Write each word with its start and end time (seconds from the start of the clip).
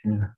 Bismillah. 0.00 0.32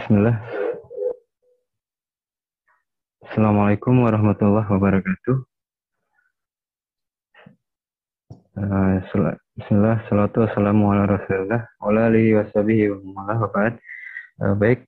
Bismillah. 0.00 0.36
Assalamualaikum 3.20 4.00
warahmatullahi 4.00 4.64
wabarakatuh. 4.72 5.53
Uh, 8.54 9.02
Bismillah, 9.58 10.06
salatu 10.06 10.46
wassalamu 10.46 10.94
ala 10.94 11.10
rasulullah, 11.10 11.66
wa 11.82 11.90
ala 11.90 12.06
alihi 12.06 12.38
wa 12.38 12.46
sahbihi 12.54 12.86
wa. 12.86 13.34
Uh, 13.34 14.54
baik, 14.54 14.86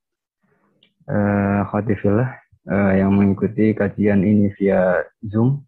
uh, 1.10 1.66
khatifillah 1.74 2.30
yang 2.94 3.18
mengikuti 3.18 3.74
kajian 3.74 4.22
ini 4.22 4.54
via 4.54 5.02
Zoom. 5.26 5.66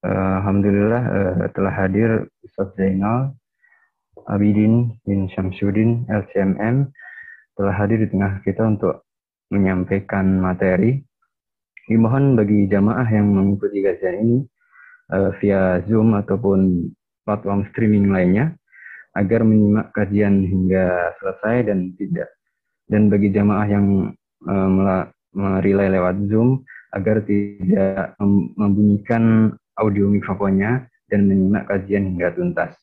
Alhamdulillah 0.00 1.04
telah 1.52 1.72
hadir 1.76 2.32
Ustaz 2.40 2.72
Zainal 2.80 3.36
Abidin 4.24 4.96
bin 5.04 5.28
Syamsuddin 5.28 6.08
LCMM 6.08 6.88
telah 7.52 7.74
hadir 7.76 8.00
di 8.00 8.08
tengah 8.08 8.40
kita 8.48 8.64
untuk 8.64 9.04
menyampaikan 9.52 10.40
materi. 10.40 11.04
Dimohon 11.84 12.32
bagi 12.32 12.64
jamaah 12.64 13.04
yang 13.12 13.28
mengikuti 13.28 13.84
kajian 13.84 14.24
ini 14.24 14.38
uh, 15.12 15.30
via 15.42 15.82
Zoom 15.84 16.14
ataupun 16.16 16.90
platform 17.24 17.66
streaming 17.72 18.12
lainnya 18.12 18.54
agar 19.14 19.46
menyimak 19.46 19.92
kajian 19.94 20.44
hingga 20.44 21.14
selesai 21.20 21.70
dan 21.70 21.94
tidak 21.96 22.28
dan 22.88 23.08
bagi 23.08 23.32
jamaah 23.32 23.66
yang 23.68 24.12
uh, 24.44 25.08
merilai 25.34 25.88
lewat 25.90 26.28
Zoom 26.30 26.62
agar 26.94 27.26
tidak 27.26 28.14
membunyikan 28.54 29.50
audio 29.74 30.06
mikrofonnya 30.06 30.86
dan 31.10 31.26
menyimak 31.26 31.66
kajian 31.66 32.14
hingga 32.14 32.30
tuntas. 32.34 32.78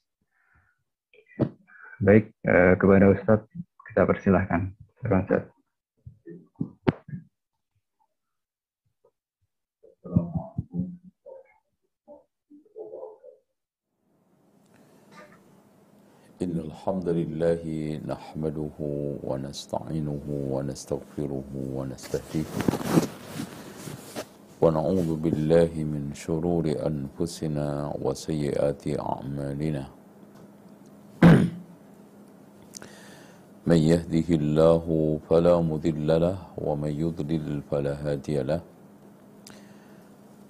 Baik, 2.01 2.33
uh, 2.43 2.75
kepada 2.75 3.13
Ustadz 3.13 3.47
kita 3.91 4.03
persilahkan. 4.09 4.73
Terima 4.99 5.21
إن 16.41 16.57
الحمد 16.57 17.05
لله 17.09 17.63
نحمده 18.01 18.77
ونستعينه 19.29 20.25
ونستغفره 20.53 21.43
ونستهديه. 21.77 22.49
ونعوذ 24.61 25.09
بالله 25.21 25.71
من 25.93 26.03
شرور 26.17 26.65
أنفسنا 26.65 27.93
وسيئات 28.01 28.83
أعمالنا. 28.87 29.83
من 33.69 33.79
يهده 33.93 34.29
الله 34.41 34.85
فلا 35.29 35.55
مضل 35.61 36.09
له 36.25 36.37
ومن 36.57 36.91
يضلل 37.03 37.61
فلا 37.69 37.93
هادي 38.01 38.41
له. 38.41 38.61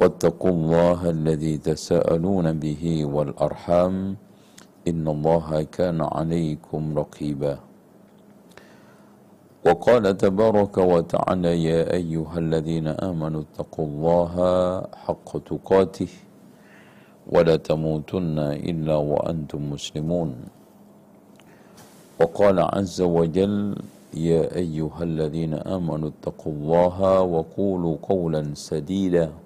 واتقوا 0.00 0.50
الله 0.50 1.10
الذي 1.10 1.58
تساءلون 1.58 2.52
به 2.60 2.84
والأرحام 3.04 4.16
إن 4.88 5.04
الله 5.08 5.48
كان 5.72 6.00
عليكم 6.04 6.82
رقيبا. 6.98 7.54
وقال 9.66 10.04
تبارك 10.16 10.78
وتعالى 10.78 11.52
يا 11.64 11.80
أيها 11.92 12.38
الذين 12.38 12.86
آمنوا 12.88 13.42
اتقوا 13.42 13.86
الله 13.86 14.34
حق 15.04 15.28
تقاته 15.50 16.12
ولا 17.32 17.56
تموتن 17.56 18.38
إلا 18.38 18.96
وأنتم 18.96 19.60
مسلمون. 19.72 20.30
وقال 22.20 22.56
عز 22.60 23.00
وجل 23.00 23.74
يا 24.14 24.42
أيها 24.54 25.02
الذين 25.02 25.54
آمنوا 25.54 26.08
اتقوا 26.14 26.52
الله 26.52 26.98
وقولوا 27.20 27.94
قولا 28.02 28.42
سديدا. 28.54 29.45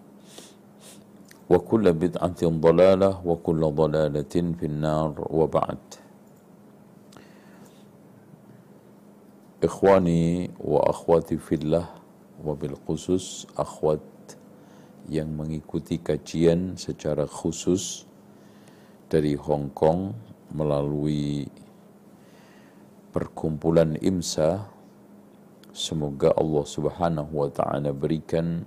وكل 1.50 1.92
بدعة 1.92 2.40
ضلالة 2.42 3.10
وكل 3.26 3.60
ضلالة 3.70 4.34
في 4.58 4.66
النار 4.66 5.12
وبعد 5.30 5.82
إخواني 9.64 10.50
وأخواتي 10.60 11.36
في 11.38 11.54
الله 11.54 11.86
وبالخصوص 12.44 13.46
أخوات 13.58 14.00
yang 15.06 15.38
mengikuti 15.38 16.02
kajian 16.02 16.74
secara 16.74 17.30
khusus 17.30 18.02
dari 19.06 19.38
Hong 19.38 19.70
Kong 19.70 20.18
melalui 20.50 21.46
perkumpulan 23.14 23.94
IMSA. 24.02 24.66
Semoga 25.70 26.34
Allah 26.34 26.64
Subhanahu 26.66 27.32
wa 27.36 27.50
taala 27.52 27.94
berikan 27.94 28.66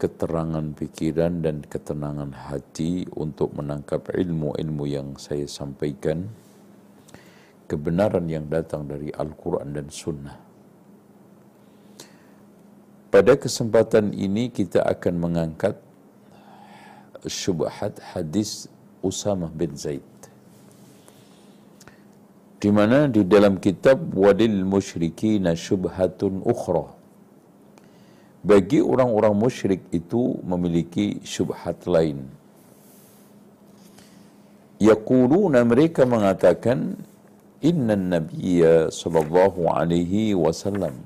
keterangan 0.00 0.64
pikiran 0.72 1.44
dan 1.44 1.60
ketenangan 1.60 2.32
hati 2.32 3.04
untuk 3.12 3.52
menangkap 3.52 4.08
ilmu-ilmu 4.08 4.84
yang 4.88 5.08
saya 5.20 5.44
sampaikan, 5.44 6.24
kebenaran 7.68 8.24
yang 8.24 8.48
datang 8.48 8.88
dari 8.88 9.12
Al-Quran 9.12 9.76
dan 9.76 9.92
Sunnah. 9.92 10.40
Pada 13.12 13.36
kesempatan 13.36 14.16
ini 14.16 14.48
kita 14.48 14.80
akan 14.88 15.14
mengangkat 15.20 15.76
syubhat 17.28 18.00
hadis 18.00 18.70
Usamah 19.04 19.52
bin 19.52 19.76
Zaid. 19.76 20.06
Di 22.60 22.68
mana 22.72 23.08
di 23.08 23.24
dalam 23.24 23.56
kitab 23.56 24.00
Wadil 24.16 24.64
Musyrikina 24.64 25.56
Syubhatun 25.56 26.44
Ukhra. 26.44 26.99
Bagi 28.40 28.80
orang-orang 28.80 29.36
musyrik 29.36 29.84
itu 29.92 30.40
memiliki 30.40 31.20
syubhat 31.20 31.84
lain. 31.84 32.24
Yaquluna 34.80 35.60
mereka 35.68 36.08
mengatakan 36.08 36.96
Inna 37.60 38.00
Nabiya 38.00 38.88
sallallahu 38.88 39.68
alaihi 39.68 40.32
wasallam. 40.32 40.96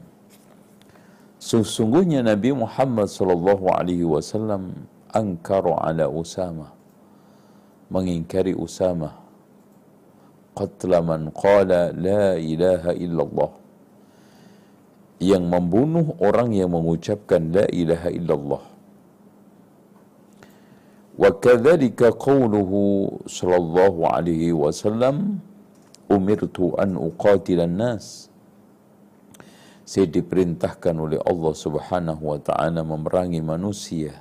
Sesungguhnya 1.43 2.23
Nabi 2.23 2.55
Muhammad 2.55 3.11
sallallahu 3.11 3.67
alaihi 3.67 4.07
wasallam 4.07 4.87
angkaru 5.11 5.75
ala 5.75 6.07
Usama. 6.07 6.71
Mengingkari 7.91 8.55
Usama. 8.55 9.11
Qatla 10.55 11.03
man 11.03 11.35
qala 11.35 11.91
la 11.91 12.39
ilaha 12.39 12.95
illallah 12.95 13.64
yang 15.25 15.49
membunuh 15.49 16.13
orang 16.21 16.53
yang 16.53 16.69
mengucapkan 16.77 17.49
la 17.49 17.65
ilaha 17.73 18.13
illallah. 18.13 18.65
Wa 21.17 21.31
kadzalika 21.41 22.13
qawluhu 22.13 23.23
sallallahu 23.25 24.05
alaihi 24.05 24.53
wasallam 24.53 25.41
umirtu 26.11 26.77
an 26.77 26.99
uqatilan 27.01 27.71
nas 27.71 28.29
saya 29.85 30.09
diperintahkan 30.09 30.97
oleh 30.97 31.21
Allah 31.21 31.53
Subhanahu 31.53 32.23
wa 32.25 32.41
taala 32.41 32.81
memerangi 32.81 33.45
manusia. 33.45 34.17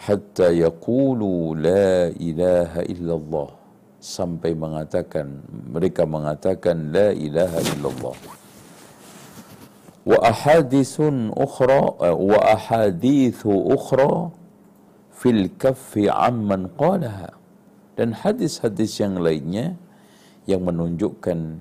Hatta 0.00 0.48
yaqulu 0.48 1.60
la 1.60 2.08
ilaha 2.16 2.80
illallah. 2.88 3.52
Sampai 4.00 4.56
mengatakan 4.56 5.44
mereka 5.44 6.08
mengatakan 6.08 6.88
la 6.88 7.12
ilaha 7.12 7.60
illallah 7.60 8.39
ukhra 10.06 11.80
wa 12.00 12.38
ahadithu 12.40 13.52
ukhra 13.52 14.32
fil 15.12 15.48
kaffi 15.60 16.08
amman 16.08 16.72
qalaha. 16.76 17.36
Dan 17.98 18.16
hadis-hadis 18.16 18.96
yang 18.96 19.20
lainnya 19.20 19.76
yang 20.48 20.64
menunjukkan 20.64 21.60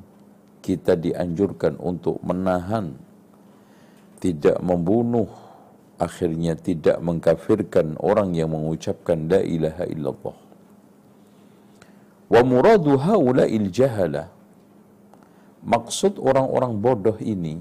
kita 0.63 0.95
dianjurkan 0.95 1.75
untuk 1.75 2.23
menahan 2.23 2.95
tidak 4.23 4.59
membunuh 4.63 5.27
akhirnya 5.99 6.55
tidak 6.55 6.99
mengkafirkan 7.03 7.99
orang 7.99 8.31
yang 8.35 8.55
mengucapkan 8.55 9.27
la 9.27 9.43
ilaha 9.43 9.83
illallah. 9.83 10.37
Wa 12.29 12.41
muradu 12.45 12.95
haula'il 12.95 13.67
jahala. 13.67 14.31
Maksud 15.59 16.23
orang-orang 16.23 16.79
bodoh 16.79 17.19
ini 17.19 17.59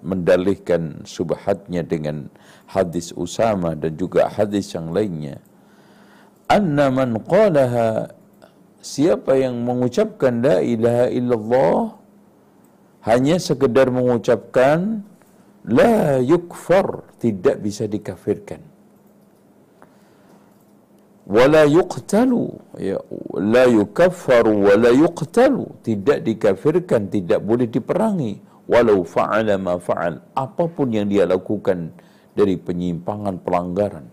mendalihkan 0.00 1.04
subhatnya 1.04 1.84
dengan 1.84 2.32
hadis 2.64 3.12
Usama 3.12 3.76
dan 3.76 3.92
juga 3.94 4.32
hadis 4.32 4.72
yang 4.72 4.90
lainnya. 4.90 5.36
Anna 6.48 6.88
man 6.88 7.20
qalaha 7.20 8.08
siapa 8.80 9.36
yang 9.36 9.64
mengucapkan 9.64 10.40
la 10.40 10.60
ilaha 10.64 11.06
illallah 11.12 11.80
hanya 13.04 13.36
sekedar 13.36 13.92
mengucapkan 13.92 15.04
la 15.68 16.20
yukfar 16.20 17.04
tidak 17.20 17.60
bisa 17.60 17.84
dikafirkan. 17.84 18.60
Wala 21.24 21.64
yuqtalu 21.64 22.52
ya 22.76 23.00
la 23.40 23.64
yukaffaru 23.64 24.68
wala 24.68 24.92
yuqtalu 24.92 25.80
tidak 25.80 26.20
dikafirkan 26.20 27.08
tidak 27.08 27.40
boleh 27.40 27.64
diperangi 27.64 28.44
walau 28.70 29.04
fa'ala 29.04 29.56
ma 29.60 29.76
fa'al 29.76 30.20
apa 30.36 30.64
pun 30.70 30.88
yang 30.92 31.08
dia 31.10 31.28
lakukan 31.28 31.92
dari 32.34 32.58
penyimpangan 32.58 33.40
pelanggaran 33.40 34.06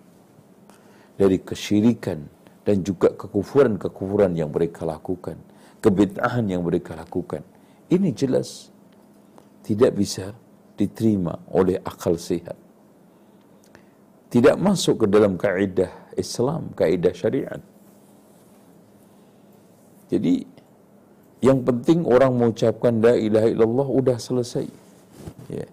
dari 1.15 1.39
kesyirikan 1.41 2.25
dan 2.61 2.85
juga 2.85 3.13
kekufuran-kekufuran 3.15 4.37
yang 4.37 4.53
mereka 4.53 4.85
lakukan 4.85 5.39
kebid'ahan 5.81 6.45
yang 6.45 6.61
mereka 6.61 6.93
lakukan 6.93 7.41
ini 7.89 8.11
jelas 8.13 8.69
tidak 9.65 9.95
bisa 9.97 10.35
diterima 10.75 11.37
oleh 11.53 11.77
akal 11.81 12.17
sehat 12.17 12.57
tidak 14.31 14.55
masuk 14.55 15.03
ke 15.03 15.05
dalam 15.11 15.35
kaidah 15.35 15.91
Islam, 16.15 16.71
kaidah 16.71 17.11
syariat. 17.11 17.59
Jadi 20.07 20.43
yang 21.41 21.65
penting 21.65 22.05
orang 22.05 22.37
mengucapkan 22.37 23.01
la 23.01 23.17
ilaha 23.17 23.49
illallah 23.49 23.87
sudah 23.89 24.17
selesai. 24.21 24.65
Ya. 25.49 25.65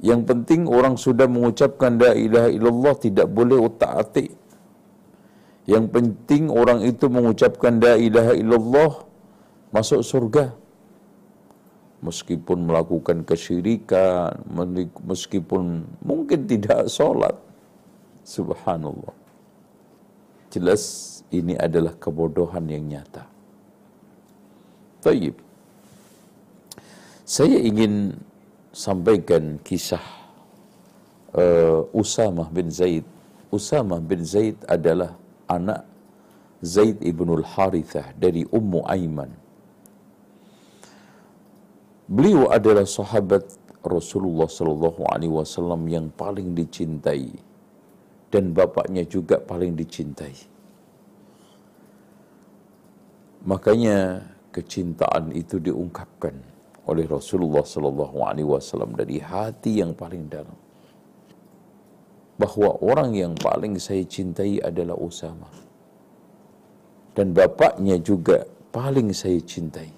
Yang 0.00 0.20
penting 0.32 0.60
orang 0.64 0.96
sudah 0.96 1.28
mengucapkan 1.28 2.00
la 2.00 2.16
ilaha 2.16 2.48
illallah 2.48 2.94
tidak 2.96 3.28
boleh 3.28 3.60
utak-atik. 3.60 4.32
Yang 5.68 5.86
penting 5.94 6.50
orang 6.50 6.82
itu 6.82 7.06
mengucapkan 7.06 7.78
la 7.78 7.94
ilaha 8.00 8.32
illallah 8.32 8.92
masuk 9.76 10.00
surga. 10.00 10.56
Meskipun 12.02 12.66
melakukan 12.66 13.22
kesyirikan, 13.22 14.42
meskipun 15.06 15.86
mungkin 16.02 16.50
tidak 16.50 16.90
sholat. 16.90 17.38
Subhanallah. 18.26 19.14
Jelas 20.50 20.82
ini 21.30 21.54
adalah 21.54 21.94
kebodohan 21.94 22.66
yang 22.66 22.82
nyata. 22.90 23.31
Taib. 25.02 25.34
Saya 27.26 27.58
ingin 27.58 28.14
sampaikan 28.70 29.58
kisah 29.66 30.02
uh, 31.34 31.82
Usamah 31.90 32.46
bin 32.54 32.70
Zaid. 32.70 33.02
Usamah 33.50 33.98
bin 33.98 34.22
Zaid 34.22 34.56
adalah 34.70 35.18
anak 35.50 35.84
Zaid 36.62 37.02
ibnul 37.02 37.42
Harithah 37.42 38.14
dari 38.14 38.46
Ummu 38.46 38.86
Aiman. 38.86 39.34
Beliau 42.06 42.48
adalah 42.54 42.86
sahabat 42.86 43.42
Rasulullah 43.82 44.46
sallallahu 44.46 45.02
alaihi 45.10 45.34
wasallam 45.34 45.82
yang 45.90 46.06
paling 46.14 46.54
dicintai 46.54 47.34
dan 48.30 48.54
bapaknya 48.54 49.02
juga 49.02 49.42
paling 49.42 49.74
dicintai. 49.74 50.32
Makanya 53.42 54.22
kecintaan 54.52 55.32
itu 55.32 55.56
diungkapkan 55.56 56.36
oleh 56.84 57.08
Rasulullah 57.08 57.64
sallallahu 57.64 58.20
alaihi 58.20 58.46
wasallam 58.46 58.92
dari 58.92 59.18
hati 59.18 59.80
yang 59.80 59.96
paling 59.96 60.28
dalam. 60.28 60.54
Bahwa 62.36 62.76
orang 62.84 63.16
yang 63.16 63.32
paling 63.38 63.80
saya 63.80 64.04
cintai 64.04 64.60
adalah 64.60 64.98
Usama. 64.98 65.48
Dan 67.12 67.36
bapaknya 67.36 68.00
juga 68.00 68.48
paling 68.72 69.12
saya 69.12 69.38
cintai. 69.40 69.92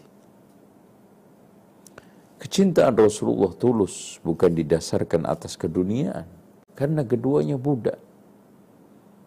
Kecintaan 2.43 2.93
Rasulullah 2.99 3.55
tulus 3.57 4.21
bukan 4.21 4.53
didasarkan 4.53 5.25
atas 5.25 5.57
keduniaan 5.57 6.29
karena 6.77 7.01
keduanya 7.07 7.57
budak. 7.57 7.97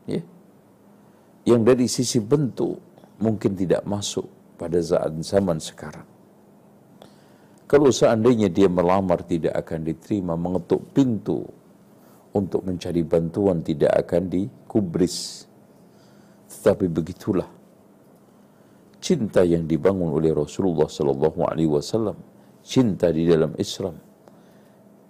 Ya. 0.06 0.22
Yang 1.48 1.62
dari 1.64 1.88
sisi 1.90 2.20
bentuk 2.22 2.78
mungkin 3.18 3.58
tidak 3.58 3.82
masuk 3.88 4.37
pada 4.58 4.82
saat 4.82 5.14
zaman 5.22 5.62
sekarang. 5.62 6.06
Kalau 7.68 7.92
seandainya 7.92 8.50
dia 8.50 8.72
melamar 8.72 9.22
tidak 9.28 9.54
akan 9.54 9.86
diterima, 9.86 10.34
mengetuk 10.40 10.82
pintu 10.96 11.44
untuk 12.32 12.64
mencari 12.64 13.04
bantuan 13.04 13.60
tidak 13.60 13.92
akan 14.08 14.32
dikubris. 14.32 15.46
Tetapi 16.48 16.88
begitulah 16.88 17.48
cinta 19.04 19.44
yang 19.44 19.68
dibangun 19.68 20.16
oleh 20.16 20.32
Rasulullah 20.32 20.88
sallallahu 20.88 21.44
alaihi 21.44 21.68
wasallam, 21.68 22.16
cinta 22.64 23.12
di 23.12 23.28
dalam 23.28 23.52
Islam 23.60 24.00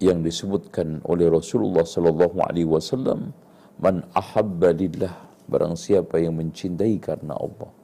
yang 0.01 0.25
disebutkan 0.25 1.05
oleh 1.05 1.29
Rasulullah 1.29 1.85
sallallahu 1.85 2.41
alaihi 2.41 2.65
wasallam, 2.65 3.37
man 3.77 4.01
ahabba 4.17 4.73
lillah 4.73 5.13
barang 5.45 5.77
siapa 5.77 6.17
yang 6.17 6.41
mencintai 6.41 6.97
karena 6.97 7.37
Allah 7.37 7.76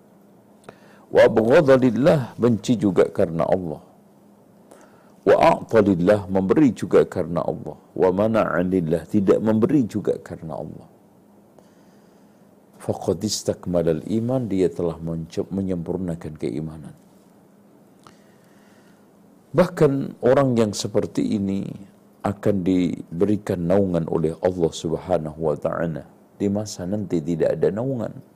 wa 1.14 1.22
abghadha 1.22 1.78
benci 2.36 2.74
juga 2.74 3.06
karena 3.14 3.46
Allah. 3.46 3.82
Wa 5.24 5.36
a'ta 5.40 5.80
memberi 6.28 6.76
juga 6.76 7.08
karena 7.08 7.40
Allah. 7.46 7.80
Wa 7.96 8.10
mana'a 8.12 8.60
tidak 9.08 9.40
memberi 9.40 9.88
juga 9.88 10.20
karena 10.20 10.60
Allah. 10.60 10.88
Faqad 12.84 13.24
istakmalal 13.24 14.04
iman 14.04 14.44
dia 14.52 14.68
telah 14.68 15.00
menyempurnakan 15.48 16.34
keimanan. 16.36 16.92
Bahkan 19.56 20.20
orang 20.20 20.60
yang 20.60 20.76
seperti 20.76 21.40
ini 21.40 21.72
akan 22.26 22.66
diberikan 22.68 23.64
naungan 23.64 24.04
oleh 24.12 24.36
Allah 24.44 24.72
Subhanahu 24.74 25.40
wa 25.40 25.56
taala. 25.56 26.04
Di 26.36 26.52
masa 26.52 26.84
nanti 26.84 27.24
tidak 27.24 27.56
ada 27.56 27.72
naungan 27.72 28.33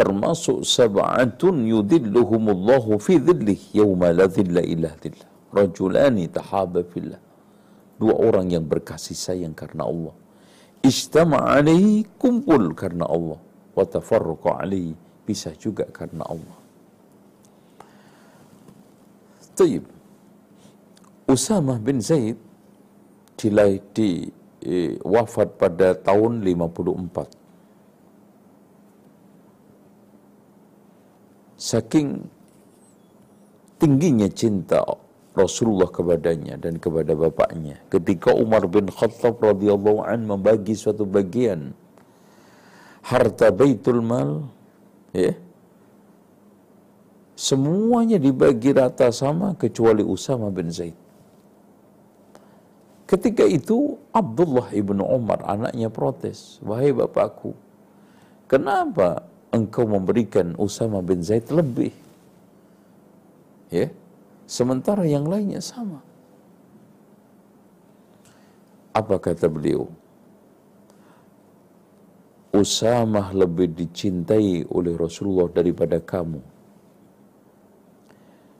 termasuk 0.00 0.64
sab'atun 0.64 1.68
yudilluhumullahu 1.68 2.96
fi 2.96 3.20
dhillih 3.20 3.60
yawma 3.76 4.16
la 4.16 4.24
dhilla 4.36 4.64
illa 4.64 4.96
dhillah. 4.96 5.28
Rajulani 5.52 6.24
tahaba 6.32 6.80
fillah. 6.88 7.20
Dua 8.00 8.16
orang 8.16 8.48
yang 8.48 8.64
berkasih 8.64 9.12
sayang 9.12 9.52
karena 9.52 9.84
Allah. 9.84 10.16
Istama 10.80 11.44
alaihi 11.52 12.08
kumpul 12.16 12.72
karena 12.72 13.04
Allah. 13.04 13.36
Wa 13.76 13.84
tafarruqa 13.84 14.64
alaihi 14.64 14.96
bisa 15.28 15.52
juga 15.60 15.84
karena 15.92 16.24
Allah. 16.24 16.58
Taib 19.52 19.84
Usamah 21.28 21.76
bin 21.76 22.00
Zaid 22.00 22.40
di, 23.36 23.48
di 23.92 24.10
eh, 24.64 24.96
wafat 25.04 25.60
pada 25.60 25.92
tahun 25.92 26.40
54 26.40 27.39
saking 31.60 32.24
tingginya 33.76 34.32
cinta 34.32 34.80
Rasulullah 35.36 35.92
kepadanya 35.92 36.56
dan 36.56 36.80
kepada 36.80 37.12
bapaknya. 37.12 37.76
Ketika 37.92 38.32
Umar 38.32 38.64
bin 38.64 38.88
Khattab 38.88 39.36
radhiyallahu 39.38 40.00
an 40.00 40.24
membagi 40.24 40.72
suatu 40.72 41.04
bagian 41.04 41.76
harta 43.04 43.52
Baitul 43.52 44.00
Mal 44.00 44.48
Ya. 45.10 45.34
Semuanya 47.34 48.20
dibagi 48.20 48.70
rata 48.70 49.10
sama 49.10 49.56
kecuali 49.58 50.04
Usama 50.04 50.52
bin 50.52 50.70
Zaid. 50.70 50.94
Ketika 53.10 53.42
itu 53.42 53.98
Abdullah 54.14 54.70
ibnu 54.70 55.02
Umar 55.02 55.42
anaknya 55.42 55.90
protes, 55.90 56.62
wahai 56.62 56.94
bapakku, 56.94 57.58
kenapa 58.46 59.26
engkau 59.50 59.86
memberikan 59.86 60.54
Usama 60.56 61.02
bin 61.02 61.22
Zaid 61.22 61.50
lebih? 61.50 61.94
Ya, 63.70 63.90
sementara 64.46 65.06
yang 65.06 65.26
lainnya 65.26 65.62
sama. 65.62 66.02
Apa 68.90 69.22
kata 69.22 69.46
beliau? 69.46 69.86
Usamah 72.50 73.30
lebih 73.30 73.70
dicintai 73.70 74.66
oleh 74.66 74.98
Rasulullah 74.98 75.46
daripada 75.46 76.02
kamu. 76.02 76.42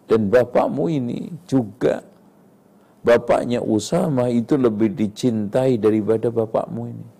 Dan 0.07 0.31
bapakmu 0.31 0.87
ini 0.87 1.35
juga 1.51 2.03
bapaknya 3.03 3.59
Usama 3.59 4.31
itu 4.31 4.55
lebih 4.55 4.95
dicintai 4.95 5.75
daripada 5.75 6.31
bapakmu 6.31 6.83
ini. 6.87 7.20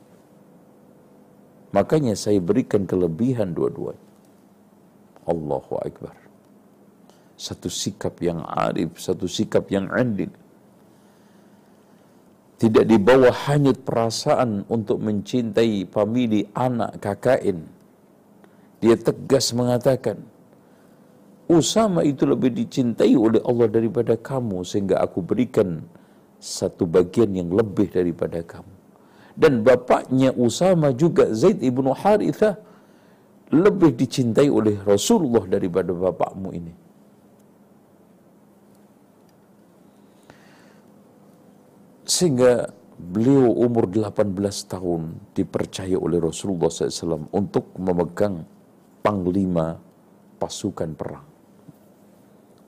Makanya 1.71 2.19
saya 2.19 2.43
berikan 2.43 2.83
kelebihan 2.87 3.55
dua-duanya. 3.55 4.11
Allahu 5.27 5.79
Akbar. 5.79 6.17
Satu 7.39 7.71
sikap 7.71 8.19
yang 8.21 8.43
arif, 8.45 8.99
satu 8.99 9.31
sikap 9.31 9.71
yang 9.71 9.87
andil. 9.89 10.29
Tidak 12.61 12.85
dibawa 12.85 13.33
hanyut 13.49 13.81
perasaan 13.81 14.69
untuk 14.69 15.01
mencintai 15.01 15.89
famili 15.89 16.45
anak 16.53 17.01
kakain. 17.01 17.65
Dia 18.85 18.97
tegas 19.01 19.57
mengatakan, 19.57 20.21
Usama 21.51 22.07
itu 22.07 22.29
lebih 22.29 22.55
dicintai 22.55 23.17
oleh 23.19 23.43
Allah 23.43 23.67
daripada 23.67 24.15
kamu 24.15 24.63
sehingga 24.63 25.03
aku 25.03 25.19
berikan 25.19 25.83
satu 26.39 26.87
bagian 26.87 27.35
yang 27.35 27.51
lebih 27.51 27.91
daripada 27.91 28.39
kamu. 28.39 28.80
Dan 29.41 29.65
bapaknya 29.65 30.37
Usama 30.37 30.93
juga 30.93 31.33
Zaid 31.33 31.65
ibnu 31.65 31.97
Harithah 31.97 32.61
lebih 33.51 33.97
dicintai 33.97 34.53
oleh 34.53 34.77
Rasulullah 34.85 35.49
daripada 35.49 35.97
bapakmu 35.97 36.53
ini. 36.53 36.75
Sehingga 42.05 42.69
beliau 43.01 43.49
umur 43.65 43.89
18 43.89 44.29
tahun 44.69 45.17
dipercaya 45.33 45.97
oleh 45.97 46.21
Rasulullah 46.21 46.69
SAW 46.69 47.33
untuk 47.33 47.73
memegang 47.81 48.45
panglima 49.01 49.81
pasukan 50.37 50.93
perang 50.93 51.31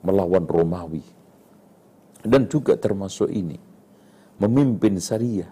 melawan 0.03 0.45
Romawi. 0.45 1.01
Dan 2.23 2.47
juga 2.47 2.75
termasuk 2.79 3.31
ini, 3.31 3.59
memimpin 4.39 4.99
syariah. 4.99 5.51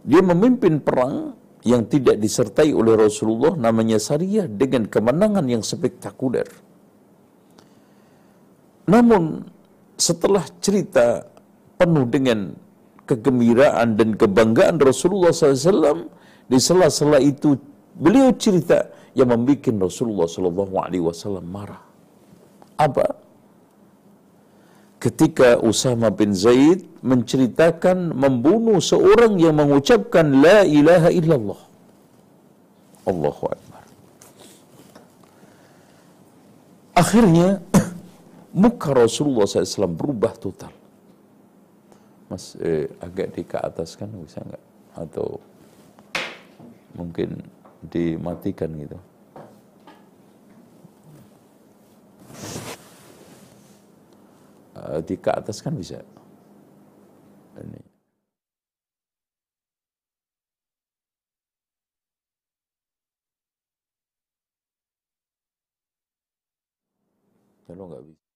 Dia 0.00 0.24
memimpin 0.24 0.80
perang 0.80 1.36
yang 1.60 1.84
tidak 1.84 2.16
disertai 2.16 2.72
oleh 2.72 2.96
Rasulullah 2.96 3.52
namanya 3.52 4.00
syariah 4.00 4.48
dengan 4.48 4.88
kemenangan 4.88 5.44
yang 5.44 5.60
spektakuler. 5.60 6.48
Namun 8.88 9.44
setelah 10.00 10.42
cerita 10.64 11.28
penuh 11.76 12.08
dengan 12.08 12.56
kegembiraan 13.04 13.94
dan 13.94 14.16
kebanggaan 14.16 14.80
Rasulullah 14.80 15.30
SAW 15.30 16.08
di 16.48 16.58
sela-sela 16.58 17.20
itu 17.20 17.54
beliau 17.94 18.32
cerita 18.34 18.90
yang 19.14 19.30
membuat 19.34 19.66
Rasulullah 19.90 20.26
Wasallam 20.26 21.46
marah. 21.46 21.82
Apa? 22.78 23.06
Ketika 25.00 25.58
Usama 25.60 26.12
bin 26.12 26.36
Zaid 26.36 26.89
menceritakan 27.00 28.12
membunuh 28.12 28.78
seorang 28.78 29.40
yang 29.40 29.56
mengucapkan 29.56 30.28
La 30.44 30.64
ilaha 30.68 31.08
illallah. 31.08 31.60
Allahu 33.08 33.44
Akbar. 33.48 33.84
Akhirnya 36.92 37.64
muka 38.62 38.92
Rasulullah 38.92 39.48
SAW 39.48 39.88
berubah 39.88 40.36
total. 40.36 40.72
Mas, 42.28 42.54
eh, 42.60 42.86
agak 43.02 43.34
di 43.34 43.42
ke 43.42 43.58
atas 43.58 43.96
kan 43.96 44.12
bisa 44.12 44.44
nggak? 44.44 44.64
Atau 44.94 45.40
mungkin 46.94 47.40
dimatikan 47.80 48.70
gitu. 48.76 48.98
Uh, 54.76 55.00
di 55.02 55.16
ke 55.18 55.30
atas 55.32 55.58
kan 55.64 55.74
bisa. 55.74 56.04
Ini. 57.60 57.80
Kalau 67.66 67.84
nggak 67.90 68.04
bisa. 68.08 68.29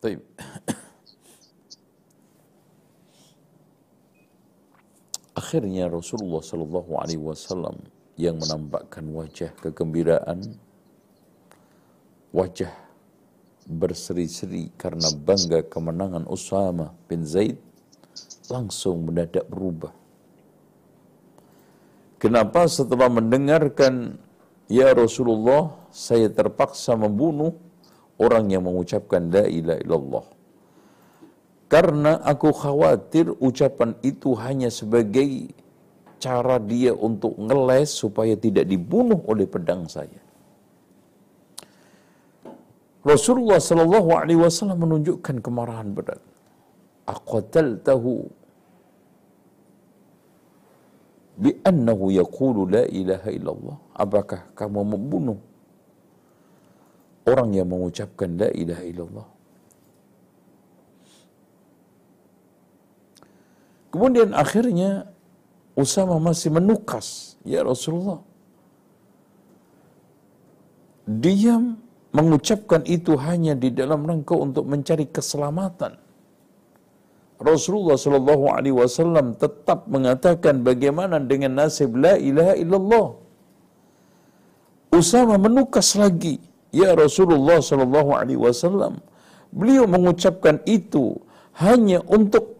Taib. 0.00 0.24
Akhirnya 5.36 5.92
Rasulullah 5.92 6.40
Sallallahu 6.40 6.96
Alaihi 6.96 7.20
Wasallam 7.20 7.84
yang 8.16 8.40
menampakkan 8.40 9.04
wajah 9.12 9.52
kegembiraan, 9.60 10.56
wajah 12.32 12.72
berseri-seri 13.68 14.72
karena 14.80 15.12
bangga 15.12 15.68
kemenangan 15.68 16.24
Usama 16.32 16.96
bin 17.04 17.28
Zaid 17.28 17.60
langsung 18.48 19.04
mendadak 19.04 19.44
berubah. 19.52 19.92
Kenapa 22.16 22.64
setelah 22.72 23.12
mendengarkan 23.12 24.16
Ya 24.70 24.96
Rasulullah 24.96 25.76
saya 25.92 26.30
terpaksa 26.30 26.96
membunuh 26.96 27.58
orang 28.20 28.52
yang 28.52 28.68
mengucapkan 28.68 29.32
la 29.32 29.44
ilaha 29.48 29.80
illallah. 29.80 30.26
Karena 31.72 32.12
aku 32.32 32.50
khawatir 32.52 33.32
ucapan 33.38 33.94
itu 34.04 34.34
hanya 34.36 34.68
sebagai 34.68 35.54
cara 36.20 36.60
dia 36.60 36.92
untuk 36.92 37.32
ngeles 37.40 37.88
supaya 37.94 38.34
tidak 38.36 38.68
dibunuh 38.68 39.18
oleh 39.24 39.46
pedang 39.48 39.88
saya. 39.88 40.20
Rasulullah 43.00 43.56
Shallallahu 43.56 44.10
Alaihi 44.12 44.40
Wasallam 44.44 44.84
menunjukkan 44.84 45.40
kemarahan 45.40 45.88
berat. 45.96 46.20
Aqatal 47.08 47.80
tahu 47.80 48.28
bi 51.40 51.56
annahu 51.64 52.12
yaqulu 52.12 52.68
la 52.68 52.84
ilaha 52.92 53.28
illallah. 53.32 53.76
Apakah 53.96 54.52
kamu 54.52 54.84
membunuh 54.84 55.40
orang 57.30 57.50
yang 57.58 57.68
mengucapkan 57.72 58.30
la 58.40 58.48
ilaha 58.62 58.84
illallah. 58.90 59.28
Kemudian 63.90 64.30
akhirnya 64.44 64.90
Usama 65.82 66.16
masih 66.28 66.50
menukas, 66.56 67.06
ya 67.52 67.60
Rasulullah. 67.70 68.20
Dia 71.24 71.54
mengucapkan 72.18 72.82
itu 72.96 73.14
hanya 73.26 73.54
di 73.62 73.70
dalam 73.80 74.02
rangka 74.10 74.34
untuk 74.46 74.64
mencari 74.72 75.06
keselamatan. 75.16 75.94
Rasulullah 77.40 77.96
Shallallahu 77.96 78.44
Alaihi 78.52 78.76
Wasallam 78.76 79.26
tetap 79.42 79.88
mengatakan 79.88 80.60
bagaimana 80.60 81.16
dengan 81.32 81.56
nasib 81.64 81.96
la 81.96 82.14
ilaha 82.20 82.54
illallah. 82.62 83.08
Usama 85.00 85.34
menukas 85.40 85.96
lagi, 85.96 86.36
Ya 86.70 86.94
Rasulullah 86.94 87.58
Sallallahu 87.58 88.10
Alaihi 88.14 88.38
Wasallam, 88.38 89.02
beliau 89.50 89.90
mengucapkan 89.90 90.62
itu 90.66 91.18
hanya 91.58 91.98
untuk 92.06 92.54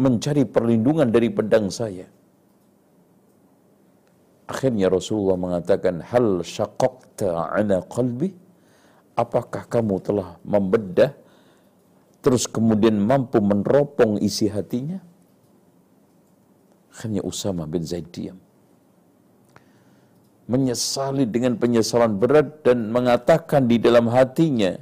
mencari 0.00 0.48
perlindungan 0.48 1.12
dari 1.12 1.28
pedang 1.28 1.68
saya. 1.68 2.08
Akhirnya 4.48 4.90
Rasulullah 4.90 5.36
mengatakan, 5.36 6.02
Hal 6.02 6.42
syaqaqta 6.42 7.54
ala 7.54 7.84
qalbi? 7.86 8.50
apakah 9.20 9.68
kamu 9.68 10.00
telah 10.00 10.40
membedah 10.40 11.12
terus 12.24 12.48
kemudian 12.48 12.96
mampu 12.96 13.40
meneropong 13.40 14.16
isi 14.20 14.48
hatinya? 14.48 15.04
Hanya 17.04 17.24
Usama 17.24 17.64
bin 17.64 17.84
Zaid 17.84 18.08
diam. 18.12 18.36
Menyesali 20.50 21.30
dengan 21.30 21.54
penyesalan 21.54 22.18
berat 22.18 22.66
dan 22.66 22.90
mengatakan 22.90 23.70
di 23.70 23.78
dalam 23.78 24.10
hatinya, 24.10 24.74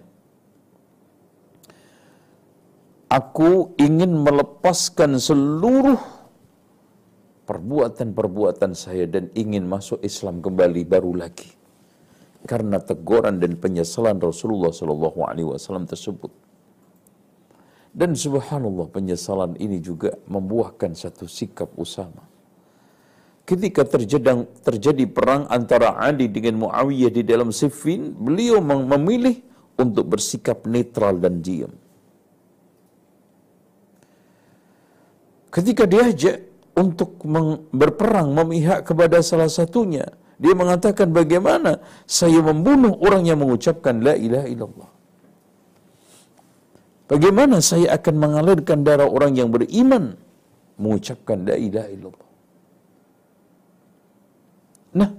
Aku 3.08 3.72
ingin 3.80 4.20
melepaskan 4.20 5.16
seluruh 5.16 5.96
perbuatan-perbuatan 7.48 8.76
saya 8.76 9.08
dan 9.08 9.32
ingin 9.32 9.64
masuk 9.64 9.96
Islam 10.04 10.44
kembali 10.44 10.84
baru 10.84 11.16
lagi 11.16 11.48
karena 12.44 12.76
teguran 12.76 13.40
dan 13.40 13.56
penyesalan 13.56 14.20
Rasulullah 14.20 14.68
Shallallahu 14.68 15.24
Alaihi 15.24 15.48
Wasallam 15.48 15.88
tersebut. 15.88 16.28
Dan 17.96 18.12
subhanallah 18.12 18.92
penyesalan 18.92 19.56
ini 19.56 19.80
juga 19.80 20.12
membuahkan 20.28 20.92
satu 20.92 21.24
sikap 21.24 21.72
Usama. 21.80 22.28
Ketika 23.48 23.80
terjadi, 23.88 24.44
terjadi 24.60 25.08
perang 25.08 25.48
antara 25.48 25.96
Ali 25.96 26.28
dengan 26.28 26.68
Muawiyah 26.68 27.08
di 27.08 27.24
dalam 27.24 27.48
Siffin, 27.48 28.12
beliau 28.12 28.60
memilih 28.60 29.40
untuk 29.80 30.04
bersikap 30.12 30.68
netral 30.68 31.16
dan 31.16 31.40
diam. 31.40 31.72
Ketika 35.48 35.88
diajak 35.88 36.44
untuk 36.76 37.24
berperang 37.72 38.36
memihak 38.36 38.84
kepada 38.84 39.24
salah 39.24 39.48
satunya, 39.48 40.04
dia 40.36 40.52
mengatakan 40.52 41.08
bagaimana 41.08 41.80
saya 42.04 42.44
membunuh 42.44 43.00
orang 43.00 43.24
yang 43.24 43.40
mengucapkan 43.40 44.04
la 44.04 44.12
ilaha 44.12 44.44
illallah. 44.44 44.90
Bagaimana 47.08 47.64
saya 47.64 47.96
akan 47.96 48.14
mengalirkan 48.20 48.84
darah 48.84 49.08
orang 49.08 49.32
yang 49.40 49.48
beriman 49.48 50.20
mengucapkan 50.76 51.48
la 51.48 51.56
ilaha 51.56 51.88
illallah. 51.96 52.27
Nah, 54.96 55.10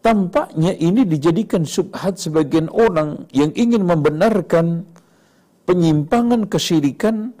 tampaknya 0.00 0.72
ini 0.76 1.04
dijadikan 1.04 1.64
subhat 1.64 2.16
sebagian 2.16 2.68
orang 2.72 3.28
yang 3.32 3.52
ingin 3.52 3.84
membenarkan 3.84 4.88
penyimpangan 5.64 6.44
kesyirikan 6.48 7.32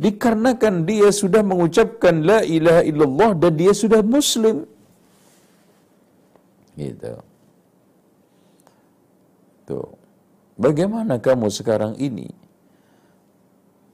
dikarenakan 0.00 0.88
dia 0.88 1.12
sudah 1.12 1.44
mengucapkan 1.44 2.24
la 2.24 2.40
ilaha 2.40 2.82
illallah 2.84 3.30
dan 3.36 3.52
dia 3.60 3.72
sudah 3.76 4.00
muslim. 4.00 4.64
Gitu. 6.76 7.14
Tuh. 9.68 9.88
Bagaimana 10.56 11.20
kamu 11.20 11.52
sekarang 11.52 11.96
ini 12.00 12.28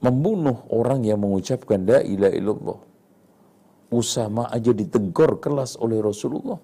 membunuh 0.03 0.63
orang 0.71 1.03
yang 1.03 1.19
mengucapkan 1.19 1.83
la 1.83 1.99
ilaha 2.03 2.33
illallah? 2.39 2.79
Usama 3.87 4.51
aja 4.51 4.71
ditegur 4.75 5.39
kelas 5.39 5.79
oleh 5.79 6.03
Rasulullah. 6.03 6.59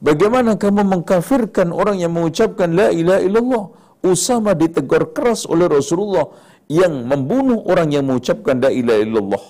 Bagaimana 0.00 0.56
kamu 0.56 0.82
mengkafirkan 0.84 1.68
orang 1.72 2.00
yang 2.00 2.12
mengucapkan 2.16 2.72
la 2.72 2.88
ilaha 2.88 3.20
illallah? 3.20 3.64
Usama 4.04 4.52
ditegur 4.52 5.16
keras 5.16 5.48
oleh 5.48 5.64
Rasulullah 5.68 6.28
yang 6.68 7.04
membunuh 7.04 7.60
orang 7.68 7.92
yang 7.92 8.04
mengucapkan 8.08 8.56
la 8.60 8.72
ilaha 8.72 9.00
illallah 9.04 9.44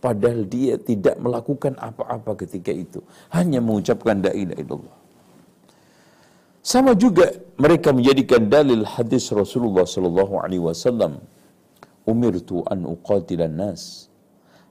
padahal 0.00 0.44
dia 0.48 0.76
tidak 0.76 1.16
melakukan 1.20 1.72
apa-apa 1.80 2.36
ketika 2.44 2.72
itu 2.72 3.00
hanya 3.32 3.60
mengucapkan 3.60 4.20
la 4.20 4.32
ilaha 4.32 4.60
illallah 4.60 4.96
sama 6.64 6.92
juga 6.96 7.32
mereka 7.60 7.92
menjadikan 7.92 8.48
dalil 8.48 8.84
hadis 8.84 9.28
Rasulullah 9.32 9.84
sallallahu 9.84 10.40
alaihi 10.40 10.64
wasallam 10.64 11.20
umirtu 12.08 12.64
an 12.72 12.88
uqatilan 12.88 13.52
nas 13.52 14.08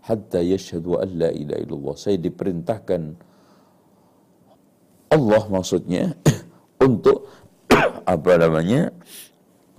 hatta 0.03 0.43
yashhadu 0.43 0.99
an 0.99 1.09
la 1.15 1.29
ilaha 1.31 1.59
illallah 1.63 1.95
saya 1.95 2.19
diperintahkan 2.19 3.01
Allah 5.13 5.43
maksudnya 5.47 6.17
untuk 6.87 7.29
apa 8.13 8.31
namanya 8.35 8.91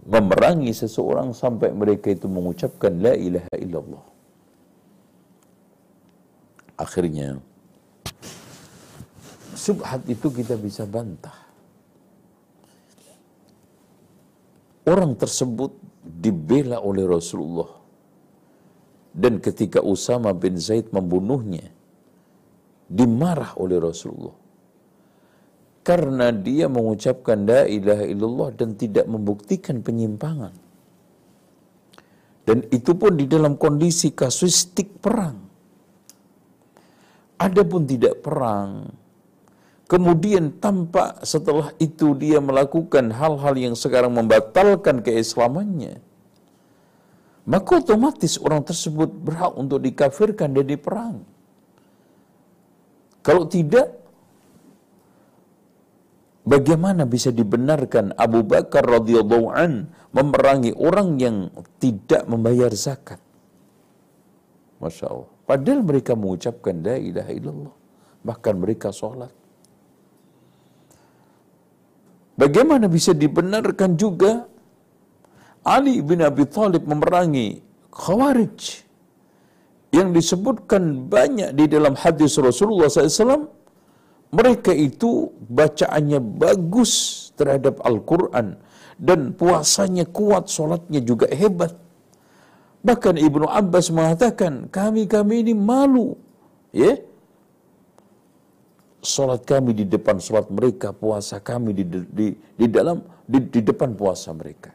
memerangi 0.04 0.70
seseorang 0.76 1.32
sampai 1.32 1.72
mereka 1.72 2.12
itu 2.12 2.28
mengucapkan 2.28 2.92
la 3.00 3.16
ilaha 3.16 3.54
illallah. 3.56 4.04
Akhirnya 6.76 7.40
subhat 9.56 10.04
itu 10.10 10.28
kita 10.28 10.60
bisa 10.60 10.84
bantah. 10.84 11.34
Orang 14.84 15.16
tersebut 15.16 15.72
dibela 16.04 16.84
oleh 16.84 17.08
Rasulullah. 17.08 17.84
Dan 19.14 19.38
ketika 19.38 19.79
Usama 19.79 20.35
bin 20.35 20.59
Zaid 20.59 20.90
membunuhnya, 20.90 21.70
dimarah 22.90 23.55
oleh 23.57 23.79
Rasulullah 23.79 24.44
karena 25.85 26.33
dia 26.33 26.66
mengucapkan 26.66 27.44
la 27.44 27.68
ilaha 27.68 28.09
illallah 28.09 28.50
dan 28.57 28.72
tidak 28.72 29.05
membuktikan 29.05 29.85
penyimpangan. 29.85 30.57
Dan 32.48 32.64
itu 32.72 32.96
pun 32.96 33.20
di 33.20 33.29
dalam 33.29 33.61
kondisi 33.61 34.12
kasuistik 34.12 35.00
perang. 35.00 35.44
Adapun 37.37 37.85
tidak 37.85 38.24
perang, 38.24 38.88
kemudian 39.85 40.57
tampak 40.57 41.20
setelah 41.29 41.77
itu 41.77 42.16
dia 42.16 42.40
melakukan 42.40 43.12
hal-hal 43.12 43.53
yang 43.57 43.77
sekarang 43.77 44.16
membatalkan 44.16 45.05
keislamannya, 45.05 46.00
maka 47.44 47.80
otomatis 47.80 48.40
orang 48.40 48.64
tersebut 48.64 49.09
berhak 49.12 49.52
untuk 49.57 49.85
dikafirkan 49.85 50.52
dan 50.57 50.64
diperang. 50.64 51.16
Kalau 53.24 53.48
tidak, 53.48 54.04
Bagaimana 56.44 57.09
bisa 57.09 57.33
dibenarkan 57.33 58.12
Abu 58.20 58.44
Bakar 58.44 58.85
radhiyallahu 58.85 59.48
an 59.48 59.88
memerangi 60.12 60.76
orang 60.76 61.16
yang 61.16 61.48
tidak 61.80 62.28
membayar 62.28 62.68
zakat? 62.76 63.16
Masya 64.76 65.09
Allah. 65.09 65.30
Padahal 65.48 65.80
mereka 65.80 66.12
mengucapkan 66.12 66.85
la 66.85 67.00
ilaha 67.00 67.33
illallah. 67.33 67.74
Bahkan 68.28 68.54
mereka 68.61 68.92
sholat. 68.92 69.33
Bagaimana 72.37 72.92
bisa 72.92 73.16
dibenarkan 73.16 73.96
juga 73.96 74.44
Ali 75.64 76.05
bin 76.05 76.20
Abi 76.20 76.44
Thalib 76.44 76.85
memerangi 76.85 77.64
Khawarij 77.88 78.85
yang 79.96 80.12
disebutkan 80.12 81.09
banyak 81.09 81.57
di 81.57 81.64
dalam 81.70 81.94
hadis 81.96 82.37
Rasulullah 82.37 82.90
SAW 82.90 83.48
mereka 84.35 84.74
itu 84.74 85.31
bacaannya 85.46 86.18
bagus 86.18 86.92
terhadap 87.38 87.79
Al-Quran 87.87 88.59
dan 88.98 89.31
puasanya 89.38 90.05
kuat, 90.11 90.50
sholatnya 90.50 90.98
juga 90.98 91.31
hebat. 91.31 91.74
Bahkan 92.83 93.14
Ibnu 93.16 93.46
Abbas 93.46 93.94
mengatakan, 93.94 94.66
kami-kami 94.68 95.46
ini 95.46 95.55
malu. 95.55 96.18
Ya, 96.74 96.98
Sholat 99.05 99.44
kami 99.44 99.77
di 99.77 99.85
depan 99.85 100.16
sholat 100.16 100.48
mereka, 100.48 100.96
puasa 100.96 101.37
kami 101.37 101.77
di, 101.77 101.85
di, 101.85 102.27
di 102.33 102.66
dalam 102.66 103.05
di, 103.29 103.37
di 103.53 103.61
depan 103.61 103.92
puasa 103.92 104.33
mereka. 104.33 104.72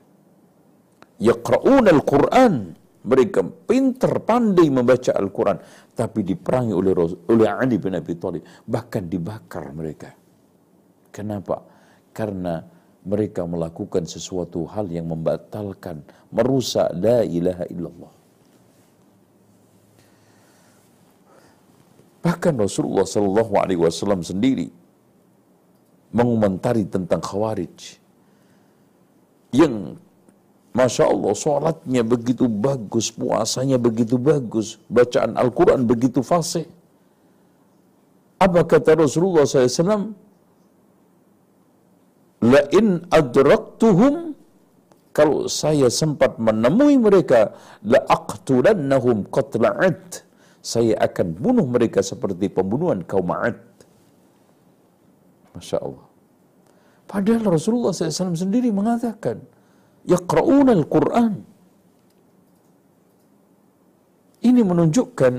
Yaqra'un 1.19 1.85
al-Quran 1.87 2.79
mereka 2.99 3.39
pintar 3.43 4.19
pandai 4.27 4.67
membaca 4.67 5.15
Al-Quran. 5.15 5.57
Tapi 5.95 6.19
diperangi 6.23 6.75
oleh, 6.75 6.91
oleh 7.31 7.47
Ali 7.47 7.79
bin 7.79 7.95
Abi 7.95 8.15
Thalib. 8.19 8.43
Bahkan 8.43 9.03
dibakar 9.07 9.71
mereka. 9.71 10.11
Kenapa? 11.09 11.63
Karena 12.11 12.59
mereka 13.07 13.47
melakukan 13.47 14.03
sesuatu 14.03 14.67
hal 14.67 14.91
yang 14.91 15.07
membatalkan, 15.07 16.03
merusak 16.35 16.91
la 16.99 17.23
ilaha 17.23 17.65
illallah. 17.71 18.13
Bahkan 22.19 22.53
Rasulullah 22.59 23.07
Wasallam 23.79 24.27
sendiri 24.27 24.67
mengomentari 26.11 26.83
tentang 26.83 27.23
Khawarij 27.23 27.95
yang 29.55 29.95
Masya 30.77 31.09
Allah, 31.09 31.33
sholatnya 31.33 32.01
begitu 32.05 32.45
bagus, 32.45 33.09
puasanya 33.09 33.81
begitu 33.81 34.21
bagus, 34.21 34.77
bacaan 34.85 35.33
Al-Quran 35.33 35.89
begitu 35.89 36.21
fasih. 36.21 36.69
Apa 38.39 38.63
kata 38.63 38.95
Rasulullah 38.95 39.43
SAW? 39.43 40.15
La'in 42.39 43.03
adraktuhum 43.11 44.31
kalau 45.11 45.51
saya 45.51 45.91
sempat 45.91 46.39
menemui 46.39 46.95
mereka 46.95 47.51
la'aqtulannahum 47.83 49.27
qatla'at 49.27 50.29
saya 50.59 50.95
akan 50.99 51.27
bunuh 51.35 51.67
mereka 51.67 52.03
seperti 52.03 52.51
pembunuhan 52.51 53.03
kaum 53.07 53.31
Ma'ad. 53.31 53.59
Masya 55.55 55.77
Allah. 55.79 56.07
Padahal 57.09 57.43
Rasulullah 57.57 57.89
SAW 57.89 58.37
sendiri 58.37 58.69
mengatakan, 58.69 59.41
Yaqra'una 60.05 60.71
al-Quran. 60.75 61.33
Ini 64.39 64.61
menunjukkan 64.63 65.33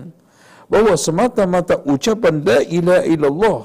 bahwa 0.68 0.92
semata-mata 0.94 1.80
ucapan 1.88 2.44
la 2.44 2.60
ilaha 2.60 3.02
illallah 3.08 3.62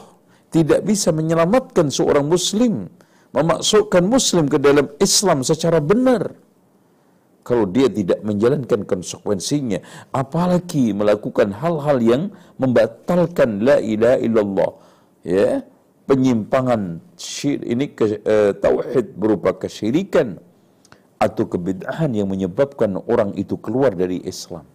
tidak 0.49 0.87
bisa 0.87 1.11
menyelamatkan 1.11 1.91
seorang 1.91 2.25
muslim, 2.25 2.87
memasukkan 3.35 4.03
muslim 4.07 4.47
ke 4.47 4.57
dalam 4.57 4.87
Islam 5.03 5.43
secara 5.43 5.83
benar 5.83 6.45
kalau 7.45 7.69
dia 7.69 7.85
tidak 7.85 8.25
menjalankan 8.25 8.89
konsekuensinya 8.89 9.77
apalagi 10.09 10.97
melakukan 10.97 11.53
hal-hal 11.53 12.01
yang 12.01 12.23
membatalkan 12.57 13.61
la 13.61 13.77
ilaha 13.77 14.17
illallah 14.17 14.71
ya 15.21 15.61
penyimpangan 16.09 16.97
ini 17.45 17.85
ke, 17.93 18.17
uh, 18.25 18.51
tauhid 18.57 19.13
berupa 19.13 19.53
kesyirikan 19.53 20.41
atau 21.25 21.49
kebid'ahan 21.49 22.13
yang 22.13 22.29
menyebabkan 22.29 23.01
orang 23.09 23.33
itu 23.33 23.57
keluar 23.57 23.97
dari 23.97 24.21
Islam. 24.21 24.69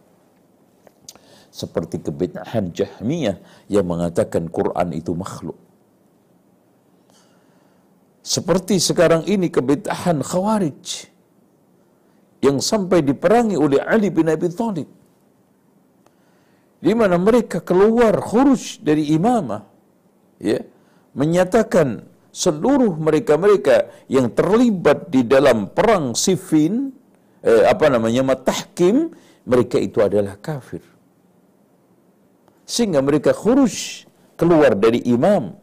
Seperti 1.54 2.02
kebid'ahan 2.02 2.74
Jahmiyah 2.74 3.38
yang 3.70 3.86
mengatakan 3.86 4.50
Quran 4.50 4.90
itu 4.90 5.14
makhluk. 5.14 5.58
Seperti 8.20 8.82
sekarang 8.82 9.26
ini 9.30 9.48
kebid'ahan 9.48 10.22
Khawarij 10.22 11.10
yang 12.44 12.58
sampai 12.58 13.00
diperangi 13.04 13.56
oleh 13.56 13.80
Ali 13.80 14.10
bin 14.10 14.28
Abi 14.28 14.48
Thalib. 14.50 14.88
Di 16.80 16.92
mana 16.96 17.20
mereka 17.20 17.60
keluar 17.60 18.16
khuruj 18.24 18.80
dari 18.80 19.12
imamah 19.12 19.68
ya 20.40 20.64
menyatakan 21.12 22.09
seluruh 22.30 22.94
mereka-mereka 22.94 24.06
yang 24.06 24.30
terlibat 24.30 25.10
di 25.10 25.26
dalam 25.26 25.70
perang 25.70 26.14
Siffin 26.14 26.94
eh, 27.42 27.66
apa 27.66 27.90
namanya 27.90 28.34
matahkim 28.34 29.10
mereka 29.46 29.76
itu 29.78 29.98
adalah 30.02 30.38
kafir. 30.38 30.82
Sehingga 32.66 33.02
mereka 33.02 33.34
khuruj 33.34 34.06
keluar 34.38 34.78
dari 34.78 35.02
imam. 35.10 35.58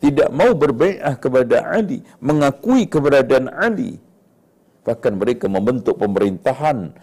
Tidak 0.00 0.32
mau 0.32 0.56
berbai'ah 0.56 1.20
kepada 1.20 1.76
Ali 1.76 2.00
mengakui 2.24 2.88
keberadaan 2.88 3.52
Ali. 3.52 4.00
Bahkan 4.80 5.12
mereka 5.20 5.44
membentuk 5.44 6.00
pemerintahan 6.00 6.96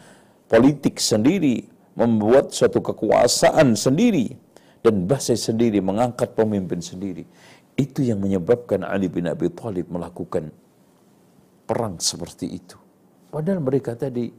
politik 0.50 0.98
sendiri, 0.98 1.70
membuat 1.94 2.50
suatu 2.58 2.82
kekuasaan 2.82 3.78
sendiri, 3.78 4.34
dan 4.82 5.06
bahasa 5.06 5.38
sendiri, 5.38 5.78
mengangkat 5.78 6.34
pemimpin 6.34 6.82
sendiri. 6.82 7.28
Itu 7.78 8.02
yang 8.02 8.26
menyebabkan 8.26 8.82
Ali 8.82 9.06
bin 9.06 9.30
Abi 9.30 9.54
Thalib 9.54 9.94
melakukan 9.94 10.50
perang 11.70 12.02
seperti 12.02 12.58
itu. 12.58 12.78
Padahal 13.30 13.62
mereka 13.62 13.94
tadi 13.94 14.34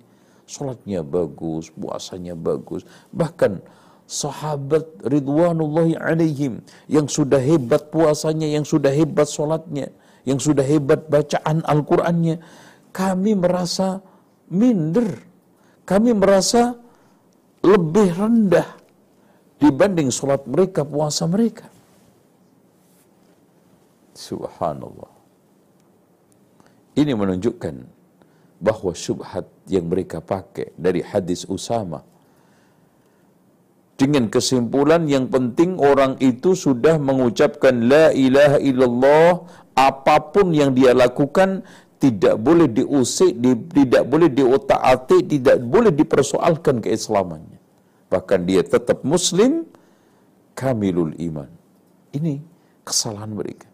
sholatnya 0.49 1.07
bagus, 1.07 1.71
puasanya 1.71 2.35
bagus, 2.35 2.83
bahkan 3.15 3.63
sahabat 4.09 4.89
ridwanullahi 5.05 5.95
alaihim 5.95 6.65
yang 6.91 7.07
sudah 7.07 7.39
hebat 7.39 7.93
puasanya, 7.95 8.49
yang 8.49 8.65
sudah 8.65 8.91
hebat 8.91 9.29
sholatnya, 9.29 9.93
yang 10.25 10.41
sudah 10.41 10.65
hebat 10.65 11.07
bacaan 11.07 11.63
Al-Qur'annya, 11.63 12.41
kami 12.91 13.37
merasa 13.37 14.01
minder, 14.49 15.21
kami 15.85 16.17
merasa 16.17 16.75
lebih 17.61 18.17
rendah 18.17 18.67
dibanding 19.61 20.09
sholat 20.09 20.43
mereka, 20.49 20.83
puasa 20.83 21.29
mereka. 21.29 21.69
Subhanallah. 24.19 25.13
Ini 26.99 27.15
menunjukkan 27.15 27.75
bahwa 28.59 28.91
syubhat 28.91 29.47
yang 29.71 29.87
mereka 29.87 30.19
pakai 30.19 30.75
dari 30.75 30.99
hadis 31.07 31.47
Usama 31.47 32.03
dengan 33.99 34.31
kesimpulan 34.31 35.07
yang 35.11 35.27
penting 35.27 35.79
orang 35.79 36.19
itu 36.23 36.55
sudah 36.55 37.03
mengucapkan 37.03 37.91
la 37.91 38.15
ilaha 38.15 38.59
illallah 38.63 39.31
apa 39.75 40.17
pun 40.35 40.55
yang 40.55 40.71
dia 40.75 40.95
lakukan 40.95 41.67
tidak 41.99 42.39
boleh 42.39 42.71
diusik, 42.71 43.35
di, 43.43 43.59
tidak 43.75 44.07
boleh 44.07 44.31
diotak-atik, 44.31 45.23
tidak 45.27 45.59
boleh 45.67 45.91
dipersoalkan 45.91 46.79
keislamannya. 46.79 47.59
Bahkan 48.07 48.41
dia 48.47 48.63
tetap 48.63 49.03
muslim, 49.03 49.67
kamilul 50.55 51.19
iman. 51.19 51.51
Ini 52.15 52.39
kesalahan 52.87 53.35
mereka. 53.35 53.67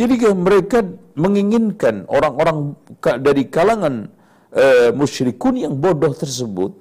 Jadi 0.00 0.16
mereka 0.32 0.80
menginginkan 1.12 2.08
orang-orang 2.08 2.72
dari 3.20 3.52
kalangan 3.52 4.08
uh, 4.48 4.96
musyrikun 4.96 5.60
yang 5.60 5.76
bodoh 5.76 6.16
tersebut 6.16 6.72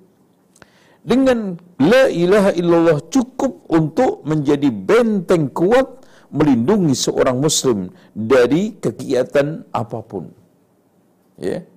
dengan 1.03 1.59
la 1.83 2.07
ilaha 2.07 2.55
illallah 2.55 3.03
cukup 3.11 3.67
untuk 3.67 4.23
menjadi 4.23 4.71
benteng 4.71 5.51
kuat 5.51 5.99
melindungi 6.31 6.95
seorang 6.95 7.43
muslim 7.43 7.91
dari 8.15 8.79
kegiatan 8.79 9.67
apa 9.75 9.99
pun. 9.99 10.31
Ya. 11.35 11.67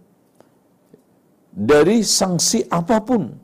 Dari 1.51 2.07
sanksi 2.07 2.71
apa 2.71 3.03
pun. 3.03 3.35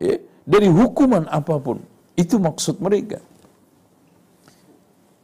Ya, 0.00 0.16
dari 0.48 0.72
hukuman 0.72 1.28
apa 1.28 1.60
pun. 1.60 1.84
Itu 2.16 2.40
maksud 2.40 2.80
mereka. 2.80 3.20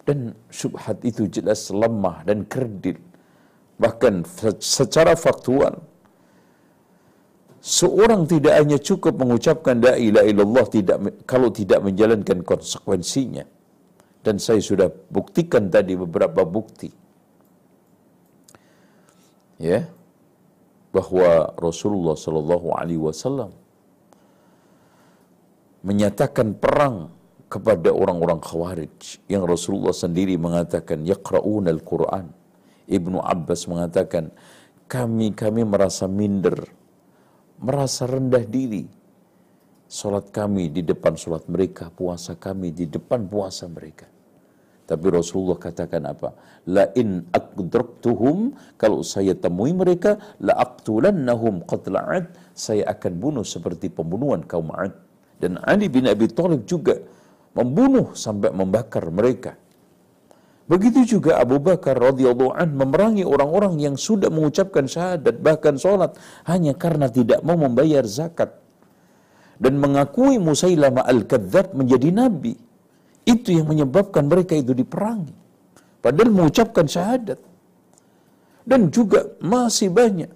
Dan 0.02 0.34
subhat 0.50 0.98
itu 1.06 1.30
jelas 1.30 1.70
lemah 1.70 2.26
dan 2.26 2.42
kerdil. 2.46 2.98
Bahkan 3.78 4.26
secara 4.58 5.14
faktual 5.14 5.78
seorang 7.62 8.26
tidak 8.26 8.58
hanya 8.58 8.78
cukup 8.82 9.14
mengucapkan 9.22 9.78
la 9.78 9.94
ilaha 9.94 10.66
tidak 10.66 10.98
kalau 11.30 11.46
tidak 11.54 11.78
menjalankan 11.78 12.42
konsekuensinya 12.42 13.46
dan 14.26 14.42
saya 14.42 14.58
sudah 14.58 14.90
buktikan 14.90 15.70
tadi 15.70 15.94
beberapa 15.94 16.42
bukti 16.42 16.90
ya 19.62 19.86
bahwa 20.90 21.54
Rasulullah 21.54 22.18
Shallallahu 22.18 22.68
Alaihi 22.74 22.98
Wasallam 22.98 23.54
menyatakan 25.86 26.58
perang 26.58 27.14
kepada 27.52 27.92
orang-orang 27.92 28.40
Khawarij 28.40 29.20
yang 29.28 29.44
Rasulullah 29.44 29.92
sendiri 29.92 30.40
mengatakan 30.40 31.04
yaqra'un 31.04 31.68
al-Quran 31.68 32.32
Ibnu 32.88 33.20
Abbas 33.20 33.68
mengatakan 33.68 34.32
kami 34.88 35.36
kami 35.36 35.68
merasa 35.68 36.08
minder 36.08 36.56
merasa 37.60 38.08
rendah 38.08 38.48
diri 38.48 39.02
Salat 39.92 40.32
kami 40.32 40.72
di 40.72 40.80
depan 40.80 41.20
salat 41.20 41.44
mereka, 41.52 41.92
puasa 41.92 42.32
kami 42.32 42.72
di 42.72 42.88
depan 42.88 43.28
puasa 43.28 43.68
mereka. 43.68 44.08
Tapi 44.88 45.06
Rasulullah 45.12 45.60
katakan 45.60 46.08
apa? 46.08 46.32
La 46.72 46.88
in 46.96 47.28
aqdraktuhum 47.28 48.56
kalau 48.80 49.04
saya 49.04 49.36
temui 49.36 49.76
mereka 49.76 50.16
la 50.40 50.56
aqtulannahum 50.64 51.68
qatla'ad 51.68 52.56
saya 52.56 52.88
akan 52.88 53.12
bunuh 53.20 53.44
seperti 53.44 53.92
pembunuhan 53.92 54.40
kaum 54.48 54.72
'Ad. 54.72 54.96
Dan 55.36 55.60
Ali 55.60 55.92
bin 55.92 56.08
Abi 56.08 56.24
Thalib 56.32 56.64
juga 56.64 56.96
membunuh 57.52 58.16
sampai 58.16 58.50
membakar 58.52 59.08
mereka. 59.12 59.56
Begitu 60.70 61.18
juga 61.18 61.36
Abu 61.42 61.58
Bakar 61.60 61.98
radhiyallahu 61.98 62.54
an 62.56 62.72
memerangi 62.72 63.26
orang-orang 63.26 63.76
yang 63.82 63.94
sudah 63.98 64.32
mengucapkan 64.32 64.88
syahadat 64.88 65.42
bahkan 65.42 65.76
sholat 65.76 66.16
hanya 66.48 66.72
karena 66.72 67.12
tidak 67.12 67.44
mau 67.44 67.58
membayar 67.58 68.06
zakat 68.08 68.56
dan 69.60 69.76
mengakui 69.76 70.40
Musailamah 70.40 71.04
al-Kadzab 71.04 71.76
menjadi 71.76 72.08
nabi. 72.10 72.54
Itu 73.22 73.54
yang 73.54 73.70
menyebabkan 73.70 74.26
mereka 74.26 74.58
itu 74.58 74.74
diperangi. 74.74 75.34
Padahal 76.02 76.30
mengucapkan 76.34 76.90
syahadat. 76.90 77.38
Dan 78.66 78.90
juga 78.94 79.26
masih 79.42 79.90
banyak 79.90 80.30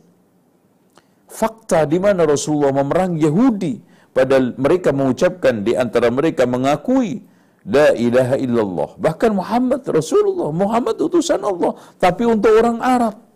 fakta 1.26 1.86
di 1.86 1.98
mana 1.98 2.22
Rasulullah 2.26 2.74
memerangi 2.74 3.22
Yahudi 3.22 3.74
padahal 4.16 4.56
mereka 4.56 4.96
mengucapkan 4.96 5.60
di 5.60 5.76
antara 5.76 6.08
mereka 6.08 6.48
mengakui 6.48 7.20
la 7.68 7.92
ilaha 7.92 8.40
illallah. 8.40 8.90
Bahkan 8.96 9.30
Muhammad 9.36 9.84
Rasulullah 9.84 10.48
Muhammad 10.48 10.96
utusan 10.96 11.44
Allah. 11.44 11.76
Tapi 12.00 12.24
untuk 12.24 12.56
orang 12.56 12.80
Arab 12.80 13.26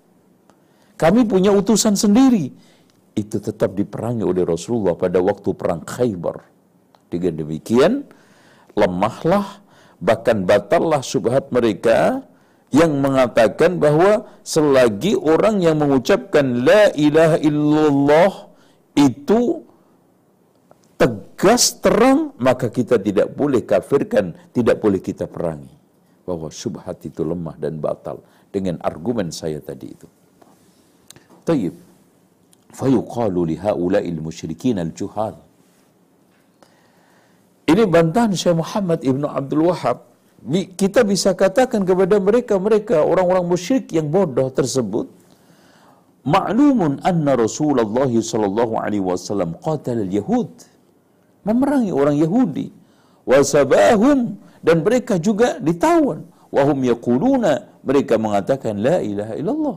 kami 0.96 1.28
punya 1.28 1.52
utusan 1.52 1.92
sendiri. 1.96 2.48
Itu 3.12 3.36
tetap 3.36 3.76
diperangi 3.76 4.24
oleh 4.24 4.48
Rasulullah 4.48 4.96
pada 4.96 5.20
waktu 5.20 5.52
perang 5.52 5.84
Khaybar. 5.84 6.40
Dengan 7.10 7.42
demikian, 7.42 8.06
lemahlah 8.78 9.60
bahkan 9.98 10.46
batallah 10.46 11.02
subhat 11.04 11.50
mereka 11.52 12.24
yang 12.70 13.02
mengatakan 13.02 13.82
bahwa 13.82 14.30
selagi 14.46 15.18
orang 15.18 15.58
yang 15.58 15.82
mengucapkan 15.82 16.62
la 16.62 16.94
ilaha 16.94 17.36
illallah 17.42 18.32
itu 18.94 19.66
tegas 21.00 21.80
terang 21.80 22.36
maka 22.36 22.68
kita 22.68 23.00
tidak 23.00 23.32
boleh 23.32 23.64
kafirkan, 23.64 24.36
tidak 24.52 24.76
boleh 24.84 25.00
kita 25.00 25.24
perangi. 25.24 25.80
bahwa 26.30 26.46
syubhat 26.46 27.02
itu 27.02 27.26
lemah 27.26 27.58
dan 27.58 27.82
batal 27.82 28.22
dengan 28.54 28.78
argumen 28.86 29.34
saya 29.34 29.58
tadi 29.58 29.90
itu. 29.90 30.06
Tayyib. 31.42 31.74
Fayuqalu 32.70 33.50
li 33.50 33.56
haula'il 33.58 34.20
musyrikin 34.22 34.78
al-juhal. 34.78 35.34
Ini 37.66 37.82
bantahan 37.82 38.30
Syekh 38.30 38.62
Muhammad 38.62 39.02
Ibnu 39.02 39.26
Abdul 39.26 39.66
Wahab. 39.66 40.06
Kita 40.78 41.02
bisa 41.02 41.34
katakan 41.34 41.82
kepada 41.82 42.22
mereka-mereka 42.22 43.02
orang-orang 43.02 43.50
musyrik 43.50 43.90
yang 43.90 44.06
bodoh 44.06 44.54
tersebut, 44.54 45.10
Ma'lumun 46.20 47.00
anna 47.02 47.32
Rasulullah 47.34 48.06
sallallahu 48.06 48.78
alaihi 48.78 49.02
wasallam 49.02 49.58
qatal 49.58 49.98
al-yahud. 49.98 50.52
Memerangi 51.46 51.92
orang 51.92 52.16
Yahudi. 52.16 52.68
Wasabahum 53.24 54.36
dan 54.60 54.76
mereka 54.84 55.16
juga 55.16 55.56
ditawan. 55.60 56.26
Wahum 56.50 56.82
yaquluna 56.82 57.68
mereka 57.86 58.18
mengatakan 58.18 58.76
la 58.80 58.98
ilaha 59.00 59.34
illallah. 59.40 59.76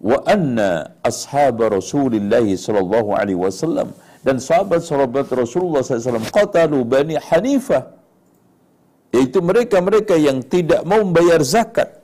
Wa 0.00 0.18
anna 0.24 0.96
ashab 1.04 1.60
Rasulullah 1.60 2.40
sallallahu 2.40 3.10
alaihi 3.12 3.36
wasallam 3.36 3.92
dan 4.20 4.36
sahabat-sahabat 4.36 5.32
Rasulullah 5.32 5.80
SAW 5.80 6.28
qatalu 6.28 6.84
Bani 6.84 7.16
Hanifah 7.16 7.96
yaitu 9.16 9.40
mereka-mereka 9.40 10.14
yang 10.16 10.44
tidak 10.44 10.84
mau 10.84 11.00
membayar 11.02 11.40
zakat 11.42 12.00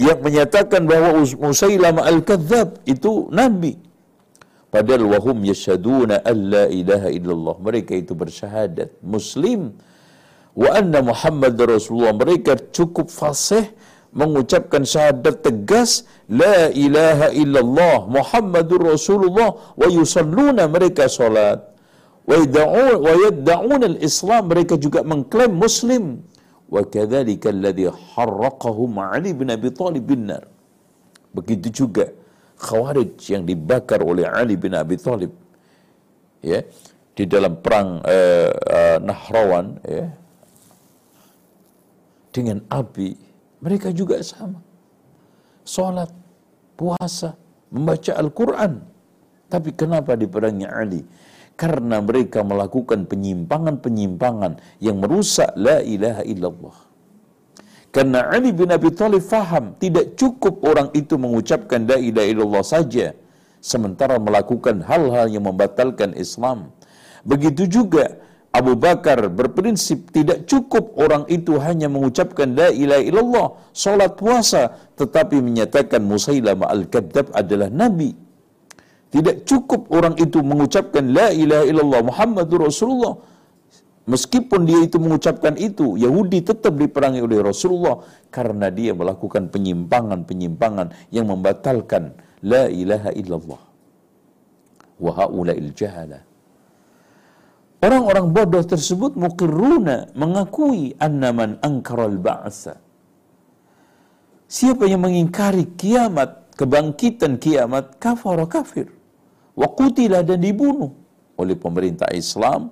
yang 0.00 0.18
menyatakan 0.24 0.88
bahwa 0.88 1.20
Musailamah 1.20 2.08
al-Kadzab 2.08 2.80
itu 2.88 3.28
nabi 3.28 3.76
padahal 4.74 5.04
wahum 5.12 5.38
yashaduna 5.50 6.16
alla 6.32 6.64
ilaha 6.80 7.08
illallah. 7.18 7.54
Mereka 7.66 7.92
itu 8.02 8.12
bersyahadat. 8.22 8.88
Muslim. 9.14 9.60
Wa 10.62 10.68
anna 10.80 11.00
Muhammad 11.10 11.54
Rasulullah. 11.74 12.14
Mereka 12.22 12.70
cukup 12.76 13.08
fasih 13.20 13.64
mengucapkan 14.20 14.82
syahadat 14.92 15.36
tegas. 15.46 15.90
La 16.42 16.70
ilaha 16.86 17.28
illallah 17.42 17.96
Muhammadur 18.16 18.82
Rasulullah. 18.94 19.50
Wa 19.80 19.88
yusalluna 19.98 20.64
mereka 20.76 21.06
salat. 21.18 21.60
Wa 22.30 22.36
yad'un 23.24 23.82
al-islam. 23.92 24.42
Mereka 24.52 24.74
juga 24.84 25.02
mengklaim 25.12 25.54
muslim. 25.64 26.04
Wa 26.74 26.86
kadzalika 26.86 27.50
alladhi 27.54 27.90
harraqahum 28.14 28.94
Ali 29.14 29.30
bin 29.34 29.50
Abi 29.50 29.70
Thalib 29.74 30.06
bin 30.06 30.30
nar. 30.30 30.46
Begitu 31.34 31.68
juga 31.86 32.06
khawarij 32.60 33.16
yang 33.32 33.48
dibakar 33.48 34.04
oleh 34.04 34.28
Ali 34.28 34.60
bin 34.60 34.76
Abi 34.76 35.00
Thalib 35.00 35.32
ya 36.44 36.60
di 37.16 37.24
dalam 37.24 37.56
perang 37.64 38.04
uh, 38.04 38.50
uh, 38.52 38.98
Nahrawan 39.00 39.80
ya 39.88 40.06
dengan 42.30 42.60
api 42.68 43.30
mereka 43.60 43.92
juga 43.92 44.16
sama. 44.24 44.64
Salat, 45.68 46.08
puasa, 46.74 47.36
membaca 47.68 48.12
Al-Quran. 48.16 48.72
Tapi 49.52 49.70
kenapa 49.76 50.16
diperangi 50.16 50.66
Ali? 50.66 51.04
Karena 51.60 52.00
mereka 52.00 52.40
melakukan 52.40 53.04
penyimpangan-penyimpangan 53.04 54.80
yang 54.80 54.96
merusak 54.96 55.52
la 55.60 55.84
ilaha 55.84 56.24
illallah. 56.24 56.76
Karena 57.90 58.30
Ali 58.30 58.54
bin 58.54 58.70
Abi 58.70 58.94
Thalib 58.94 59.22
faham 59.26 59.74
tidak 59.82 60.14
cukup 60.14 60.62
orang 60.62 60.94
itu 60.94 61.18
mengucapkan 61.18 61.90
la 61.90 61.98
ilaha 61.98 62.28
illallah 62.30 62.62
saja 62.62 63.06
sementara 63.58 64.16
melakukan 64.22 64.86
hal-hal 64.86 65.26
yang 65.26 65.44
membatalkan 65.50 66.14
Islam. 66.14 66.70
Begitu 67.26 67.66
juga 67.66 68.16
Abu 68.50 68.74
Bakar 68.74 69.30
berprinsip 69.30 70.10
tidak 70.10 70.46
cukup 70.50 70.94
orang 70.98 71.22
itu 71.30 71.54
hanya 71.62 71.86
mengucapkan 71.86 72.50
la 72.54 72.70
ilaha 72.74 73.02
illallah, 73.02 73.46
salat 73.70 74.18
puasa, 74.18 74.74
tetapi 74.98 75.38
menyatakan 75.38 76.02
Musailamah 76.02 76.66
al-Kadzab 76.66 77.30
adalah 77.30 77.70
nabi. 77.70 78.10
Tidak 79.10 79.46
cukup 79.46 79.90
orang 79.90 80.14
itu 80.18 80.38
mengucapkan 80.42 81.14
la 81.14 81.34
ilaha 81.34 81.64
illallah 81.66 82.00
Muhammadur 82.06 82.70
Rasulullah. 82.70 83.18
Meskipun 84.10 84.66
dia 84.66 84.82
itu 84.82 84.98
mengucapkan 84.98 85.54
itu, 85.54 85.94
Yahudi 85.94 86.42
tetap 86.42 86.74
diperangi 86.74 87.22
oleh 87.22 87.46
Rasulullah 87.46 88.02
karena 88.26 88.66
dia 88.66 88.90
melakukan 88.90 89.54
penyimpangan-penyimpangan 89.54 91.14
yang 91.14 91.30
membatalkan 91.30 92.18
la 92.42 92.66
ilaha 92.66 93.14
illallah. 93.14 93.62
Wa 94.98 95.30
jahalah 95.78 96.26
Orang-orang 97.80 98.34
bodoh 98.34 98.60
tersebut 98.66 99.16
mukirruna 99.16 100.12
mengakui 100.12 100.92
annaman 101.00 101.56
angkaral 101.64 102.18
ba'asa. 102.20 102.76
Siapa 104.50 104.84
yang 104.90 105.06
mengingkari 105.06 105.64
kiamat, 105.78 106.50
kebangkitan 106.58 107.40
kiamat, 107.40 107.96
kafara 107.96 108.44
kafir. 108.44 108.92
Wa 109.56 109.70
kutila 109.72 110.20
dan 110.20 110.44
dibunuh 110.44 110.92
oleh 111.40 111.56
pemerintah 111.56 112.12
Islam, 112.12 112.68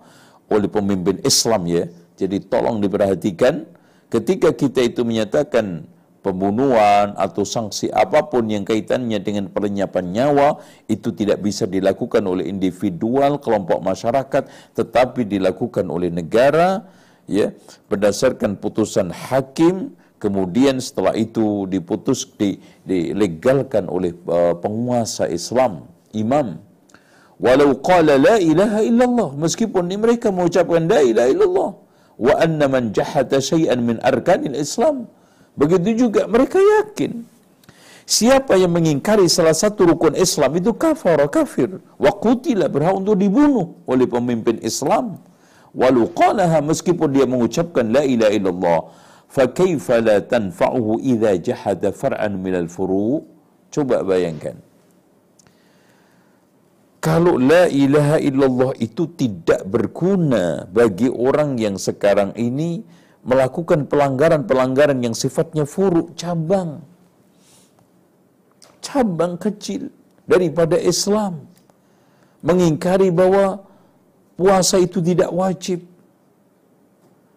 oleh 0.48 0.68
pemimpin 0.68 1.20
Islam 1.24 1.68
ya. 1.68 1.84
Jadi 2.18 2.42
tolong 2.48 2.82
diperhatikan 2.82 3.68
ketika 4.10 4.50
kita 4.50 4.82
itu 4.82 5.06
menyatakan 5.06 5.86
pembunuhan 6.18 7.14
atau 7.14 7.46
sanksi 7.46 7.88
apa 7.94 8.26
pun 8.26 8.50
yang 8.50 8.66
kaitannya 8.66 9.22
dengan 9.22 9.46
pelenyapan 9.48 10.10
nyawa 10.10 10.58
itu 10.90 11.14
tidak 11.14 11.40
bisa 11.40 11.64
dilakukan 11.64 12.20
oleh 12.26 12.50
individual 12.50 13.38
kelompok 13.38 13.78
masyarakat 13.80 14.44
tetapi 14.74 15.24
dilakukan 15.24 15.86
oleh 15.86 16.10
negara 16.10 16.84
ya 17.30 17.54
berdasarkan 17.86 18.58
putusan 18.58 19.14
hakim 19.14 19.94
kemudian 20.18 20.82
setelah 20.82 21.14
itu 21.14 21.70
diputus 21.70 22.26
di, 22.34 22.58
dilegalkan 22.82 23.86
oleh 23.86 24.10
uh, 24.26 24.58
penguasa 24.58 25.30
Islam 25.30 25.86
imam 26.10 26.58
walau 27.44 27.70
qala 27.88 28.14
la 28.18 28.36
ilaha 28.50 28.80
illallah 28.90 29.30
meskipun 29.42 29.86
mereka 30.04 30.28
mengucapkan 30.34 30.84
la 30.92 31.00
ilaha 31.10 31.28
illallah 31.34 31.70
wa 32.26 32.34
anna 32.46 32.66
man 32.74 32.90
jahata 32.96 33.38
syai'an 33.50 33.78
min 33.88 33.96
arkanil 34.02 34.58
islam 34.58 35.06
Begitu 35.58 36.06
juga 36.06 36.30
mereka 36.30 36.62
yakin 36.62 37.26
siapa 38.06 38.54
yang 38.54 38.70
mengingkari 38.70 39.26
salah 39.26 39.52
satu 39.52 39.90
rukun 39.90 40.14
Islam 40.14 40.54
itu 40.54 40.70
kafar, 40.78 41.18
kafir. 41.26 41.82
Wa 41.98 42.14
qutila 42.14 42.70
berhak 42.70 42.94
untuk 42.94 43.18
dibunuh 43.18 43.74
oleh 43.90 44.06
pemimpin 44.06 44.62
Islam. 44.62 45.18
Walau 45.74 46.06
qalaha 46.14 46.62
meskipun 46.62 47.10
dia 47.10 47.26
mengucapkan 47.26 47.90
la 47.90 48.06
ilaha 48.06 48.32
illallah. 48.38 48.80
Fa 49.28 49.44
kaifa 49.50 49.98
la 49.98 50.22
tanfa'uhu 50.22 51.02
idza 51.02 51.34
jahada 51.42 51.90
far'an 51.90 52.38
minal 52.38 52.70
furu'? 52.70 53.26
Coba 53.74 54.06
bayangkan. 54.06 54.56
Kalau 56.98 57.38
la 57.38 57.70
ilaha 57.70 58.18
illallah 58.18 58.74
itu 58.82 59.06
tidak 59.14 59.62
berguna 59.70 60.66
bagi 60.66 61.06
orang 61.06 61.54
yang 61.54 61.78
sekarang 61.78 62.34
ini 62.34 62.82
melakukan 63.22 63.86
pelanggaran-pelanggaran 63.86 64.98
yang 64.98 65.14
sifatnya 65.14 65.62
furuk, 65.62 66.18
cabang. 66.18 66.82
Cabang 68.82 69.38
kecil 69.38 69.94
daripada 70.26 70.74
Islam. 70.74 71.46
Mengingkari 72.42 73.14
bahwa 73.14 73.62
puasa 74.34 74.82
itu 74.82 74.98
tidak 74.98 75.30
wajib. 75.30 75.86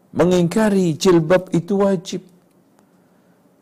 Mengingkari 0.09 0.97
jilbab 0.97 1.53
itu 1.53 1.77
wajib. 1.85 2.30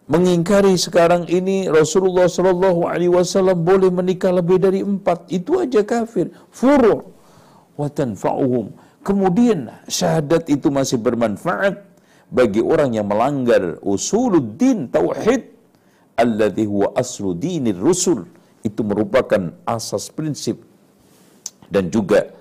Mengingkari 0.10 0.74
sekarang 0.74 1.30
ini 1.30 1.70
Rasulullah 1.70 2.26
Shallallahu 2.26 2.90
Alaihi 2.90 3.14
Wasallam 3.14 3.62
boleh 3.62 3.94
menikah 3.94 4.34
lebih 4.34 4.58
dari 4.58 4.82
empat, 4.82 5.30
itu 5.30 5.62
aja 5.62 5.86
kafir, 5.86 6.34
furu, 6.50 7.14
watan 7.78 8.18
fa'uhum. 8.18 8.74
Kemudian 9.06 9.70
syahadat 9.86 10.50
itu 10.50 10.74
masih 10.74 10.98
bermanfaat 10.98 11.86
bagi 12.34 12.58
orang 12.58 12.98
yang 12.98 13.06
melanggar 13.06 13.78
usuluddin 13.86 14.90
tauhid 14.90 15.46
alladhi 16.18 16.66
huwa 16.66 16.90
aslu 16.98 17.38
dinir 17.38 17.78
rusul. 17.78 18.26
Itu 18.66 18.82
merupakan 18.82 19.54
asas 19.62 20.10
prinsip. 20.10 20.58
Dan 21.70 21.94
juga 21.94 22.34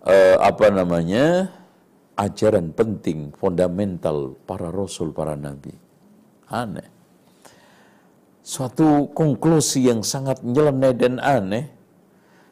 uh, 0.00 0.40
apa 0.40 0.72
namanya 0.72 1.52
ajaran 2.16 2.72
penting 2.72 3.36
fundamental 3.36 4.32
para 4.48 4.72
rasul 4.72 5.12
para 5.12 5.36
nabi 5.36 5.85
aneh 6.50 6.88
suatu 8.46 9.10
konklusi 9.10 9.90
yang 9.90 10.06
sangat 10.06 10.42
nyeleneh 10.46 10.94
dan 10.94 11.18
aneh 11.18 11.66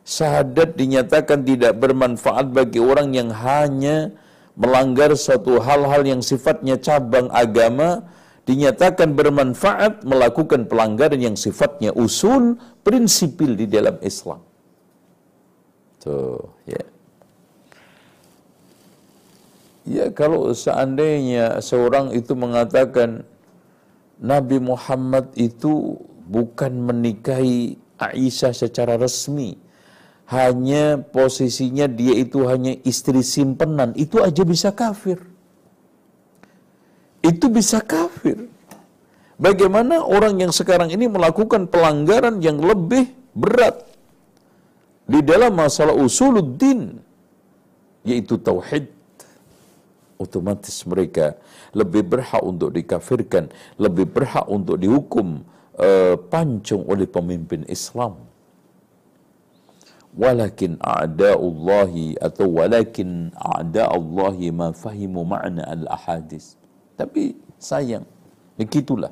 syahadat 0.05 0.77
dinyatakan 0.77 1.47
tidak 1.47 1.79
bermanfaat 1.81 2.53
bagi 2.53 2.83
orang 2.83 3.17
yang 3.17 3.31
hanya 3.33 4.13
melanggar 4.55 5.15
suatu 5.19 5.59
hal-hal 5.59 6.03
yang 6.07 6.23
sifatnya 6.23 6.79
cabang 6.79 7.27
agama 7.33 8.07
dinyatakan 8.45 9.17
bermanfaat 9.17 10.05
melakukan 10.05 10.69
pelanggaran 10.69 11.19
yang 11.19 11.37
sifatnya 11.37 11.91
usul 11.97 12.61
prinsipil 12.85 13.57
di 13.57 13.65
dalam 13.65 13.97
Islam. 14.05 14.45
Tuh, 16.05 16.45
ya. 16.69 16.85
Ya 19.85 20.07
kalau 20.13 20.53
seandainya 20.53 21.61
seorang 21.61 22.13
itu 22.13 22.33
mengatakan 22.37 23.25
Nabi 24.25 24.57
Muhammad 24.57 25.37
itu 25.37 26.01
bukan 26.25 26.73
menikahi 26.73 27.77
Aisyah 28.01 28.57
secara 28.57 28.97
resmi. 28.97 29.61
Hanya 30.25 30.97
posisinya 30.97 31.85
dia 31.85 32.17
itu 32.17 32.49
hanya 32.49 32.73
istri 32.89 33.21
simpenan. 33.21 33.93
Itu 33.93 34.25
aja 34.25 34.41
bisa 34.41 34.73
kafir. 34.73 35.21
Itu 37.21 37.53
bisa 37.53 37.85
kafir. 37.85 38.49
Bagaimana 39.37 40.01
orang 40.01 40.41
yang 40.41 40.53
sekarang 40.57 40.89
ini 40.89 41.05
melakukan 41.05 41.69
pelanggaran 41.69 42.41
yang 42.41 42.57
lebih 42.65 43.13
berat 43.37 43.85
di 45.05 45.21
dalam 45.21 45.53
masalah 45.53 45.93
usuluddin 45.93 46.97
yaitu 48.07 48.41
tauhid 48.41 48.94
otomatis 50.18 50.85
mereka 50.87 51.38
lebih 51.74 52.07
berhak 52.07 52.42
untuk 52.42 52.70
dikafirkan, 52.74 53.50
lebih 53.79 54.07
berhak 54.11 54.46
untuk 54.46 54.79
dihukum 54.79 55.42
uh, 55.79 56.14
pancung 56.31 56.87
oleh 56.87 57.07
pemimpin 57.09 57.66
Islam. 57.66 58.20
Walakin 60.14 60.79
a'da'ullahi 60.79 62.22
atau 62.22 62.46
walakin 62.62 63.35
a'da'ullahi 63.35 64.55
ma 64.55 64.70
fahimu 64.70 65.27
ma'na 65.27 65.66
al-ahadis. 65.66 66.55
Tapi 66.94 67.35
sayang, 67.59 68.07
begitulah. 68.55 69.11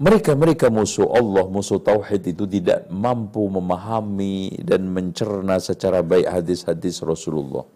Mereka-mereka 0.00 0.72
musuh 0.72 1.12
Allah, 1.12 1.44
musuh 1.44 1.76
Tauhid 1.76 2.32
itu 2.32 2.48
tidak 2.48 2.88
mampu 2.88 3.44
memahami 3.44 4.56
dan 4.64 4.88
mencerna 4.88 5.60
secara 5.60 6.00
baik 6.00 6.24
hadis-hadis 6.24 7.04
Rasulullah. 7.04 7.68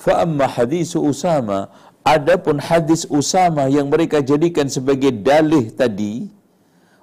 Fa'amma 0.00 0.48
hadis 0.48 0.96
Usama, 0.96 1.68
adapun 2.00 2.56
hadis 2.56 3.04
Usama 3.04 3.68
yang 3.68 3.92
mereka 3.92 4.24
jadikan 4.24 4.64
sebagai 4.64 5.12
dalih 5.12 5.68
tadi, 5.76 6.24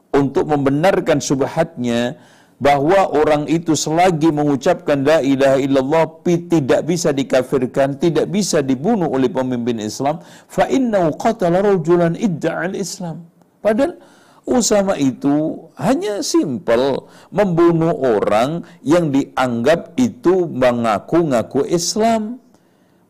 untuk 0.09 0.49
membenarkan 0.49 1.21
subhatnya, 1.21 2.17
bahwa 2.57 3.13
orang 3.13 3.45
itu 3.45 3.77
selagi 3.77 4.33
mengucapkan 4.33 5.05
la 5.05 5.21
ilaha 5.21 5.61
illallah 5.61 6.05
tidak 6.25 6.89
bisa 6.89 7.13
dikafirkan, 7.13 8.01
tidak 8.01 8.25
bisa 8.33 8.65
dibunuh 8.65 9.05
oleh 9.13 9.29
pemimpin 9.29 9.77
Islam, 9.77 10.17
fa 10.49 10.65
innahu 10.65 11.13
qatala 11.21 11.61
rajulan 11.61 12.17
idda'al 12.17 12.73
Islam. 12.73 13.29
Padahal 13.61 14.01
Usama 14.47 14.95
itu 14.95 15.69
hanya 15.75 16.23
simpel 16.25 17.11
membunuh 17.29 17.93
orang 17.93 18.63
yang 18.79 19.11
dianggap 19.11 19.93
itu 19.99 20.47
mengaku-ngaku 20.49 21.67
Islam. 21.67 22.41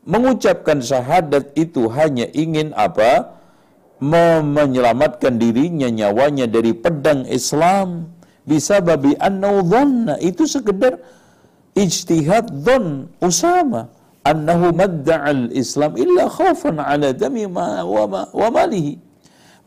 Mengucapkan 0.08 0.80
syahadat 0.80 1.52
itu 1.60 1.92
hanya 1.92 2.32
ingin 2.32 2.72
apa? 2.80 3.36
Menyelamatkan 4.00 5.36
dirinya, 5.36 5.92
nyawanya 5.92 6.48
dari 6.48 6.72
pedang 6.72 7.28
Islam. 7.28 8.08
Bisa 8.48 8.80
babi 8.80 9.20
annau 9.20 9.60
Itu 10.24 10.48
sekedar 10.48 11.04
ijtihad 11.76 12.64
dhon 12.64 13.12
Usama. 13.20 13.92
Annahu 14.24 14.72
madda'al 14.72 15.52
Islam 15.52 16.00
illa 16.00 16.32
khafan 16.32 16.80
ala 16.80 17.12
dami 17.12 17.48
ma 17.48 17.84
wa, 17.84 18.28
wa 18.28 18.48
malihi 18.52 19.08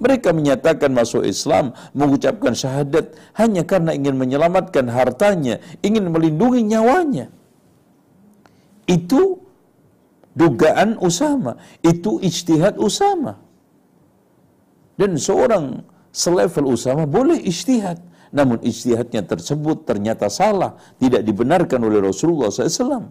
mereka 0.00 0.32
menyatakan 0.32 0.96
masuk 0.96 1.28
Islam, 1.28 1.76
mengucapkan 1.92 2.56
syahadat 2.56 3.12
hanya 3.36 3.68
karena 3.68 3.92
ingin 3.92 4.16
menyelamatkan 4.16 4.88
hartanya, 4.88 5.60
ingin 5.84 6.08
melindungi 6.08 6.64
nyawanya. 6.64 7.28
Itu 8.88 9.44
dugaan 10.34 10.98
Usama, 11.02 11.58
itu 11.82 12.22
ijtihad 12.22 12.78
Usama. 12.78 13.38
Dan 14.94 15.16
seorang 15.16 15.80
selevel 16.12 16.76
Usama 16.76 17.08
boleh 17.08 17.40
ijtihad, 17.40 17.98
namun 18.30 18.62
ijtihadnya 18.62 19.26
tersebut 19.26 19.88
ternyata 19.88 20.30
salah, 20.30 20.78
tidak 21.00 21.26
dibenarkan 21.26 21.80
oleh 21.82 21.98
Rasulullah 21.98 22.52
SAW. 22.52 23.10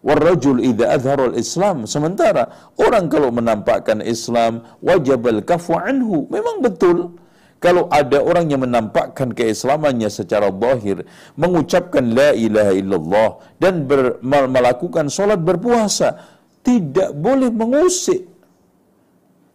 Warrajul 0.00 0.64
idza 0.64 0.96
azhara 0.96 1.28
islam 1.36 1.84
Sementara 1.84 2.72
orang 2.80 3.12
kalau 3.12 3.28
menampakkan 3.28 4.00
Islam 4.00 4.64
wajib 4.80 5.28
al-kafu 5.28 5.76
anhu. 5.76 6.24
Memang 6.32 6.64
betul 6.64 7.20
kalau 7.60 7.92
ada 7.92 8.24
orang 8.24 8.48
yang 8.48 8.64
menampakkan 8.64 9.36
keislamannya 9.36 10.08
secara 10.08 10.48
zahir, 10.48 11.04
mengucapkan 11.36 12.08
la 12.08 12.32
ilaha 12.32 12.72
illallah 12.72 13.30
dan 13.60 13.84
ber, 13.84 14.16
melakukan 14.24 15.12
solat 15.12 15.44
berpuasa, 15.44 16.16
tidak 16.64 17.12
boleh 17.12 17.52
mengusik. 17.52 18.24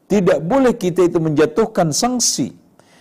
Tidak 0.05 0.37
boleh 0.45 0.77
kita 0.77 1.09
itu 1.09 1.17
menjatuhkan 1.17 1.89
sanksi. 1.89 2.53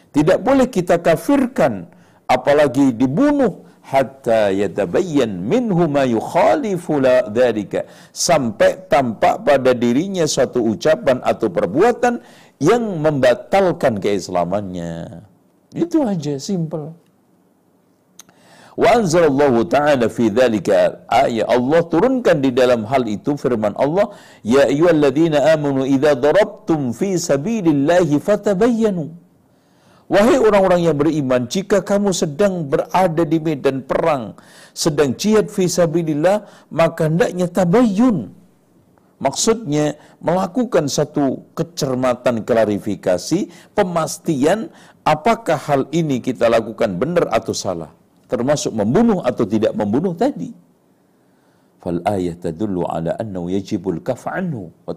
Tidak 0.08 0.40
boleh 0.40 0.72
kita 0.72 0.96
kafirkan 1.04 1.84
apalagi 2.24 2.96
dibunuh 2.96 3.64
hatta 3.84 4.48
yatabayyan 4.48 5.28
minhu 5.44 5.84
ma 5.84 6.08
yukhalifu 6.08 7.04
sampai 8.16 8.88
tampak 8.88 9.44
pada 9.44 9.76
dirinya 9.76 10.24
suatu 10.24 10.64
ucapan 10.64 11.20
atau 11.20 11.52
perbuatan 11.52 12.24
yang 12.58 12.82
membatalkan 13.02 13.98
keislamannya. 13.98 15.24
Itu 15.74 16.06
aja 16.06 16.38
simple. 16.38 16.94
Wa 18.74 18.98
anzalallahu 18.98 19.70
ta'ala 19.70 20.10
fi 20.10 20.34
dzalika 20.34 21.06
ayat. 21.06 21.46
Allah 21.46 21.80
turunkan 21.86 22.42
di 22.42 22.50
dalam 22.50 22.82
hal 22.90 23.06
itu 23.06 23.38
firman 23.38 23.70
Allah 23.78 24.10
ya 24.42 24.66
ayyuhalladzina 24.66 25.54
amanu 25.54 25.86
idza 25.86 26.18
darabtum 26.18 26.90
fi 26.90 27.14
sabilillahi 27.14 28.18
fatabayyanu. 28.18 29.14
Wahai 30.04 30.36
orang-orang 30.36 30.84
yang 30.84 30.96
beriman, 31.00 31.48
jika 31.48 31.80
kamu 31.80 32.12
sedang 32.12 32.68
berada 32.68 33.24
di 33.24 33.40
medan 33.40 33.80
perang, 33.80 34.36
sedang 34.76 35.16
jihad 35.16 35.48
fisabilillah, 35.48 36.44
maka 36.68 37.08
hendaknya 37.08 37.48
tabayyun. 37.48 38.28
Maksudnya 39.24 39.96
melakukan 40.20 40.84
satu 40.84 41.48
kecermatan 41.56 42.44
klarifikasi, 42.44 43.48
pemastian 43.72 44.68
apakah 45.00 45.56
hal 45.56 45.88
ini 45.96 46.20
kita 46.20 46.52
lakukan 46.52 47.00
benar 47.00 47.32
atau 47.32 47.56
salah. 47.56 47.88
Termasuk 48.28 48.76
membunuh 48.76 49.24
atau 49.24 49.48
tidak 49.48 49.72
membunuh 49.72 50.12
tadi. 50.12 50.52
Fal 51.80 52.04
ayat 52.04 52.44
tadullu 52.44 52.84
ala 52.84 53.16
annahu 53.16 53.48
yajibul 53.48 54.00
kaf'anhu 54.04 54.68
wa. 54.84 54.92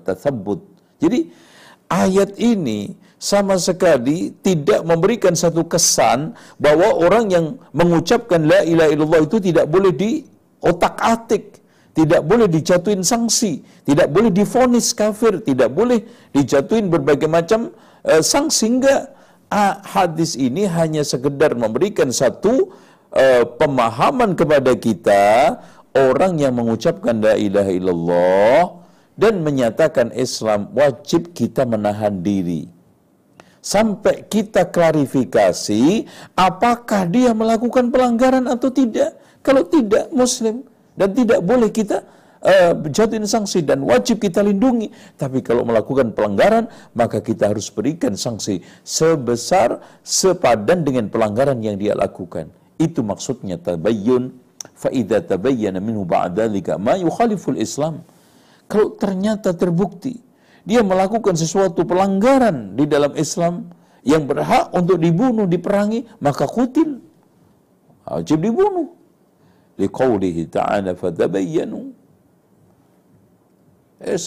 Jadi 0.99 1.31
ayat 1.87 2.35
ini 2.35 2.99
sama 3.15 3.55
sekali 3.55 4.35
tidak 4.43 4.83
memberikan 4.83 5.39
satu 5.39 5.63
kesan 5.71 6.35
bahwa 6.59 6.99
orang 6.99 7.25
yang 7.31 7.45
mengucapkan 7.71 8.43
la 8.43 8.59
ilaha 8.67 8.91
illallah 8.91 9.21
itu 9.23 9.37
tidak 9.39 9.65
boleh 9.71 9.91
di 9.95 10.11
otak-atik, 10.59 11.63
tidak 11.97 12.21
boleh 12.29 12.45
dijatuhin 12.45 13.01
sanksi, 13.01 13.65
tidak 13.81 14.13
boleh 14.13 14.29
difonis 14.29 14.93
kafir, 14.93 15.41
tidak 15.41 15.73
boleh 15.73 16.05
dijatuhin 16.29 16.93
berbagai 16.93 17.25
macam 17.25 17.73
uh, 18.05 18.21
sanksi. 18.21 18.69
Enggak. 18.69 19.17
Ah, 19.47 19.79
hadis 19.81 20.35
ini 20.35 20.67
hanya 20.67 21.01
sekedar 21.07 21.55
memberikan 21.55 22.11
satu 22.11 22.69
uh, 23.15 23.43
pemahaman 23.57 24.35
kepada 24.35 24.75
kita 24.75 25.55
orang 25.95 26.37
yang 26.37 26.53
mengucapkan 26.53 27.17
la 27.17 27.33
ilaha 27.39 27.71
illallah 27.71 28.61
dan 29.15 29.41
menyatakan 29.41 30.13
Islam 30.13 30.69
wajib 30.77 31.33
kita 31.33 31.65
menahan 31.65 32.21
diri. 32.21 32.69
Sampai 33.63 34.27
kita 34.27 34.69
klarifikasi 34.69 36.05
apakah 36.37 37.09
dia 37.09 37.33
melakukan 37.33 37.89
pelanggaran 37.89 38.45
atau 38.51 38.69
tidak? 38.69 39.15
Kalau 39.41 39.63
tidak 39.63 40.11
muslim 40.11 40.67
dan 40.97 41.13
tidak 41.13 41.39
boleh 41.45 41.69
kita 41.69 42.03
uh, 42.41 42.73
jatuhin 42.89 43.23
sanksi 43.23 43.63
dan 43.63 43.85
wajib 43.85 44.17
kita 44.17 44.41
lindungi 44.41 44.89
tapi 45.15 45.45
kalau 45.45 45.63
melakukan 45.63 46.11
pelanggaran 46.11 46.67
maka 46.97 47.21
kita 47.21 47.53
harus 47.53 47.69
berikan 47.69 48.17
sanksi 48.17 48.59
sebesar 48.81 49.79
sepadan 50.01 50.81
dengan 50.81 51.07
pelanggaran 51.07 51.61
yang 51.61 51.77
dia 51.77 51.93
lakukan 51.93 52.49
itu 52.81 53.05
maksudnya 53.05 53.61
tabayyun 53.61 54.33
fa 54.73 54.89
idza 54.89 55.21
tabayyana 55.23 55.77
minhu 55.77 56.03
ba'dalika 56.03 56.81
ma 56.81 56.97
yukhaliful 56.97 57.55
islam 57.55 58.01
kalau 58.67 58.97
ternyata 58.99 59.55
terbukti 59.55 60.27
dia 60.67 60.83
melakukan 60.83 61.39
sesuatu 61.39 61.87
pelanggaran 61.87 62.75
di 62.75 62.83
dalam 62.83 63.15
Islam 63.15 63.71
yang 64.03 64.27
berhak 64.27 64.75
untuk 64.75 64.99
dibunuh, 64.99 65.47
diperangi, 65.47 66.03
maka 66.19 66.43
kutil. 66.43 66.99
Wajib 68.03 68.43
dibunuh. 68.43 68.91
Liqaulihi 69.81 70.49
ta'ala 70.49 70.93
fatabayyanu. 70.97 71.93
Eh, 74.01 74.17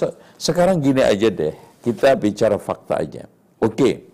sekarang 0.47 0.83
gini 0.83 1.03
aja 1.03 1.31
deh, 1.31 1.55
kita 1.83 2.15
bicara 2.19 2.59
fakta 2.59 3.03
aja. 3.03 3.25
Oke. 3.63 4.11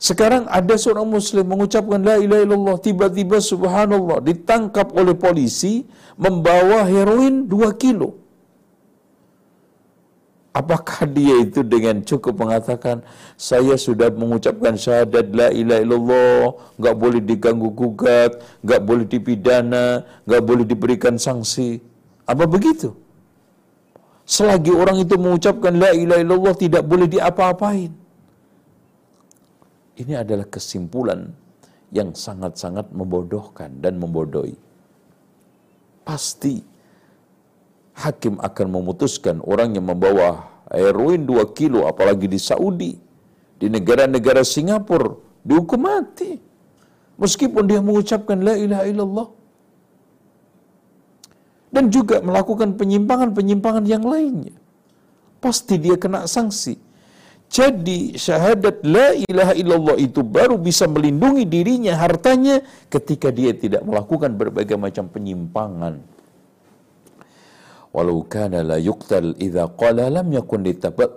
Sekarang 0.00 0.44
ada 0.48 0.74
seorang 0.76 1.08
muslim 1.08 1.44
mengucapkan 1.48 2.00
la 2.00 2.16
ilaha 2.20 2.42
illallah, 2.44 2.76
tiba-tiba 2.80 3.40
subhanallah 3.40 4.20
ditangkap 4.20 4.92
oleh 4.92 5.16
polisi 5.16 5.88
membawa 6.20 6.84
heroin 6.84 7.48
2 7.48 7.72
kilo. 7.80 8.23
Apakah 10.54 11.10
dia 11.10 11.42
itu 11.42 11.66
dengan 11.66 11.98
cukup 12.06 12.38
mengatakan 12.38 13.02
saya 13.34 13.74
sudah 13.74 14.06
mengucapkan 14.14 14.78
syahadat 14.78 15.34
la 15.34 15.50
ilaha 15.50 15.82
illallah, 15.82 16.42
nggak 16.78 16.94
boleh 16.94 17.18
diganggu 17.18 17.74
gugat, 17.74 18.38
nggak 18.62 18.80
boleh 18.86 19.02
dipidana, 19.02 20.06
nggak 20.22 20.42
boleh 20.46 20.62
diberikan 20.62 21.18
sanksi. 21.18 21.82
Apa 22.22 22.46
begitu? 22.46 22.94
Selagi 24.22 24.70
orang 24.70 25.02
itu 25.02 25.18
mengucapkan 25.18 25.74
la 25.74 25.90
ilaha 25.90 26.22
illallah 26.22 26.54
tidak 26.54 26.86
boleh 26.86 27.10
diapa-apain. 27.10 27.90
Ini 29.98 30.22
adalah 30.22 30.46
kesimpulan 30.46 31.34
yang 31.90 32.14
sangat-sangat 32.14 32.94
membodohkan 32.94 33.74
dan 33.82 33.98
membodohi. 33.98 34.54
Pasti 36.06 36.73
hakim 37.94 38.42
akan 38.42 38.66
memutuskan 38.70 39.38
orang 39.46 39.78
yang 39.78 39.86
membawa 39.86 40.50
heroin 40.70 41.22
2 41.22 41.58
kilo 41.58 41.86
apalagi 41.86 42.26
di 42.26 42.38
Saudi 42.42 42.92
di 43.58 43.66
negara-negara 43.70 44.42
Singapura 44.42 45.14
dihukum 45.46 45.80
mati. 45.80 46.40
Meskipun 47.14 47.62
dia 47.70 47.78
mengucapkan 47.78 48.42
la 48.42 48.58
ilaha 48.58 48.84
illallah. 48.90 49.28
Dan 51.70 51.90
juga 51.90 52.18
melakukan 52.22 52.74
penyimpangan-penyimpangan 52.74 53.84
yang 53.86 54.02
lainnya. 54.02 54.54
Pasti 55.38 55.78
dia 55.78 55.94
kena 55.94 56.26
sanksi. 56.26 56.74
Jadi 57.50 58.18
syahadat 58.18 58.82
la 58.82 59.14
ilaha 59.14 59.54
illallah 59.54 59.96
itu 59.98 60.26
baru 60.26 60.58
bisa 60.58 60.90
melindungi 60.90 61.46
dirinya 61.46 61.94
hartanya 61.94 62.58
ketika 62.90 63.30
dia 63.30 63.54
tidak 63.54 63.86
melakukan 63.86 64.34
berbagai 64.34 64.74
macam 64.74 65.06
penyimpangan 65.06 66.02
walau 67.94 68.26
kana 68.26 68.66
la 68.66 68.76
yuqtal 68.82 69.38
idza 69.38 69.70
qala 69.78 70.10
lam 70.10 70.26
yakun 70.34 70.66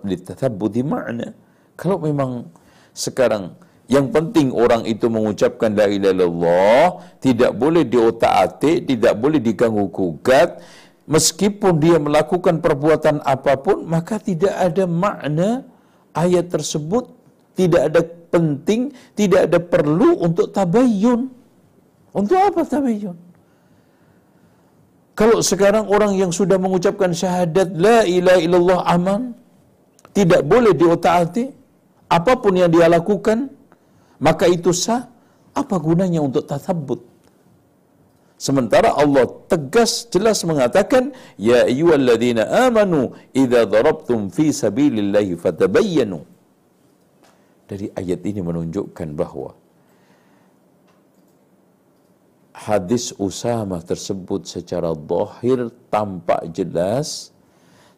litathabbuti 0.06 0.86
ma'na. 0.86 1.34
Kalau 1.74 1.98
memang 1.98 2.54
sekarang 2.94 3.58
yang 3.90 4.14
penting 4.14 4.54
orang 4.54 4.86
itu 4.86 5.10
mengucapkan 5.10 5.74
la 5.74 5.90
ilaha 5.90 6.14
illallah 6.14 6.86
tidak 7.18 7.52
boleh 7.58 7.84
diotak-atik 7.88 8.86
tidak 8.86 9.14
boleh 9.18 9.40
diganggu 9.42 9.90
gugat 9.90 10.62
meskipun 11.10 11.82
dia 11.82 11.98
melakukan 11.98 12.62
perbuatan 12.62 13.26
apa 13.26 13.58
pun 13.58 13.82
maka 13.88 14.22
tidak 14.22 14.54
ada 14.54 14.86
makna 14.86 15.66
ayat 16.14 16.54
tersebut. 16.54 17.18
Tidak 17.58 17.90
ada 17.90 18.06
penting 18.06 18.94
tidak 19.18 19.50
ada 19.50 19.58
perlu 19.58 20.22
untuk 20.22 20.54
tabayyun. 20.54 21.26
Untuk 22.14 22.38
apa 22.38 22.62
tabayyun 22.62 23.27
kalau 25.18 25.41
sekarang 25.41 25.89
orang 25.89 26.13
yang 26.13 26.30
sudah 26.30 26.61
mengucapkan 26.61 27.09
syahadat 27.09 27.74
la 27.74 28.05
ilaha 28.05 28.38
illallah 28.45 28.80
aman, 28.86 29.22
tidak 30.13 30.45
boleh 30.45 30.78
diotak-atik, 30.78 31.49
apa 32.05 32.34
pun 32.38 32.53
yang 32.53 32.70
dia 32.70 32.86
lakukan, 32.86 33.49
maka 34.22 34.45
itu 34.45 34.70
sah, 34.70 35.09
apa 35.57 35.76
gunanya 35.82 36.22
untuk 36.22 36.45
tathabbut? 36.45 37.01
Sementara 38.38 38.93
Allah 38.93 39.26
tegas 39.49 40.05
jelas 40.13 40.45
mengatakan, 40.45 41.09
Ya 41.34 41.65
ayyuhalladzina 41.65 42.70
amanu 42.70 43.18
idza 43.34 43.65
darabtum 43.65 44.30
fi 44.30 44.53
sabilillahi 44.53 45.34
fatabayyanu. 45.34 46.22
Dari 47.65 47.89
ayat 47.97 48.22
ini 48.22 48.45
menunjukkan 48.45 49.18
bahwa 49.18 49.57
hadis 52.58 53.14
Usama 53.22 53.78
tersebut 53.86 54.49
secara 54.49 54.89
zahir 54.97 55.70
tampak 55.93 56.49
jelas 56.49 57.30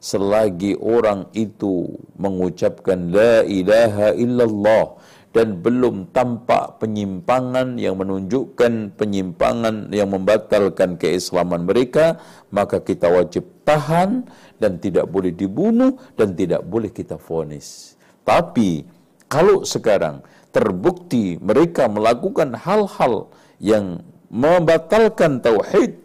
selagi 0.04 0.76
orang 0.80 1.32
itu 1.32 1.96
mengucapkan 2.20 3.08
la 3.08 3.48
ilaha 3.48 4.12
illallah 4.20 5.00
dan 5.32 5.62
belum 5.64 6.12
tampak 6.12 6.82
penyimpangan 6.84 7.78
yang 7.80 7.96
menunjukkan 8.02 8.98
penyimpangan 9.00 9.94
yang 9.96 10.12
membatalkan 10.12 11.00
keislaman 11.00 11.64
mereka 11.64 12.20
maka 12.52 12.84
kita 12.84 13.08
wajib 13.08 13.48
tahan 13.64 14.28
dan 14.60 14.82
tidak 14.82 15.08
boleh 15.08 15.32
dibunuh 15.32 15.96
dan 16.20 16.36
tidak 16.36 16.66
boleh 16.68 16.92
kita 16.92 17.16
vonis. 17.16 17.96
Tapi 18.28 18.84
kalau 19.32 19.64
sekarang 19.64 20.20
terbukti 20.50 21.38
mereka 21.40 21.86
melakukan 21.86 22.58
hal-hal 22.58 23.30
yang 23.62 24.02
membatalkan 24.30 25.42
tauhid, 25.42 25.98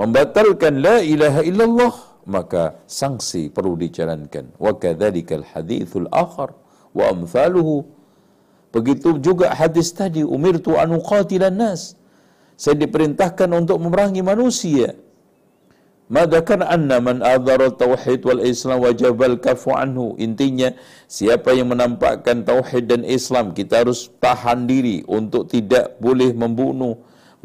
membatalkan 0.00 0.80
la 0.80 1.04
ilaha 1.04 1.40
illallah, 1.44 1.94
maka 2.26 2.80
sanksi 2.88 3.52
perlu 3.52 3.78
dijalankan. 3.78 4.50
Wa 4.56 4.74
kadzalikal 4.74 5.46
hadithul 5.46 6.08
akhar 6.10 6.56
wa 6.96 7.04
amthaluhu. 7.12 7.86
Begitu 8.74 9.20
juga 9.22 9.52
hadis 9.54 9.94
tadi, 9.94 10.26
umirtu 10.26 10.74
an 10.76 10.96
uqatilan 10.96 11.54
nas. 11.54 11.94
Saya 12.56 12.76
diperintahkan 12.76 13.48
untuk 13.52 13.80
memerangi 13.80 14.24
manusia. 14.24 14.96
Madakan 16.06 16.62
anna 16.62 17.02
man 17.02 17.18
adhara 17.18 17.66
tauhid 17.74 18.22
wal 18.22 18.38
islam 18.38 18.78
wajabal 18.78 19.36
kafu 19.42 19.74
anhu. 19.74 20.14
Intinya, 20.22 20.70
siapa 21.10 21.50
yang 21.50 21.74
menampakkan 21.74 22.46
tauhid 22.46 22.86
dan 22.86 23.02
Islam, 23.02 23.50
kita 23.50 23.82
harus 23.82 24.06
tahan 24.22 24.70
diri 24.70 25.02
untuk 25.10 25.50
tidak 25.50 25.98
boleh 25.98 26.30
membunuh, 26.30 26.94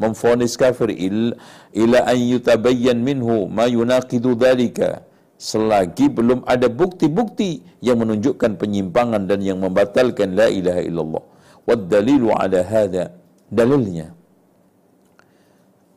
memfonis 0.02 0.58
kafir 0.58 0.90
il, 0.90 1.38
ila 1.70 1.98
an 2.12 2.18
yutabayyan 2.18 2.98
minhu 2.98 3.46
ma 3.46 3.70
yunaqidu 3.70 4.34
dhalika. 4.34 5.06
Selagi 5.38 6.06
belum 6.06 6.46
ada 6.46 6.70
bukti-bukti 6.70 7.66
yang 7.82 7.98
menunjukkan 8.02 8.58
penyimpangan 8.62 9.26
dan 9.30 9.42
yang 9.42 9.58
membatalkan 9.58 10.38
la 10.38 10.46
ilaha 10.46 10.82
illallah. 10.82 11.24
Wad 11.66 11.80
dalilu 11.90 12.30
ala 12.34 12.62
hadha. 12.62 13.10
Dalilnya 13.52 14.08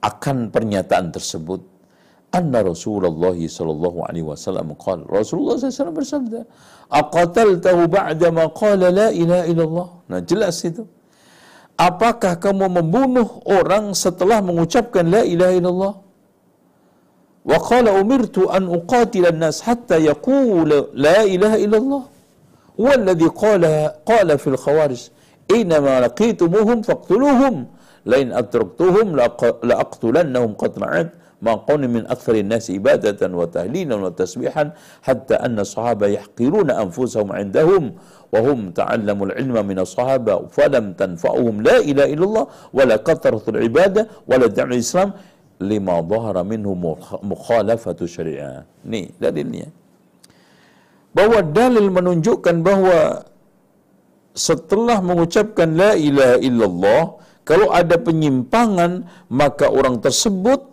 akan 0.06 0.54
pernyataan 0.54 1.10
tersebut 1.16 1.62
anna 2.36 2.60
Rasulullah 2.62 3.34
sallallahu 3.34 4.06
alaihi 4.06 4.28
wasallam 4.28 4.76
qala 4.76 5.08
Rasulullah 5.08 5.56
SAW 5.56 5.96
bersabda 5.96 6.40
aqataltahu 6.92 7.82
ba'da 7.88 8.28
ma 8.30 8.46
qala 8.52 8.92
la 8.92 9.08
ilaha 9.10 9.46
illallah. 9.50 9.88
Nah 10.12 10.20
jelas 10.22 10.60
itu 10.68 10.84
Apakah 11.76 12.40
kamu 12.40 12.72
membunuh 12.72 13.44
orang 13.44 13.92
setelah 13.92 14.40
mengucapkan 14.40 15.04
la 15.04 15.28
ilaha 15.28 15.54
illallah? 15.60 15.94
Wa 17.46 17.58
qala 17.60 18.00
umirtu 18.00 18.48
an 18.48 18.72
uqatila 18.72 19.36
an-nas 19.36 19.60
hatta 19.60 20.00
yaqulu 20.00 20.96
la 20.96 21.28
ilaha 21.28 21.58
illallah. 21.60 22.04
Qala 22.76 24.00
qala 24.08 24.34
fil 24.40 24.56
khawarij 24.56 25.12
inma 25.52 26.04
laqitumuhum 26.08 26.84
faqtuluhum 26.84 27.68
la 28.08 28.18
in 28.24 28.32
atraktuhum 28.32 29.16
la 29.16 29.76
aqtulannahum 29.84 30.56
qat'an 30.56 31.12
ما 31.46 31.54
قون 31.68 31.86
من 31.92 32.08
أكثر 32.08 32.36
الناس 32.36 32.72
إبادة 32.72 33.22
وتهليلا 33.22 33.96
وتسبيحا 33.96 34.72
حتى 35.04 35.36
أن 35.36 35.60
الصحابة 35.60 36.08
يحقرون 36.08 36.72
أنفسهم 36.72 37.32
عندهم 37.32 37.84
وهم 38.35 38.71
تعلموا 38.71 39.27
العلم 39.27 39.57
من 39.67 39.79
الصحابة 39.83 40.35
فلم 40.55 40.93
تنفعهم 40.95 41.55
لا 41.67 41.79
إله 41.83 42.07
إلا 42.15 42.25
الله 42.29 42.47
ولا 42.77 42.97
كثرة 43.03 43.43
العبادة 43.49 44.03
ولا 44.31 44.47
دعم 44.47 44.71
الإسلام 44.73 45.11
lima 45.61 46.01
dhahara 46.01 46.41
minhu 46.43 46.73
mukhalafatu 47.21 48.09
syariah. 48.09 48.65
Nih 48.89 49.13
dalilnya. 49.21 49.69
Bahwa 51.13 51.45
dalil 51.45 51.93
menunjukkan 51.93 52.57
bahwa 52.65 53.29
setelah 54.33 55.05
mengucapkan 55.05 55.77
la 55.77 55.93
ilaha 55.99 56.37
illallah, 56.41 57.03
kalau 57.45 57.69
ada 57.75 58.01
penyimpangan, 58.01 59.05
maka 59.29 59.69
orang 59.69 60.01
tersebut 60.01 60.65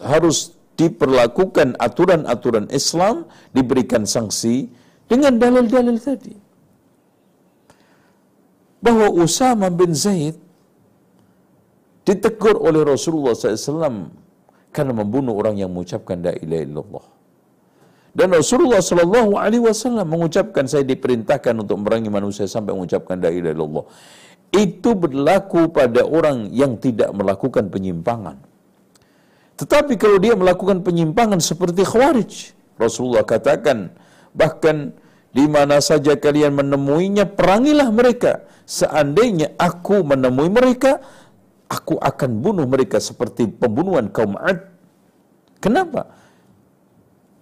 harus 0.00 0.56
diperlakukan 0.80 1.76
aturan-aturan 1.76 2.70
Islam, 2.72 3.28
diberikan 3.52 4.08
sanksi 4.08 4.72
dengan 5.10 5.36
dalil-dalil 5.36 6.00
tadi 6.00 6.43
bahwa 8.85 9.09
Usama 9.25 9.73
bin 9.73 9.97
Zaid 9.97 10.37
ditegur 12.05 12.61
oleh 12.61 12.85
Rasulullah 12.85 13.33
SAW 13.33 14.13
karena 14.69 14.93
membunuh 14.93 15.33
orang 15.33 15.57
yang 15.57 15.73
mengucapkan 15.73 16.21
la 16.21 16.37
ilaha 16.37 16.63
illallah. 16.69 17.05
Dan 18.15 18.31
Rasulullah 18.31 18.79
Shallallahu 18.79 19.35
Alaihi 19.35 19.65
Wasallam 19.65 20.07
mengucapkan 20.07 20.63
saya 20.71 20.87
diperintahkan 20.87 21.51
untuk 21.65 21.83
merangi 21.83 22.07
manusia 22.07 22.47
sampai 22.47 22.71
mengucapkan 22.71 23.19
la 23.19 23.27
ilaha 23.33 23.53
illallah. 23.57 23.85
Itu 24.55 24.95
berlaku 24.95 25.67
pada 25.67 26.05
orang 26.07 26.47
yang 26.55 26.79
tidak 26.79 27.11
melakukan 27.11 27.67
penyimpangan. 27.67 28.39
Tetapi 29.59 29.99
kalau 29.99 30.15
dia 30.21 30.31
melakukan 30.31 30.79
penyimpangan 30.79 31.43
seperti 31.43 31.83
khawarij, 31.83 32.55
Rasulullah 32.79 33.27
katakan 33.27 33.91
bahkan 34.31 34.95
di 35.35 35.45
mana 35.51 35.83
saja 35.83 36.15
kalian 36.15 36.55
menemuinya 36.55 37.27
perangilah 37.27 37.91
mereka 37.91 38.47
seandainya 38.63 39.53
aku 39.59 40.01
menemui 40.01 40.47
mereka, 40.47 41.03
aku 41.67 41.99
akan 41.99 42.39
bunuh 42.39 42.63
mereka 42.63 43.03
seperti 43.03 43.51
pembunuhan 43.51 44.07
kaum 44.09 44.39
Ad. 44.39 44.63
Kenapa? 45.59 46.25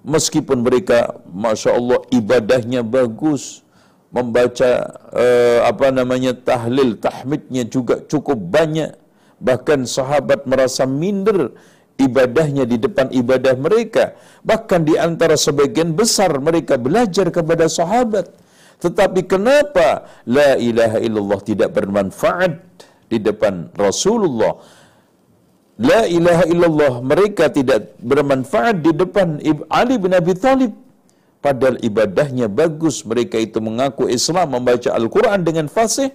meskipun 0.04 0.62
mereka 0.62 1.16
Masya 1.32 1.80
Allah 1.80 2.00
ibadahnya 2.12 2.84
bagus, 2.84 3.64
membaca 4.12 4.94
uh, 5.10 5.60
apa 5.66 5.90
namanya 5.90 6.36
tahlil, 6.36 7.00
tahmidnya 7.00 7.66
juga 7.66 8.04
cukup 8.06 8.38
banyak, 8.38 8.94
bahkan 9.40 9.88
sahabat 9.88 10.46
merasa 10.46 10.86
minder 10.86 11.56
ibadahnya 11.98 12.66
di 12.66 12.78
depan 12.82 13.10
ibadah 13.14 13.54
mereka. 13.58 14.18
Bahkan 14.46 14.82
di 14.86 14.96
antara 14.98 15.38
sebagian 15.38 15.94
besar 15.94 16.34
mereka 16.42 16.78
belajar 16.78 17.30
kepada 17.30 17.70
sahabat. 17.70 18.30
Tetapi 18.84 19.24
kenapa 19.24 20.10
la 20.28 20.60
ilaha 20.60 21.00
illallah 21.00 21.40
tidak 21.40 21.72
bermanfaat 21.72 22.60
di 23.08 23.18
depan 23.22 23.72
Rasulullah? 23.80 24.60
La 25.80 26.06
ilaha 26.06 26.46
illallah 26.46 26.94
mereka 27.02 27.50
tidak 27.50 27.98
bermanfaat 27.98 28.84
di 28.84 28.92
depan 28.94 29.42
Ali 29.72 29.96
bin 29.98 30.14
Abi 30.14 30.36
Thalib. 30.38 30.76
Padahal 31.44 31.76
ibadahnya 31.84 32.48
bagus, 32.48 33.04
mereka 33.04 33.36
itu 33.36 33.60
mengaku 33.60 34.08
Islam, 34.08 34.56
membaca 34.56 34.96
Al-Quran 34.96 35.44
dengan 35.44 35.68
fasih, 35.68 36.08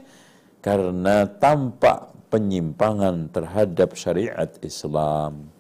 karena 0.64 1.28
tampak 1.28 2.16
penyimpangan 2.32 3.28
terhadap 3.28 3.92
syariat 3.92 4.48
Islam. 4.64 5.52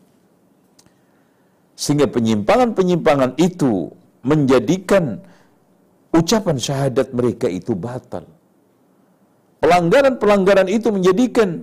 Sehingga 1.78 2.10
penyimpangan-penyimpangan 2.10 3.38
itu 3.38 3.94
menjadikan 4.26 5.22
ucapan 6.10 6.58
syahadat 6.58 7.14
mereka 7.14 7.46
itu 7.46 7.78
batal. 7.78 8.26
Pelanggaran-pelanggaran 9.62 10.66
itu 10.66 10.90
menjadikan 10.90 11.62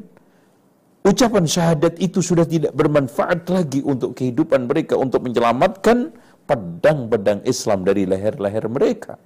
ucapan 1.03 1.43
syahadat 1.43 1.99
itu 1.99 2.23
sudah 2.23 2.47
tidak 2.47 2.71
bermanfaat 2.71 3.43
lagi 3.51 3.83
untuk 3.83 4.15
kehidupan 4.15 4.71
mereka 4.71 4.95
untuk 4.95 5.27
menyelamatkan 5.27 6.15
pedang-pedang 6.47 7.43
Islam 7.43 7.83
dari 7.83 8.07
leher-leher 8.07 8.65
mereka. 8.71 9.19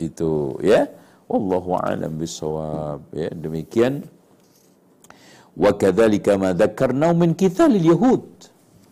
Itu 0.00 0.56
ya. 0.64 0.88
Wallahu 1.26 1.76
a'lam 1.76 2.16
bisawab. 2.22 3.04
Ya, 3.12 3.28
demikian. 3.34 4.06
Wa 5.58 5.74
kadzalika 5.76 6.40
ma 6.40 6.54
dzakarna 6.56 7.12
min 7.12 7.36
kithalil 7.36 7.82
yahud. 7.82 8.24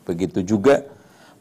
Begitu 0.05 0.45
juga 0.45 0.85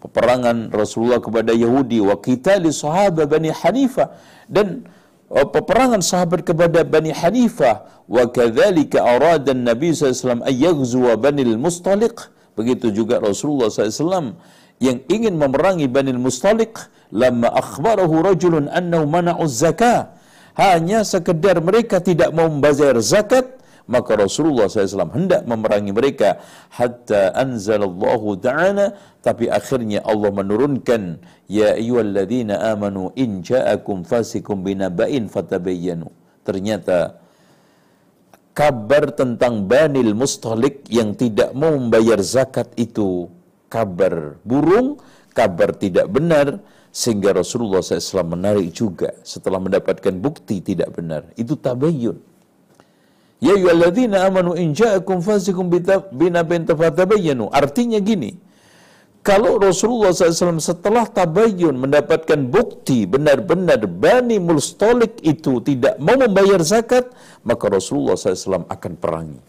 peperangan 0.03 0.71
Rasulullah 0.71 1.23
kepada 1.23 1.55
Yahudi 1.55 2.03
wa 2.03 2.19
qitali 2.19 2.71
sahabat 2.71 3.27
Bani 3.27 3.51
Hanifah 3.51 4.11
dan 4.51 4.83
uh, 5.31 5.47
peperangan 5.47 6.03
sahabat 6.03 6.43
kepada 6.43 6.83
Bani 6.83 7.15
Hanifah 7.15 8.03
wa 8.07 8.23
kadzalika 8.27 8.99
arada 8.99 9.55
Nabi 9.55 9.95
SAW 9.95 10.43
an 10.43 11.19
Bani 11.19 11.55
Mustaliq. 11.55 12.15
Begitu 12.53 12.93
juga 12.93 13.17
Rasulullah 13.17 13.71
SAW 13.71 14.37
yang 14.77 14.99
ingin 15.07 15.39
memerangi 15.39 15.87
Bani 15.87 16.11
Mustaliq. 16.15 16.75
Lama 17.13 17.45
akhbarahu 17.53 18.25
rajulun 18.25 18.67
annahu 18.73 19.05
mana'u 19.05 19.45
zakah. 19.45 20.17
Hanya 20.57 21.01
sekedar 21.05 21.61
mereka 21.61 21.97
tidak 22.01 22.29
mau 22.33 22.45
membayar 22.45 22.97
zakat 23.01 23.62
maka 23.83 24.15
Rasulullah 24.15 24.71
SAW 24.71 25.11
hendak 25.11 25.43
memerangi 25.43 25.91
mereka 25.91 26.39
hatta 26.71 27.35
anzalallahu 27.35 28.39
ta'ala 28.39 28.95
tapi 29.19 29.51
akhirnya 29.51 30.03
Allah 30.07 30.31
menurunkan 30.31 31.19
ya 31.51 31.75
ayyuhalladzina 31.75 32.71
amanu 32.71 33.11
in 33.19 33.43
ja'akum 33.43 34.07
fasikum 34.07 34.63
binaba'in 34.63 35.27
fatabayyanu 35.27 36.07
ternyata 36.47 37.23
kabar 38.53 39.11
tentang 39.11 39.65
Banil 39.65 40.13
Mustalik 40.13 40.85
yang 40.87 41.17
tidak 41.17 41.51
mau 41.57 41.73
membayar 41.73 42.21
zakat 42.21 42.69
itu 42.77 43.27
kabar 43.67 44.37
burung, 44.45 45.01
kabar 45.33 45.73
tidak 45.73 46.05
benar, 46.13 46.61
sehingga 46.93 47.33
Rasulullah 47.33 47.81
SAW 47.81 48.37
menarik 48.37 48.69
juga 48.69 49.17
setelah 49.25 49.57
mendapatkan 49.57 50.13
bukti 50.13 50.61
tidak 50.61 50.93
benar. 50.93 51.25
Itu 51.33 51.57
tabayyun. 51.57 52.32
Ya 53.43 53.59
ayyuhalladzina 53.59 54.23
amanu 54.23 54.55
in 54.55 54.71
ja'akum 54.71 55.19
fasikum 55.19 55.67
binabin. 55.67 56.63
Artinya 57.51 57.99
gini, 57.99 58.31
kalau 59.19 59.59
Rasulullah 59.59 60.15
SAW 60.15 60.63
setelah 60.63 61.03
tabayyun 61.07 61.75
mendapatkan 61.75 62.39
bukti 62.47 63.03
benar-benar 63.03 63.83
Bani 63.83 64.39
Mustolik 64.39 65.19
itu 65.23 65.59
tidak 65.59 65.99
mau 65.99 66.15
membayar 66.15 66.63
zakat, 66.63 67.11
maka 67.43 67.67
Rasulullah 67.67 68.15
SAW 68.15 68.63
akan 68.67 68.93
perangi. 68.95 69.41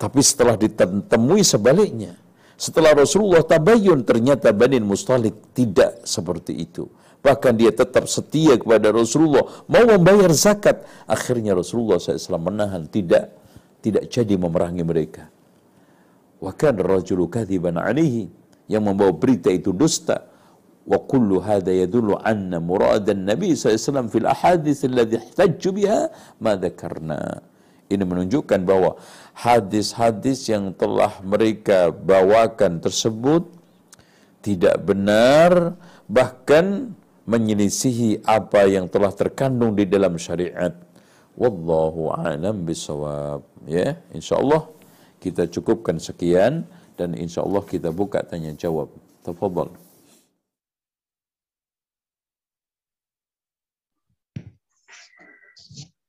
Tapi 0.00 0.20
setelah 0.24 0.56
ditemui 0.56 1.44
sebaliknya, 1.44 2.16
setelah 2.56 2.96
Rasulullah 2.96 3.44
tabayyun 3.44 4.08
ternyata 4.08 4.56
Bani 4.56 4.80
Mustolik 4.80 5.52
tidak 5.52 6.00
seperti 6.08 6.64
itu 6.64 6.88
bahkan 7.20 7.52
dia 7.56 7.72
tetap 7.72 8.08
setia 8.08 8.56
kepada 8.56 8.92
Rasulullah, 8.92 9.44
mau 9.68 9.84
membayar 9.84 10.32
zakat. 10.32 10.84
Akhirnya 11.04 11.56
Rasulullah 11.56 12.00
SAW 12.00 12.40
menahan, 12.40 12.88
tidak 12.88 13.32
tidak 13.80 14.08
jadi 14.12 14.36
memerangi 14.36 14.84
mereka. 14.84 15.28
Wa 16.40 16.52
kan 16.56 16.76
rajulu 16.76 17.28
kadhiban 17.28 17.76
alihi 17.76 18.28
yang 18.68 18.84
membawa 18.84 19.12
berita 19.12 19.52
itu 19.52 19.72
dusta. 19.72 20.24
Wa 20.88 20.96
kullu 21.04 21.44
hadha 21.44 21.72
yadullu 21.72 22.16
anna 22.16 22.56
muradan 22.56 23.28
Nabi 23.28 23.52
SAW 23.52 24.08
fil 24.08 24.24
ahadith 24.24 24.80
alladhi 24.88 25.20
ihtajju 25.20 25.70
biha 25.76 26.00
ma 26.40 26.56
dhakarna. 26.56 27.44
Ini 27.90 28.06
menunjukkan 28.06 28.60
bahwa 28.62 28.96
hadis-hadis 29.34 30.46
yang 30.46 30.70
telah 30.72 31.18
mereka 31.26 31.90
bawakan 31.90 32.78
tersebut 32.78 33.50
tidak 34.40 34.78
benar 34.86 35.74
bahkan 36.06 36.94
menyelisihi 37.30 38.26
apa 38.26 38.66
yang 38.66 38.90
telah 38.90 39.14
terkandung 39.14 39.78
di 39.78 39.86
dalam 39.86 40.18
syariat. 40.18 40.74
Wallahu 41.38 42.10
a'lam 42.10 42.66
bisawab. 42.66 43.46
Ya, 43.70 44.02
insyaallah 44.10 44.66
kita 45.22 45.46
cukupkan 45.46 46.02
sekian 46.02 46.66
dan 46.98 47.14
insyaallah 47.14 47.62
kita 47.70 47.94
buka 47.94 48.26
tanya 48.26 48.50
jawab. 48.58 48.90
Tafadhal. 49.22 49.70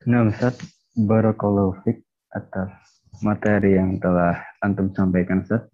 Nah, 0.09 0.25
Ustaz, 0.25 0.57
Barakallahu 0.97 1.77
Fik 1.85 2.01
atas 2.33 2.73
materi 3.21 3.77
yang 3.77 4.01
telah 4.01 4.41
Antum 4.65 4.89
sampaikan, 4.97 5.45
Ustaz 5.45 5.69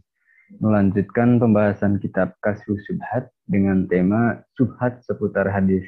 melanjutkan 0.56 1.38
pembahasan 1.38 2.00
kitab 2.00 2.32
Kasus 2.40 2.80
Subhat 2.88 3.28
dengan 3.44 3.84
tema 3.92 4.40
Subhat 4.56 5.04
seputar 5.04 5.52
hadis 5.52 5.84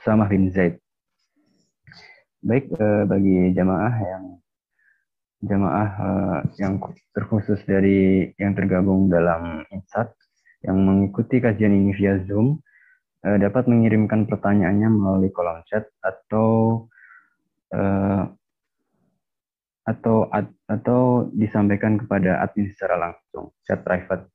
Samah 0.00 0.28
bin 0.28 0.48
Zaid. 0.48 0.80
Baik 2.40 2.72
eh, 2.72 3.04
bagi 3.04 3.52
jamaah 3.52 3.94
yang 3.96 4.24
jamaah 5.44 5.90
eh, 5.92 6.38
yang 6.62 6.80
terkhusus 7.12 7.60
dari 7.68 8.32
yang 8.40 8.56
tergabung 8.56 9.12
dalam 9.12 9.64
Insat 9.68 10.12
yang 10.64 10.80
mengikuti 10.80 11.38
kajian 11.38 11.76
ini 11.76 11.92
via 11.92 12.16
Zoom 12.24 12.60
eh, 13.24 13.36
dapat 13.36 13.68
mengirimkan 13.68 14.24
pertanyaannya 14.24 14.88
melalui 14.88 15.30
kolom 15.32 15.60
chat 15.68 15.84
atau 16.00 16.84
eh, 17.76 18.22
atau 19.86 20.26
atau 20.66 21.30
disampaikan 21.32 21.96
kepada 21.96 22.42
admin 22.42 22.68
secara 22.74 22.98
langsung, 22.98 23.54
chat 23.62 23.86
private. 23.86 24.26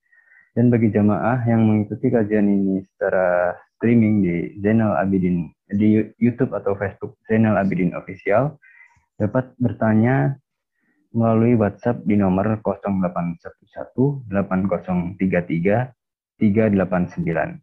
Dan 0.51 0.67
bagi 0.67 0.91
jamaah 0.91 1.43
yang 1.47 1.63
mengikuti 1.63 2.11
kajian 2.11 2.47
ini 2.47 2.83
secara 2.83 3.55
streaming 3.75 4.23
di 4.23 4.35
Zainal 4.59 4.99
Abidin 4.99 5.47
di 5.71 6.03
YouTube 6.19 6.51
atau 6.51 6.75
Facebook 6.75 7.15
Zainal 7.27 7.55
Abidin 7.55 7.95
Official 7.95 8.59
dapat 9.15 9.55
bertanya 9.59 10.35
melalui 11.11 11.55
WhatsApp 11.59 12.03
di 12.07 12.15
nomor 12.15 12.59
0811 12.63 14.27
8033 14.27 15.91
389. 16.41 17.61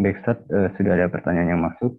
Baik, 0.00 0.22
uh, 0.22 0.70
sudah 0.78 0.92
ada 0.94 1.10
pertanyaan 1.10 1.58
yang 1.58 1.62
masuk. 1.66 1.98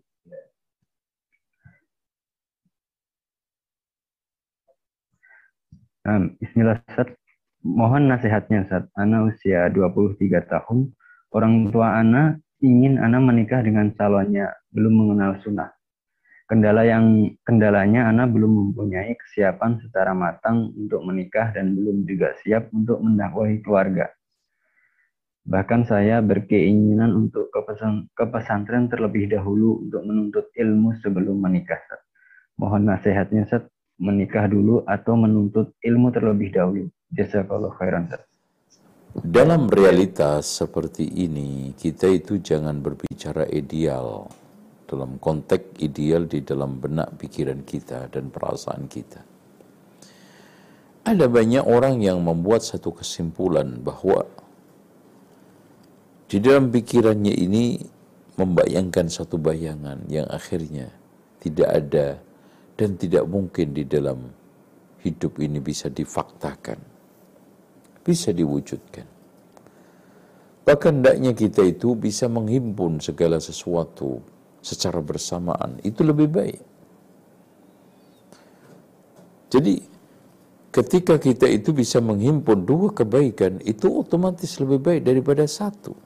Um, 6.01 6.33
Bismillah 6.41 6.81
Ustaz. 6.89 7.13
Mohon 7.61 8.09
nasihatnya 8.09 8.65
Ustaz. 8.65 8.89
Ana 8.97 9.21
usia 9.29 9.69
23 9.69 10.17
tahun. 10.49 10.97
Orang 11.29 11.69
tua 11.69 11.93
Ana 11.93 12.41
ingin 12.57 12.97
Ana 12.97 13.21
menikah 13.21 13.61
dengan 13.61 13.93
calonnya 13.93 14.49
belum 14.73 14.93
mengenal 14.97 15.37
sunnah. 15.45 15.69
Kendala 16.49 16.89
yang 16.89 17.37
kendalanya 17.45 18.09
Ana 18.09 18.25
belum 18.25 18.49
mempunyai 18.49 19.13
kesiapan 19.13 19.77
secara 19.77 20.17
matang 20.17 20.73
untuk 20.73 21.05
menikah 21.05 21.53
dan 21.53 21.77
belum 21.77 22.01
juga 22.09 22.33
siap 22.41 22.73
untuk 22.73 22.97
mendakwahi 22.97 23.61
keluarga. 23.61 24.09
Bahkan 25.45 25.85
saya 25.85 26.17
berkeinginan 26.25 27.13
untuk 27.13 27.53
ke, 27.53 27.61
pesan, 27.61 28.09
ke 28.17 28.25
pesantren 28.25 28.89
terlebih 28.89 29.29
dahulu 29.29 29.85
untuk 29.85 30.01
menuntut 30.01 30.49
ilmu 30.57 30.97
sebelum 30.97 31.37
menikah. 31.37 31.77
Ustaz. 31.77 32.01
Mohon 32.57 32.89
nasihatnya 32.89 33.45
Ustaz 33.45 33.70
menikah 34.01 34.49
dulu 34.49 34.81
atau 34.89 35.13
menuntut 35.13 35.77
ilmu 35.85 36.09
terlebih 36.09 36.49
dahulu. 36.49 36.89
Jazakallah 37.13 37.69
khairan. 37.77 38.09
dalam 39.21 39.67
realitas 39.67 40.47
seperti 40.47 41.03
ini, 41.05 41.75
kita 41.77 42.07
itu 42.09 42.39
jangan 42.39 42.79
berbicara 42.79 43.45
ideal 43.51 44.31
dalam 44.87 45.21
konteks 45.21 45.79
ideal 45.79 46.25
di 46.27 46.43
dalam 46.43 46.81
benak 46.81 47.15
pikiran 47.15 47.61
kita 47.63 48.09
dan 48.09 48.27
perasaan 48.27 48.89
kita. 48.89 49.23
Ada 51.07 51.27
banyak 51.27 51.63
orang 51.63 52.03
yang 52.03 52.19
membuat 52.23 52.63
satu 52.63 52.95
kesimpulan 52.95 53.79
bahwa 53.79 54.27
di 56.31 56.39
dalam 56.39 56.71
pikirannya 56.71 57.35
ini 57.35 57.83
membayangkan 58.39 59.11
satu 59.11 59.35
bayangan 59.35 60.07
yang 60.07 60.27
akhirnya 60.31 60.87
tidak 61.43 61.69
ada 61.71 62.07
dan 62.81 62.97
tidak 62.97 63.29
mungkin 63.29 63.77
di 63.77 63.85
dalam 63.85 64.25
hidup 65.05 65.37
ini 65.37 65.61
bisa 65.61 65.93
difaktakan 65.93 66.91
bisa 68.01 68.33
diwujudkan. 68.33 69.05
Bahkan 70.61 70.91
hendaknya 71.01 71.33
kita 71.33 71.65
itu 71.65 71.97
bisa 71.97 72.29
menghimpun 72.29 73.01
segala 73.01 73.41
sesuatu 73.41 74.21
secara 74.61 75.01
bersamaan. 75.01 75.81
Itu 75.81 76.05
lebih 76.05 76.29
baik. 76.29 76.61
Jadi 79.51 79.73
ketika 80.69 81.17
kita 81.17 81.49
itu 81.49 81.73
bisa 81.73 81.97
menghimpun 81.99 82.63
dua 82.63 82.93
kebaikan, 82.93 83.59
itu 83.65 83.89
otomatis 83.89 84.61
lebih 84.61 84.79
baik 84.79 85.01
daripada 85.01 85.43
satu. 85.49 85.97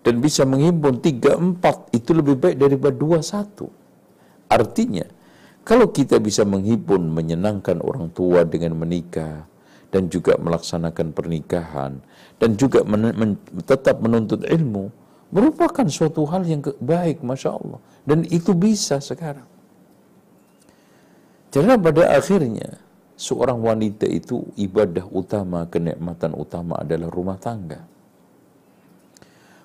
Dan 0.00 0.22
bisa 0.22 0.46
menghimpun 0.46 1.02
tiga 1.02 1.34
empat, 1.34 1.90
itu 1.90 2.14
lebih 2.14 2.38
baik 2.38 2.56
daripada 2.56 2.94
dua 2.94 3.18
satu. 3.26 3.66
Artinya, 4.46 5.02
kalau 5.66 5.90
kita 5.90 6.22
bisa 6.22 6.46
menghimpun 6.46 7.10
menyenangkan 7.10 7.82
orang 7.82 8.14
tua 8.14 8.46
dengan 8.46 8.78
menikah, 8.78 9.50
dan 9.90 10.10
juga 10.10 10.34
melaksanakan 10.36 11.14
pernikahan 11.14 12.02
dan 12.36 12.50
juga 12.58 12.82
men 12.84 13.14
men 13.16 13.30
tetap 13.64 14.02
menuntut 14.02 14.42
ilmu 14.44 14.90
merupakan 15.30 15.86
suatu 15.88 16.26
hal 16.28 16.46
yang 16.46 16.62
baik 16.78 17.22
Masya 17.22 17.50
Allah. 17.50 17.80
Dan 18.06 18.22
itu 18.30 18.54
bisa 18.54 19.02
sekarang. 19.02 19.46
Karena 21.50 21.74
pada 21.74 22.14
akhirnya 22.14 22.78
seorang 23.18 23.58
wanita 23.58 24.06
itu 24.06 24.46
ibadah 24.54 25.02
utama 25.10 25.66
kenikmatan 25.66 26.36
utama 26.36 26.78
adalah 26.78 27.10
rumah 27.10 27.40
tangga. 27.40 27.82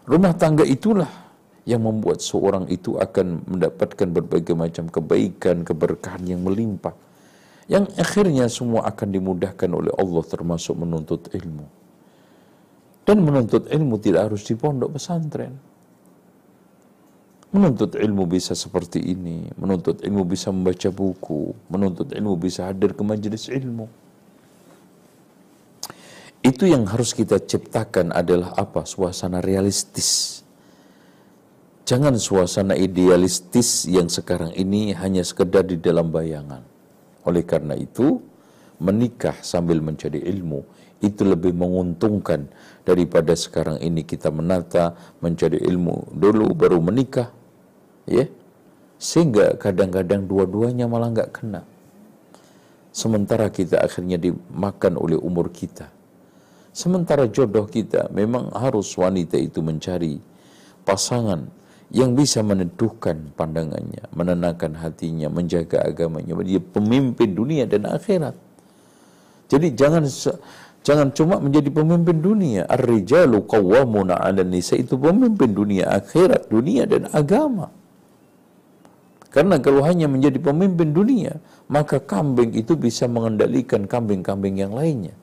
Rumah 0.08 0.34
tangga 0.34 0.66
itulah 0.66 1.12
yang 1.72 1.88
membuat 1.88 2.20
seorang 2.20 2.68
itu 2.68 3.00
akan 3.00 3.48
mendapatkan 3.48 4.08
berbagai 4.12 4.52
macam 4.52 4.92
kebaikan, 4.92 5.64
keberkahan 5.64 6.28
yang 6.28 6.44
melimpah 6.44 6.92
yang 7.72 7.88
akhirnya 7.96 8.52
semua 8.52 8.84
akan 8.84 9.16
dimudahkan 9.16 9.72
oleh 9.72 9.96
Allah 9.96 10.24
termasuk 10.28 10.76
menuntut 10.76 11.32
ilmu. 11.32 11.64
Dan 13.08 13.24
menuntut 13.24 13.72
ilmu 13.72 13.96
tidak 13.96 14.28
harus 14.28 14.44
di 14.44 14.60
pondok 14.60 15.00
pesantren. 15.00 15.56
Menuntut 17.56 17.96
ilmu 17.96 18.28
bisa 18.28 18.56
seperti 18.60 19.00
ini, 19.00 19.48
menuntut 19.56 20.04
ilmu 20.04 20.24
bisa 20.28 20.52
membaca 20.52 20.92
buku, 20.92 21.56
menuntut 21.72 22.12
ilmu 22.12 22.36
bisa 22.36 22.68
hadir 22.68 22.92
ke 22.92 23.04
majelis 23.08 23.48
ilmu. 23.48 23.88
Itu 26.44 26.68
yang 26.68 26.88
harus 26.92 27.16
kita 27.16 27.40
ciptakan 27.40 28.12
adalah 28.12 28.52
apa? 28.60 28.84
Suasana 28.84 29.40
realistis. 29.40 30.41
Jangan 31.92 32.16
suasana 32.16 32.80
idealistis 32.80 33.84
yang 33.84 34.08
sekarang 34.08 34.56
ini 34.56 34.96
hanya 34.96 35.28
sekedar 35.28 35.68
di 35.68 35.76
dalam 35.76 36.08
bayangan. 36.08 36.64
Oleh 37.28 37.44
karena 37.44 37.76
itu, 37.76 38.24
menikah 38.80 39.36
sambil 39.44 39.84
mencari 39.84 40.24
ilmu 40.24 40.64
itu 41.04 41.28
lebih 41.28 41.52
menguntungkan 41.52 42.48
daripada 42.88 43.36
sekarang 43.36 43.76
ini 43.84 44.08
kita 44.08 44.32
menata 44.32 44.96
mencari 45.20 45.60
ilmu. 45.68 46.16
Dulu 46.16 46.56
baru 46.56 46.80
menikah 46.80 47.28
ya. 48.08 48.24
Sehingga 48.96 49.60
kadang-kadang 49.60 50.24
dua-duanya 50.32 50.88
malah 50.88 51.12
nggak 51.12 51.44
kena. 51.44 51.68
Sementara 52.96 53.52
kita 53.52 53.84
akhirnya 53.84 54.16
dimakan 54.16 54.96
oleh 54.96 55.20
umur 55.20 55.52
kita. 55.52 55.92
Sementara 56.72 57.28
jodoh 57.28 57.68
kita 57.68 58.08
memang 58.16 58.48
harus 58.56 58.88
wanita 58.96 59.36
itu 59.36 59.60
mencari 59.60 60.24
pasangan 60.88 61.60
yang 61.92 62.16
bisa 62.16 62.40
meneduhkan 62.40 63.36
pandangannya, 63.36 64.08
menenangkan 64.16 64.80
hatinya, 64.80 65.28
menjaga 65.28 65.84
agamanya, 65.84 66.40
dia 66.40 66.64
pemimpin 66.64 67.36
dunia 67.36 67.68
dan 67.68 67.84
akhirat. 67.84 68.32
Jadi 69.52 69.76
jangan 69.76 70.08
jangan 70.88 71.12
cuma 71.12 71.44
menjadi 71.44 71.68
pemimpin 71.68 72.24
dunia. 72.24 72.64
Ar-rijalu 72.72 73.44
qawwamuna 73.44 74.24
'ala 74.24 74.48
nisa 74.48 74.80
itu 74.80 74.96
pemimpin 74.96 75.52
dunia 75.52 75.92
akhirat, 75.92 76.48
dunia 76.48 76.88
dan 76.88 77.12
agama. 77.12 77.68
Karena 79.32 79.60
kalau 79.60 79.84
hanya 79.84 80.08
menjadi 80.08 80.40
pemimpin 80.40 80.96
dunia, 80.96 81.40
maka 81.68 82.00
kambing 82.00 82.56
itu 82.56 82.76
bisa 82.76 83.08
mengendalikan 83.08 83.88
kambing-kambing 83.88 84.60
yang 84.60 84.76
lainnya. 84.76 85.16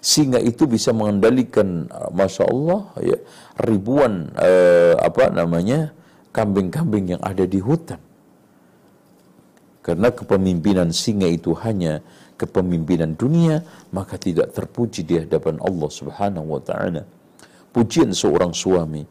Sehingga 0.00 0.40
itu 0.40 0.68
bisa 0.68 0.92
mengendalikan, 0.92 1.88
masya 2.12 2.44
Allah, 2.48 2.80
ya, 3.00 3.16
ribuan 3.64 4.28
eh, 4.36 4.92
apa 5.00 5.32
namanya 5.32 5.96
kambing-kambing 6.36 7.16
yang 7.16 7.22
ada 7.24 7.48
di 7.48 7.56
hutan. 7.56 7.96
Karena 9.80 10.12
kepemimpinan 10.12 10.92
singa 10.92 11.24
itu 11.24 11.56
hanya 11.64 12.04
kepemimpinan 12.36 13.16
dunia, 13.16 13.64
maka 13.96 14.20
tidak 14.20 14.52
terpuji 14.52 15.00
di 15.08 15.16
hadapan 15.24 15.56
Allah 15.64 15.88
Subhanahu 15.88 16.58
wa 16.58 16.60
taala. 16.60 17.08
Pujian 17.72 18.12
seorang 18.12 18.52
suami, 18.52 19.08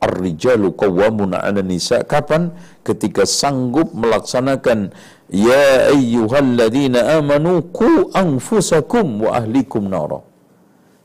Ar-rijalu 0.00 0.72
qawwamuna 0.80 1.44
'ala 1.44 1.60
nisa. 1.60 2.00
Kapan? 2.08 2.56
Ketika 2.80 3.28
sanggup 3.28 3.92
melaksanakan 3.92 4.96
ya 5.28 5.92
ayyuhalladzina 5.92 7.20
amanu 7.20 7.60
qu 7.68 8.08
anfusakum 8.16 9.28
wa 9.28 9.36
ahlikum 9.44 9.92
nara 9.92 10.29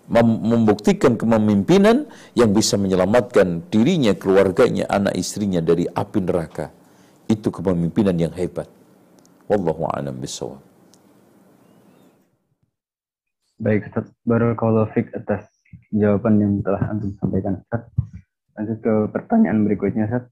membuktikan 0.06 1.18
kepemimpinan 1.18 2.06
yang 2.38 2.54
bisa 2.54 2.78
menyelamatkan 2.78 3.66
dirinya, 3.74 4.14
keluarganya, 4.14 4.86
anak 4.86 5.18
istrinya 5.18 5.60
dari 5.62 5.90
api 5.90 6.20
neraka. 6.22 6.70
Itu 7.26 7.50
kepemimpinan 7.50 8.14
yang 8.14 8.34
hebat. 8.38 8.70
Wallahu 9.50 9.90
a'lam 9.90 10.18
bishawab. 10.22 10.62
Baik, 13.58 13.90
Ustaz. 13.90 14.12
Barakallahu 14.28 14.92
fik 14.94 15.16
atas 15.16 15.48
jawaban 15.90 16.38
yang 16.38 16.54
telah 16.62 16.82
Antum 16.86 17.18
sampaikan, 17.18 17.62
Ustaz. 17.66 17.90
Lanjut 18.56 18.78
ke 18.84 18.94
pertanyaan 19.10 19.66
berikutnya, 19.66 20.06
Ustaz. 20.06 20.30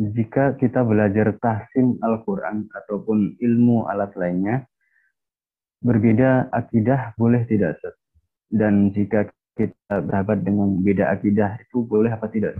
Jika 0.00 0.56
kita 0.60 0.84
belajar 0.84 1.36
tahsin 1.40 2.00
Al-Quran 2.00 2.68
ataupun 2.72 3.36
ilmu 3.40 3.88
alat 3.88 4.12
lainnya, 4.16 4.64
berbeda 5.82 6.48
akidah 6.54 7.12
boleh 7.18 7.42
tidak 7.44 7.76
Ustaz? 7.78 7.94
Dan 8.48 8.94
jika 8.94 9.28
kita 9.58 10.00
bersahabat 10.00 10.46
dengan 10.46 10.80
beda 10.80 11.12
akidah 11.12 11.60
itu 11.60 11.84
boleh 11.84 12.08
apa 12.08 12.24
tidak? 12.30 12.56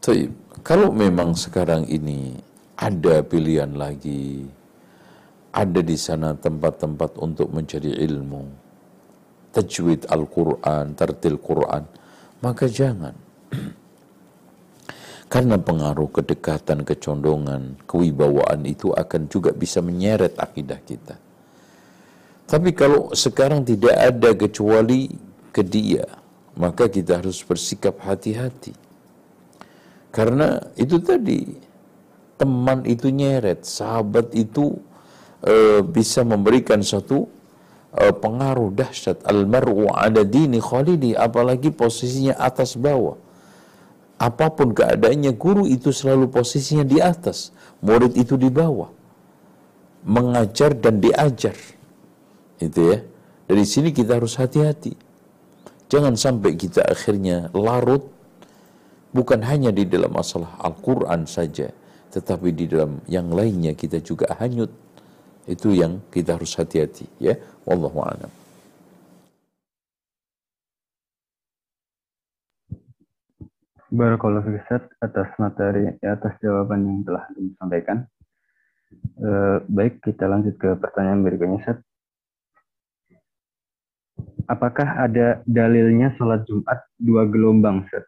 Taib. 0.00 0.32
Kalau 0.64 0.88
memang 0.92 1.36
sekarang 1.36 1.84
ini 1.84 2.40
ada 2.80 3.20
pilihan 3.20 3.76
lagi, 3.76 4.48
ada 5.52 5.80
di 5.84 5.96
sana 6.00 6.32
tempat-tempat 6.32 7.20
untuk 7.20 7.52
mencari 7.52 7.92
ilmu, 8.08 8.48
tajwid 9.52 10.08
Al-Quran, 10.08 10.96
tertil 10.96 11.36
Quran, 11.36 11.84
maka 12.40 12.64
jangan. 12.64 13.12
Karena 15.32 15.60
pengaruh 15.60 16.08
kedekatan, 16.10 16.82
kecondongan, 16.82 17.84
kewibawaan 17.84 18.64
itu 18.64 18.90
akan 18.96 19.28
juga 19.28 19.52
bisa 19.52 19.84
menyeret 19.84 20.34
akidah 20.40 20.80
kita. 20.82 21.29
Tapi 22.50 22.74
kalau 22.74 23.14
sekarang 23.14 23.62
tidak 23.62 23.94
ada 23.94 24.34
kecuali 24.34 25.06
ke 25.54 25.62
dia, 25.62 26.02
maka 26.58 26.90
kita 26.90 27.22
harus 27.22 27.38
bersikap 27.46 28.02
hati-hati. 28.02 28.74
Karena 30.10 30.58
itu 30.74 30.98
tadi, 30.98 31.46
teman 32.34 32.82
itu 32.90 33.06
nyeret, 33.06 33.62
sahabat 33.62 34.34
itu 34.34 34.82
e, 35.46 35.78
bisa 35.86 36.26
memberikan 36.26 36.82
satu 36.82 37.30
e, 37.94 38.10
pengaruh 38.18 38.74
dahsyat. 38.74 39.22
Almaru 39.30 39.86
ada 39.94 40.26
dini 40.26 40.58
khalidi, 40.58 41.14
apalagi 41.14 41.70
posisinya 41.70 42.34
atas 42.34 42.74
bawah. 42.74 43.14
Apa 44.18 44.50
pun 44.50 44.74
keadaannya, 44.74 45.38
guru 45.38 45.70
itu 45.70 45.94
selalu 45.94 46.26
posisinya 46.26 46.82
di 46.82 46.98
atas, 46.98 47.54
murid 47.78 48.18
itu 48.18 48.34
di 48.34 48.50
bawah. 48.50 48.90
Mengajar 50.02 50.74
dan 50.74 50.98
diajar 50.98 51.54
itu 52.60 52.92
ya. 52.92 52.98
Dari 53.50 53.64
sini 53.66 53.90
kita 53.90 54.20
harus 54.20 54.38
hati-hati. 54.38 54.94
Jangan 55.90 56.14
sampai 56.14 56.54
kita 56.54 56.86
akhirnya 56.86 57.50
larut 57.50 58.06
bukan 59.10 59.42
hanya 59.42 59.74
di 59.74 59.82
dalam 59.88 60.14
masalah 60.14 60.54
Al-Qur'an 60.62 61.26
saja, 61.26 61.74
tetapi 62.14 62.54
di 62.54 62.70
dalam 62.70 63.02
yang 63.10 63.26
lainnya 63.34 63.74
kita 63.74 63.98
juga 63.98 64.30
hanyut. 64.38 64.70
Itu 65.50 65.74
yang 65.74 65.98
kita 66.14 66.38
harus 66.38 66.54
hati-hati 66.54 67.10
ya. 67.18 67.34
Wallahu 67.66 68.06
a'lam. 68.06 68.30
Barakallahu 73.90 74.54
Ustaz 74.54 74.86
atas 75.02 75.34
materi 75.42 75.90
atas 76.06 76.38
jawaban 76.38 76.86
yang 76.86 77.02
telah 77.02 77.26
disampaikan. 77.34 78.06
E, 79.18 79.30
baik, 79.66 79.98
kita 80.06 80.30
lanjut 80.30 80.54
ke 80.54 80.78
pertanyaan 80.78 81.26
berikutnya 81.26 81.58
Ustaz. 81.58 81.78
Apakah 84.50 85.06
ada 85.06 85.46
dalilnya 85.46 86.10
sholat 86.18 86.42
Jumat 86.42 86.82
dua 86.98 87.22
gelombang 87.30 87.86
Ustaz? 87.86 88.02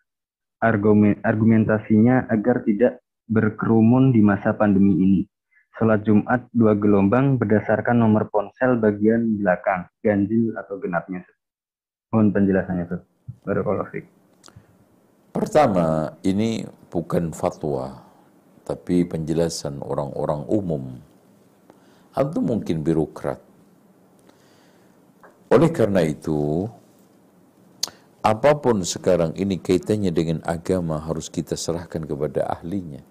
Argumen, 0.59 1.23
argumentasinya 1.23 2.27
agar 2.27 2.67
tidak 2.67 2.99
berkerumun 3.31 4.11
di 4.11 4.19
masa 4.27 4.51
pandemi 4.51 4.99
ini. 4.99 5.23
Sholat 5.79 6.03
Jumat 6.03 6.51
dua 6.51 6.75
gelombang 6.75 7.39
berdasarkan 7.39 8.03
nomor 8.03 8.27
ponsel 8.27 8.75
bagian 8.75 9.39
belakang, 9.39 9.87
ganjil 10.03 10.51
atau 10.59 10.83
genapnya. 10.83 11.23
Ustaz. 11.23 11.39
Mohon 12.11 12.29
penjelasannya 12.35 12.85
Ustaz. 12.91 13.03
Barakallahu 13.47 13.91
fiqh. 13.95 14.11
Pertama, 15.31 16.19
ini 16.27 16.67
bukan 16.91 17.31
fatwa, 17.31 18.03
tapi 18.67 19.07
penjelasan 19.07 19.79
orang-orang 19.79 20.43
umum 20.51 20.99
atau 22.19 22.43
mungkin 22.43 22.83
birokrat. 22.83 23.52
Oleh 25.53 25.69
karena 25.69 26.01
itu, 26.01 26.65
apa 28.25 28.57
pun 28.57 28.81
sekarang 28.81 29.37
ini 29.37 29.61
kaitannya 29.61 30.09
dengan 30.09 30.41
agama 30.49 30.97
harus 31.05 31.29
kita 31.29 31.61
serahkan 31.61 32.09
kepada 32.09 32.49
ahlinya. 32.49 33.05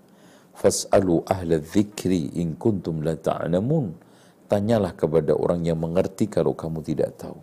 Fas'alu 0.58 1.22
ahla 1.30 1.62
dzikri 1.62 2.42
in 2.42 2.58
kuntum 2.58 3.06
la 3.06 3.14
ta'lamun. 3.14 3.94
Tanyalah 4.50 4.98
kepada 4.98 5.38
orang 5.38 5.64
yang 5.70 5.78
mengerti 5.80 6.28
kalau 6.28 6.58
kamu 6.58 6.82
tidak 6.82 7.14
tahu. 7.16 7.38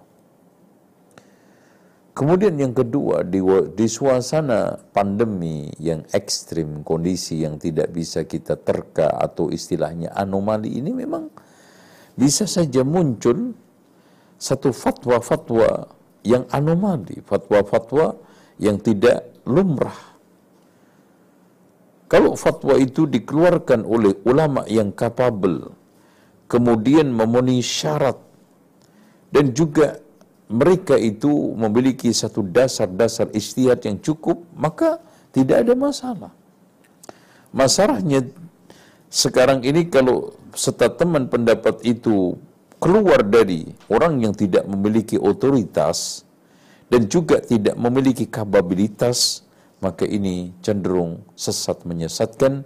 Kemudian 2.19 2.59
yang 2.59 2.75
kedua, 2.75 3.23
di, 3.23 3.39
di 3.79 3.87
suasana 3.87 4.75
pandemi 4.91 5.71
yang 5.79 6.03
ekstrim, 6.11 6.83
kondisi 6.83 7.47
yang 7.47 7.63
tidak 7.63 7.95
bisa 7.95 8.27
kita 8.27 8.59
terka 8.59 9.15
atau 9.15 9.55
istilahnya 9.55 10.11
anomali 10.11 10.83
ini 10.83 10.91
memang 10.91 11.31
bisa 12.19 12.51
saja 12.51 12.83
muncul 12.83 13.55
satu 14.39 14.71
fatwa-fatwa 14.71 15.91
yang 16.23 16.47
anomali, 16.55 17.19
fatwa-fatwa 17.27 18.15
yang 18.63 18.79
tidak 18.79 19.27
lumrah. 19.43 20.17
Kalau 22.09 22.39
fatwa 22.41 22.79
itu 22.81 23.05
dikeluarkan 23.05 23.85
oleh 23.85 24.17
ulama 24.25 24.65
yang 24.65 24.95
kapabel, 24.95 25.75
kemudian 26.49 27.13
memenuhi 27.13 27.61
syarat 27.61 28.17
dan 29.29 29.53
juga 29.53 30.01
mereka 30.49 30.97
itu 30.97 31.29
memiliki 31.53 32.09
satu 32.09 32.41
dasar-dasar 32.41 33.29
istihad 33.37 33.85
yang 33.85 34.01
cukup, 34.01 34.41
maka 34.57 34.97
tidak 35.37 35.69
ada 35.69 35.77
masalah. 35.77 36.33
Masalahnya 37.53 38.25
sekarang 39.13 39.61
ini 39.61 39.85
kalau 39.93 40.33
teman 40.97 41.29
pendapat 41.29 41.85
itu 41.85 42.41
keluar 42.79 43.27
dari 43.27 43.67
orang 43.91 44.23
yang 44.23 44.35
tidak 44.35 44.65
memiliki 44.65 45.19
otoritas 45.19 46.23
dan 46.89 47.11
juga 47.11 47.43
tidak 47.43 47.77
memiliki 47.77 48.25
kapabilitas, 48.25 49.45
maka 49.83 50.09
ini 50.09 50.55
cenderung 50.65 51.23
sesat 51.37 51.85
menyesatkan 51.85 52.65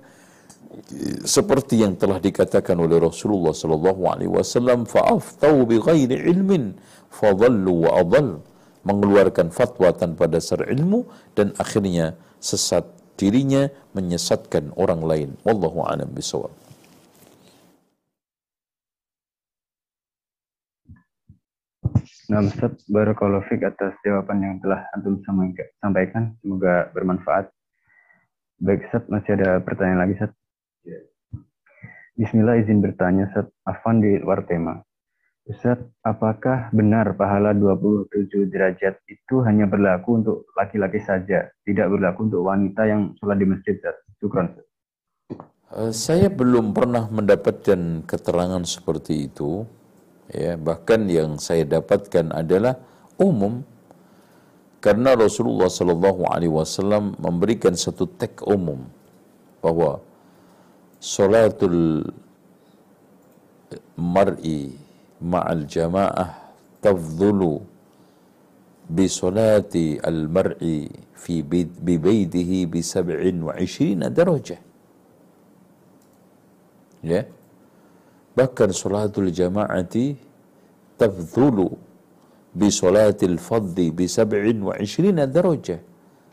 seperti 1.24 1.84
yang 1.84 1.98
telah 2.00 2.16
dikatakan 2.16 2.76
oleh 2.80 2.96
Rasulullah 2.96 3.52
sallallahu 3.52 4.02
alaihi 4.08 4.32
wasallam 4.32 4.88
fa'aftau 4.88 5.68
bighairi 5.68 6.16
ilmin 6.32 6.76
fadallu 7.12 7.88
wa 7.88 8.00
adall. 8.00 8.40
Mengeluarkan 8.82 9.54
fatwa 9.54 9.94
tanpa 9.94 10.26
dasar 10.26 10.66
ilmu 10.66 11.06
dan 11.38 11.54
akhirnya 11.54 12.18
sesat 12.42 12.82
dirinya 13.14 13.70
menyesatkan 13.94 14.74
orang 14.74 15.06
lain. 15.06 15.28
Wallahu 15.46 15.86
a'lam 15.86 16.10
bisawab 16.10 16.61
Nah, 22.32 22.40
Ustaz, 22.40 22.80
Barakallahu 22.88 23.44
Fik 23.44 23.60
atas 23.60 23.92
jawaban 24.00 24.40
yang 24.40 24.56
telah 24.64 24.88
Antum 24.96 25.20
sampaikan. 25.84 26.32
Semoga 26.40 26.88
bermanfaat. 26.96 27.52
Baik, 28.56 28.88
Ustaz, 28.88 29.04
masih 29.12 29.36
ada 29.36 29.60
pertanyaan 29.60 30.08
lagi, 30.08 30.16
Ustaz? 30.16 30.32
Bismillah 32.16 32.56
izin 32.56 32.80
bertanya, 32.80 33.28
Ustaz. 33.28 33.52
Afan 33.68 34.00
di 34.00 34.16
luar 34.16 34.48
tema. 34.48 34.80
Ustaz, 35.44 35.76
apakah 36.00 36.72
benar 36.72 37.12
pahala 37.20 37.52
27 37.52 38.48
derajat 38.48 38.96
itu 39.12 39.44
hanya 39.44 39.68
berlaku 39.68 40.24
untuk 40.24 40.48
laki-laki 40.56 41.04
saja, 41.04 41.52
tidak 41.68 41.86
berlaku 41.92 42.32
untuk 42.32 42.48
wanita 42.48 42.88
yang 42.88 43.12
sholat 43.20 43.36
di 43.36 43.44
masjid? 43.44 43.76
Syukran. 44.16 44.56
Uh, 45.68 45.92
saya 45.92 46.32
belum 46.32 46.72
pernah 46.72 47.12
mendapatkan 47.12 48.08
keterangan 48.08 48.64
seperti 48.64 49.28
itu. 49.28 49.68
Ya, 50.32 50.56
bahkan 50.56 51.04
yang 51.12 51.36
saya 51.36 51.68
dapatkan 51.68 52.32
adalah 52.32 52.80
umum. 53.20 53.60
Karena 54.82 55.14
Rasulullah 55.14 55.70
Shallallahu 55.70 56.26
Alaihi 56.26 56.50
Wasallam 56.50 57.14
memberikan 57.20 57.76
satu 57.78 58.08
teks 58.08 58.42
umum 58.42 58.82
bahwa 59.62 60.02
salatul 60.98 62.02
mar'i 63.94 64.74
ma'al 65.22 65.70
jama'ah 65.70 66.34
tafdhulu 66.82 67.62
bi 68.90 69.06
salati 69.06 70.02
al-mar'i 70.02 70.90
fi 71.14 71.46
bi 71.46 71.94
baitihi 71.94 72.66
bi 72.66 72.82
27 72.82 74.02
darajah. 74.10 74.60
Ya 77.06 77.22
bahkan 78.32 78.72
salatul 78.72 79.28
jama'ati 79.28 80.16
tafdhulu 80.96 81.68
bi 82.52 82.68
salatil 82.68 83.36
fadhi 83.40 83.92
bi 83.92 84.04
27 84.08 85.12
darajah. 85.28 85.80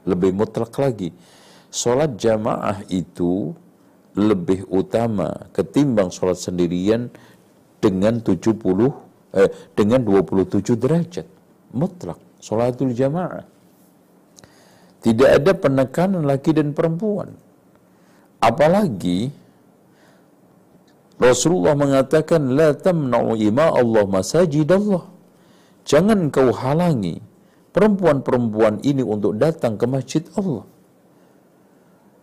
Lebih 0.08 0.32
mutlak 0.32 0.74
lagi 0.80 1.12
salat 1.70 2.18
jamaah 2.18 2.82
itu 2.90 3.54
lebih 4.18 4.66
utama 4.74 5.48
ketimbang 5.54 6.10
salat 6.10 6.42
sendirian 6.42 7.14
dengan 7.80 8.20
70 8.20 8.58
eh, 9.38 9.50
dengan 9.78 10.02
27 10.04 10.76
derajat. 10.76 11.28
Mutlak 11.76 12.20
salatul 12.42 12.92
jamaah. 12.92 13.46
Tidak 15.00 15.30
ada 15.30 15.56
penekanan 15.56 16.28
laki 16.28 16.60
dan 16.60 16.76
perempuan. 16.76 17.32
Apalagi 18.44 19.32
Rasulullah 21.20 21.76
mengatakan 21.76 22.56
la 22.56 22.72
tamna'u 22.72 23.36
ima 23.36 23.76
Allah 23.76 24.08
masajid 24.08 24.68
Allah 24.72 25.04
jangan 25.84 26.32
kau 26.32 26.50
halangi 26.56 27.20
perempuan-perempuan 27.76 28.80
ini 28.88 29.04
untuk 29.04 29.36
datang 29.36 29.76
ke 29.76 29.86
masjid 29.86 30.24
Allah 30.40 30.64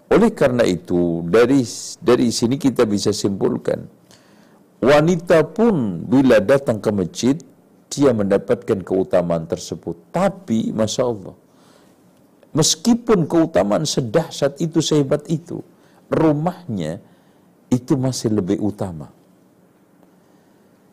oleh 0.09 0.31
karena 0.33 0.65
itu 0.65 1.21
dari 1.29 1.61
dari 2.01 2.33
sini 2.33 2.57
kita 2.57 2.89
bisa 2.89 3.13
simpulkan 3.13 3.85
Wanita 4.87 5.41
pun 5.57 6.05
bila 6.05 6.37
datang 6.37 6.79
ke 6.85 6.91
masjid, 6.93 7.37
dia 7.89 8.13
mendapatkan 8.13 8.85
keutamaan 8.85 9.49
tersebut. 9.49 9.97
Tapi, 10.13 10.69
Masya 10.69 11.03
Allah, 11.09 11.35
meskipun 12.53 13.25
keutamaan 13.25 13.89
sedahsyat 13.89 14.61
itu, 14.61 14.85
sehebat 14.85 15.25
itu, 15.33 15.65
rumahnya 16.13 17.01
itu 17.73 17.99
masih 17.99 18.35
lebih 18.35 18.63
utama. 18.63 19.11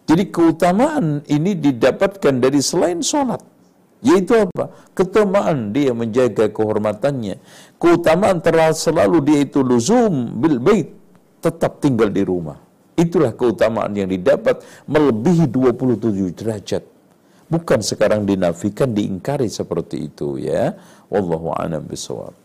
Jadi 0.03 0.30
keutamaan 0.30 1.24
ini 1.32 1.55
didapatkan 1.55 2.36
dari 2.38 2.59
selain 2.59 2.99
sholat. 2.99 3.39
Yaitu 4.03 4.36
apa? 4.36 4.67
Keutamaan 4.91 5.71
dia 5.71 5.95
menjaga 5.95 6.51
kehormatannya. 6.51 7.39
Keutamaan 7.80 8.43
terlalu 8.43 8.76
selalu 8.76 9.17
dia 9.24 9.39
itu 9.47 9.63
luzum 9.63 10.43
bil 10.43 10.59
bait. 10.59 10.91
Tetap 11.39 11.80
tinggal 11.80 12.11
di 12.11 12.19
rumah. 12.28 12.59
Itulah 12.99 13.32
keutamaan 13.32 13.95
yang 13.95 14.11
didapat 14.11 14.59
melebihi 14.91 15.47
27 15.47 16.36
derajat. 16.36 16.84
Bukan 17.47 17.80
sekarang 17.80 18.28
dinafikan, 18.28 18.91
diingkari 18.91 19.47
seperti 19.47 20.11
itu 20.11 20.36
ya. 20.36 20.76
Wallahu 21.07 21.55
a'lam 21.55 21.88
bishawab. 21.88 22.42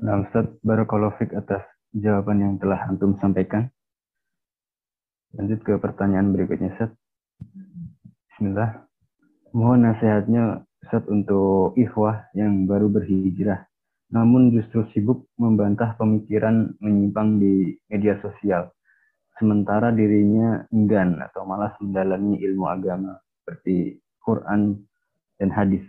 Nah 0.00 0.24
Ustaz, 0.24 0.48
Barakallahu 0.64 1.20
Fik 1.20 1.36
atas 1.36 1.60
jawaban 1.92 2.40
yang 2.40 2.54
telah 2.56 2.80
Antum 2.88 3.20
sampaikan. 3.20 3.68
Lanjut 5.36 5.60
ke 5.60 5.76
pertanyaan 5.76 6.32
berikutnya 6.32 6.72
Ustaz. 6.72 6.96
Bismillah. 8.32 8.88
Mohon 9.52 9.92
nasihatnya 9.92 10.64
Ustaz 10.80 11.04
untuk 11.12 11.76
ikhwah 11.76 12.32
yang 12.32 12.64
baru 12.64 12.88
berhijrah 12.88 13.68
namun 14.12 14.52
justru 14.52 14.84
sibuk 14.92 15.24
membantah 15.40 15.96
pemikiran 15.96 16.76
menyimpang 16.84 17.40
di 17.40 17.80
media 17.88 18.20
sosial. 18.20 18.68
Sementara 19.40 19.88
dirinya 19.88 20.68
enggan 20.68 21.16
atau 21.18 21.48
malas 21.48 21.72
mendalami 21.80 22.36
ilmu 22.44 22.68
agama 22.68 23.16
seperti 23.40 23.96
Quran 24.20 24.84
dan 25.40 25.48
hadis. 25.48 25.82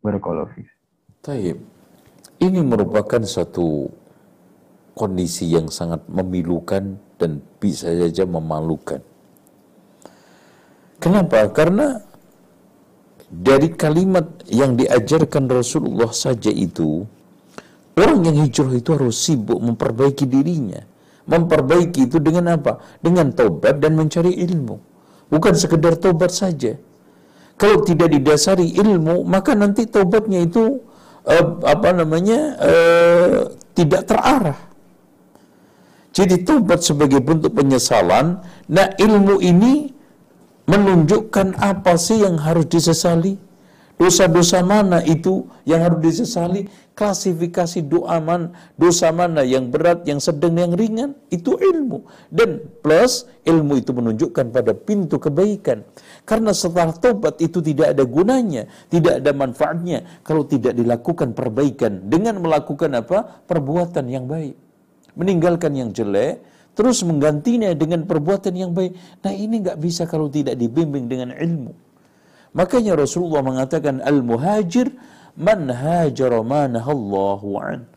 Barakallahu 0.00 0.56
Taib. 1.20 1.60
Ini 2.42 2.58
merupakan 2.58 3.22
satu 3.22 3.86
kondisi 4.98 5.54
yang 5.54 5.70
sangat 5.70 6.02
memilukan 6.10 6.98
dan 7.14 7.38
bisa 7.62 7.94
saja 7.94 8.26
memalukan. 8.26 8.98
Kenapa? 10.98 11.46
Karena 11.54 12.02
dari 13.30 13.70
kalimat 13.70 14.42
yang 14.50 14.74
diajarkan 14.74 15.46
Rasulullah 15.46 16.10
saja 16.10 16.50
itu, 16.50 17.06
orang 17.94 18.26
yang 18.26 18.42
hijrah 18.42 18.74
itu 18.74 18.90
harus 18.90 19.22
sibuk 19.22 19.62
memperbaiki 19.62 20.26
dirinya. 20.26 20.82
Memperbaiki 21.30 22.10
itu 22.10 22.18
dengan 22.18 22.58
apa? 22.58 22.82
Dengan 22.98 23.30
tobat 23.30 23.78
dan 23.78 23.94
mencari 23.94 24.34
ilmu. 24.42 24.82
Bukan 25.30 25.54
sekedar 25.54 25.94
tobat 25.94 26.34
saja. 26.34 26.74
Kalau 27.54 27.86
tidak 27.86 28.10
didasari 28.10 28.74
ilmu, 28.74 29.22
maka 29.22 29.54
nanti 29.54 29.86
tobatnya 29.86 30.42
itu 30.42 30.82
uh, 31.26 31.44
apa 31.66 31.88
namanya 31.94 32.40
uh, 32.58 33.36
tidak 33.72 34.08
terarah. 34.08 34.60
Jadi 36.12 36.44
tobat 36.44 36.84
sebagai 36.84 37.24
bentuk 37.24 37.56
penyesalan. 37.56 38.44
Nah 38.68 38.86
ilmu 39.00 39.40
ini 39.40 39.88
menunjukkan 40.68 41.56
apa 41.56 41.96
sih 41.96 42.20
yang 42.20 42.36
harus 42.36 42.68
disesali. 42.68 43.40
Dosa-dosa 44.02 44.66
mana 44.66 44.98
itu 45.06 45.46
yang 45.62 45.86
harus 45.86 46.02
disesali? 46.02 46.66
Klasifikasi 46.98 47.86
doa 47.86 48.18
man, 48.18 48.50
dosa 48.74 49.14
mana 49.14 49.46
yang 49.46 49.70
berat, 49.70 50.02
yang 50.10 50.18
sedang, 50.18 50.58
yang 50.58 50.74
ringan, 50.74 51.14
itu 51.30 51.54
ilmu. 51.54 52.02
Dan 52.26 52.66
plus 52.82 53.30
ilmu 53.46 53.78
itu 53.78 53.94
menunjukkan 53.94 54.50
pada 54.50 54.74
pintu 54.74 55.22
kebaikan. 55.22 55.86
Karena 56.26 56.50
setelah 56.50 56.90
tobat 56.98 57.38
itu 57.38 57.62
tidak 57.62 57.94
ada 57.94 58.02
gunanya, 58.02 58.66
tidak 58.90 59.22
ada 59.22 59.30
manfaatnya 59.30 60.02
kalau 60.26 60.50
tidak 60.50 60.74
dilakukan 60.74 61.30
perbaikan 61.30 62.02
dengan 62.10 62.42
melakukan 62.42 62.98
apa? 62.98 63.46
Perbuatan 63.46 64.10
yang 64.10 64.26
baik. 64.26 64.58
Meninggalkan 65.14 65.78
yang 65.78 65.94
jelek, 65.94 66.42
terus 66.74 67.06
menggantinya 67.06 67.70
dengan 67.70 68.02
perbuatan 68.02 68.50
yang 68.50 68.74
baik. 68.74 68.98
Nah 69.22 69.30
ini 69.30 69.62
nggak 69.62 69.78
bisa 69.78 70.10
kalau 70.10 70.26
tidak 70.26 70.58
dibimbing 70.58 71.06
dengan 71.06 71.30
ilmu. 71.38 71.81
Makanya 72.52 72.92
Rasulullah 73.00 73.40
mengatakan 73.40 74.04
al-muhajir 74.04 74.92
man 75.40 75.72
hajara 75.72 76.44
manahallahu 76.44 77.48
an. 77.56 77.88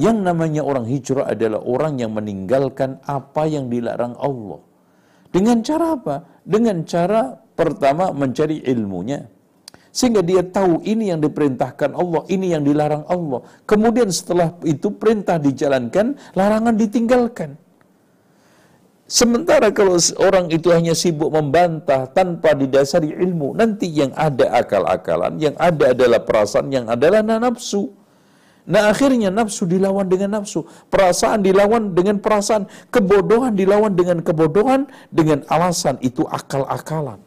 Yang 0.00 0.18
namanya 0.24 0.62
orang 0.64 0.88
hijrah 0.88 1.30
adalah 1.30 1.60
orang 1.62 2.00
yang 2.00 2.16
meninggalkan 2.16 2.98
apa 3.06 3.46
yang 3.46 3.70
dilarang 3.70 4.16
Allah. 4.18 4.58
Dengan 5.30 5.62
cara 5.62 5.94
apa? 5.94 6.16
Dengan 6.42 6.82
cara 6.82 7.38
pertama 7.54 8.10
mencari 8.10 8.64
ilmunya. 8.66 9.22
Sehingga 9.92 10.24
dia 10.24 10.40
tahu 10.40 10.80
ini 10.88 11.12
yang 11.12 11.20
diperintahkan 11.20 11.92
Allah, 11.92 12.24
ini 12.32 12.56
yang 12.56 12.64
dilarang 12.64 13.04
Allah. 13.06 13.44
Kemudian 13.68 14.08
setelah 14.08 14.56
itu 14.64 14.88
perintah 14.96 15.36
dijalankan, 15.36 16.16
larangan 16.32 16.74
ditinggalkan. 16.80 17.60
Sementara 19.06 19.68
kalau 19.74 20.00
orang 20.24 20.48
itu 20.48 20.72
hanya 20.72 20.96
sibuk 20.96 21.28
membantah 21.28 22.08
tanpa 22.08 22.56
didasari 22.56 23.12
ilmu, 23.12 23.52
nanti 23.52 23.90
yang 23.90 24.14
ada 24.16 24.48
akal-akalan, 24.56 25.36
yang 25.36 25.52
ada 25.60 25.92
adalah 25.92 26.22
perasaan, 26.24 26.72
yang 26.72 26.88
adalah 26.88 27.20
nafsu. 27.20 27.92
Nah 28.62 28.88
akhirnya 28.94 29.28
nafsu 29.28 29.66
dilawan 29.66 30.06
dengan 30.06 30.40
nafsu, 30.40 30.64
perasaan 30.86 31.42
dilawan 31.42 31.92
dengan 31.92 32.22
perasaan, 32.22 32.70
kebodohan 32.94 33.58
dilawan 33.58 33.92
dengan 33.92 34.22
kebodohan, 34.22 34.86
dengan 35.10 35.42
alasan 35.50 35.98
itu 36.00 36.22
akal-akalan. 36.30 37.18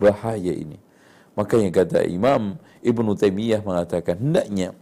Bahaya 0.00 0.54
ini. 0.56 0.80
Makanya 1.36 1.70
kata 1.70 2.02
Imam 2.08 2.56
Ibnu 2.82 3.14
Taimiyah 3.14 3.62
mengatakan, 3.62 4.18
hendaknya 4.18 4.74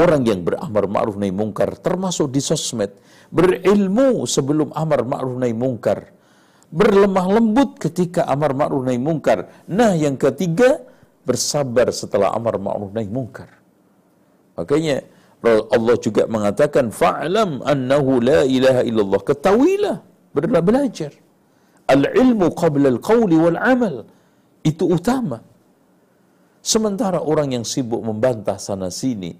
orang 0.00 0.24
yang 0.24 0.42
beramar 0.42 0.88
ma'ruf 0.88 1.20
nahi 1.20 1.30
mungkar 1.30 1.76
termasuk 1.76 2.32
di 2.32 2.40
sosmed 2.40 2.90
berilmu 3.30 4.26
sebelum 4.26 4.74
amar 4.74 5.06
ma'ruf 5.06 5.38
nahi 5.38 5.54
mungkar, 5.54 6.10
berlemah 6.70 7.26
lembut 7.38 7.78
ketika 7.78 8.26
amar 8.26 8.54
ma'ruf 8.54 8.82
nahi 8.86 8.98
mungkar. 8.98 9.50
Nah, 9.70 9.94
yang 9.94 10.18
ketiga, 10.18 10.82
bersabar 11.22 11.90
setelah 11.94 12.34
amar 12.34 12.58
ma'ruf 12.58 12.90
nahi 12.90 13.06
mungkar. 13.06 13.50
Makanya 14.58 15.06
Allah 15.70 15.96
juga 15.96 16.28
mengatakan 16.28 16.92
fa'lam 16.92 17.64
annahu 17.64 18.20
la 18.20 18.44
ilaha 18.44 18.82
illallah. 18.84 19.20
Ketahuilah, 19.24 19.96
belajar. 20.36 21.14
Al-ilmu 21.88 22.52
qabla 22.52 22.92
al-qawli 22.92 23.36
wal 23.40 23.58
amal. 23.58 24.04
Itu 24.60 24.90
utama. 24.92 25.40
Sementara 26.60 27.24
orang 27.24 27.56
yang 27.56 27.64
sibuk 27.64 28.04
membantah 28.04 28.60
sana 28.60 28.92
sini, 28.92 29.32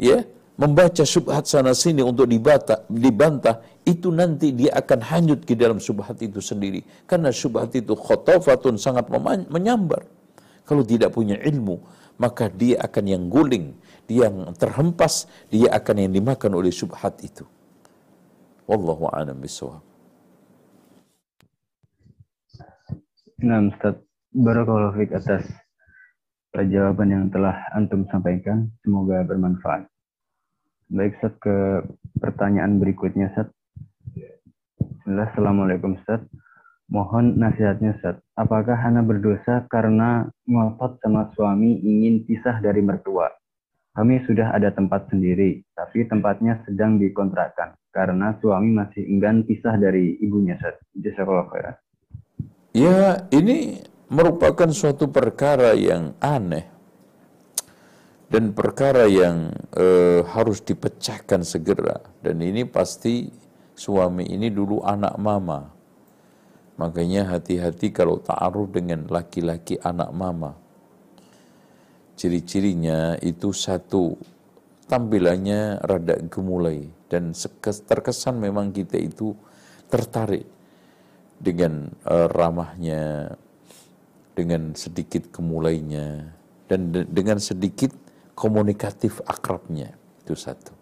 ya, 0.00 0.24
membaca 0.56 1.04
syubhat 1.04 1.44
sana 1.44 1.76
sini 1.76 2.00
untuk 2.00 2.28
dibata, 2.28 2.84
dibantah, 2.88 3.60
itu 3.84 4.08
nanti 4.08 4.56
dia 4.56 4.72
akan 4.76 5.00
hanyut 5.04 5.44
ke 5.44 5.52
dalam 5.52 5.76
syubhat 5.76 6.18
itu 6.24 6.40
sendiri. 6.40 6.82
Karena 7.04 7.30
syubhat 7.30 7.76
itu 7.76 7.92
khotofatun 7.92 8.80
sangat 8.80 9.08
menyambar. 9.52 10.04
Kalau 10.66 10.82
tidak 10.82 11.14
punya 11.14 11.38
ilmu, 11.38 11.78
maka 12.18 12.50
dia 12.50 12.82
akan 12.82 13.04
yang 13.06 13.24
guling, 13.30 13.76
dia 14.08 14.26
yang 14.26 14.50
terhempas, 14.56 15.30
dia 15.52 15.70
akan 15.70 16.08
yang 16.08 16.12
dimakan 16.16 16.58
oleh 16.58 16.72
syubhat 16.72 17.20
itu. 17.22 17.44
Wallahu 18.66 19.06
a'lam 19.14 19.38
bishawab. 19.38 19.84
Nah, 23.36 23.60
Ustaz, 23.68 24.00
barakallahu 24.32 25.06
atas 25.12 25.44
jawaban 26.56 27.12
yang 27.12 27.24
telah 27.28 27.52
antum 27.76 28.08
sampaikan. 28.08 28.72
Semoga 28.80 29.20
bermanfaat. 29.28 29.84
Baik, 30.86 31.18
Ustaz, 31.18 31.34
ke 31.42 31.82
pertanyaan 32.22 32.78
berikutnya, 32.78 33.34
Ustaz. 33.34 33.50
Bismillah, 34.78 35.34
Assalamualaikum, 35.34 35.98
Ustaz. 35.98 36.22
Mohon 36.86 37.42
nasihatnya, 37.42 37.98
Ustaz. 37.98 38.22
Apakah 38.38 38.78
Hana 38.78 39.02
berdosa 39.02 39.66
karena 39.66 40.30
ngotot 40.46 41.02
sama 41.02 41.34
suami 41.34 41.82
ingin 41.82 42.22
pisah 42.22 42.62
dari 42.62 42.86
mertua? 42.86 43.26
Kami 43.98 44.22
sudah 44.30 44.54
ada 44.54 44.70
tempat 44.70 45.10
sendiri, 45.10 45.66
tapi 45.74 46.06
tempatnya 46.06 46.62
sedang 46.68 47.02
dikontrakkan 47.02 47.74
karena 47.90 48.38
suami 48.38 48.70
masih 48.70 49.10
enggan 49.10 49.42
pisah 49.42 49.74
dari 49.74 50.22
ibunya, 50.22 50.54
Ustaz. 50.54 50.78
Jazakallah 50.94 51.50
khairan. 51.50 51.74
Ya, 52.70 53.26
ini 53.34 53.82
merupakan 54.06 54.70
suatu 54.70 55.10
perkara 55.10 55.74
yang 55.74 56.14
aneh 56.22 56.75
dan 58.26 58.50
perkara 58.50 59.06
yang 59.06 59.54
e, 59.70 59.86
harus 60.26 60.58
dipecahkan 60.66 61.46
segera. 61.46 62.02
Dan 62.18 62.42
ini 62.42 62.66
pasti 62.66 63.30
suami 63.78 64.26
ini 64.26 64.50
dulu 64.50 64.82
anak 64.82 65.14
mama. 65.14 65.70
Makanya 66.76 67.32
hati-hati 67.32 67.94
kalau 67.94 68.18
ta'aruf 68.20 68.74
dengan 68.74 69.06
laki-laki 69.06 69.78
anak 69.80 70.10
mama. 70.10 70.58
Ciri-cirinya 72.18 73.16
itu 73.22 73.54
satu 73.54 74.18
tampilannya 74.90 75.80
rada 75.86 76.18
gemulai. 76.26 76.82
Dan 77.06 77.30
terkesan 77.62 78.42
memang 78.42 78.74
kita 78.74 78.98
itu 78.98 79.38
tertarik 79.86 80.44
dengan 81.38 81.94
e, 82.02 82.16
ramahnya 82.26 83.38
dengan 84.34 84.74
sedikit 84.74 85.30
gemulainya. 85.30 86.34
Dan 86.66 86.90
de 86.90 87.06
dengan 87.06 87.38
sedikit 87.38 88.05
komunikatif 88.36 89.24
akrabnya. 89.24 89.96
Itu 90.22 90.36
satu. 90.36 90.76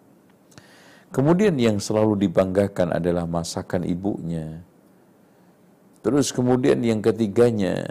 Kemudian 1.15 1.55
yang 1.55 1.79
selalu 1.79 2.27
dibanggakan 2.27 2.99
adalah 2.99 3.23
masakan 3.23 3.87
ibunya. 3.87 4.59
Terus 6.03 6.35
kemudian 6.35 6.83
yang 6.83 6.99
ketiganya, 6.99 7.87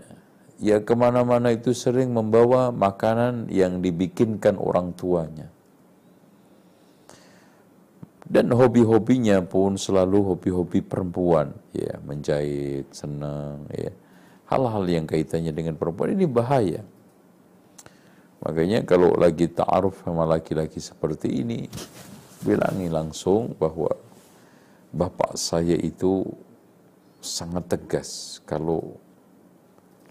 ya 0.61 0.85
ke 0.85 0.93
mana-mana 0.93 1.51
itu 1.51 1.73
sering 1.73 2.13
membawa 2.13 2.69
makanan 2.69 3.49
yang 3.49 3.81
dibikinkan 3.81 4.61
orang 4.61 4.93
tuanya. 4.93 5.49
Dan 8.25 8.53
hobi-hobinya 8.53 9.41
pun 9.45 9.81
selalu 9.81 10.37
hobi-hobi 10.37 10.85
perempuan, 10.85 11.57
ya 11.73 11.97
menjahit, 12.05 12.89
senang, 12.93 13.69
ya 13.73 13.93
hal-hal 14.49 14.85
yang 14.85 15.05
kaitannya 15.09 15.53
dengan 15.53 15.75
perempuan 15.77 16.13
ini 16.13 16.29
bahaya. 16.29 16.85
Makanya 18.43 18.83
kalau 18.83 19.15
lagi 19.15 19.47
ta'aruf 19.47 20.03
sama 20.03 20.27
laki-laki 20.27 20.83
seperti 20.83 21.45
ini, 21.45 21.71
bilangi 22.43 22.91
langsung 22.91 23.55
bahwa 23.55 23.95
bapak 24.91 25.39
saya 25.39 25.79
itu 25.79 26.27
sangat 27.23 27.71
tegas. 27.71 28.41
Kalau 28.45 28.99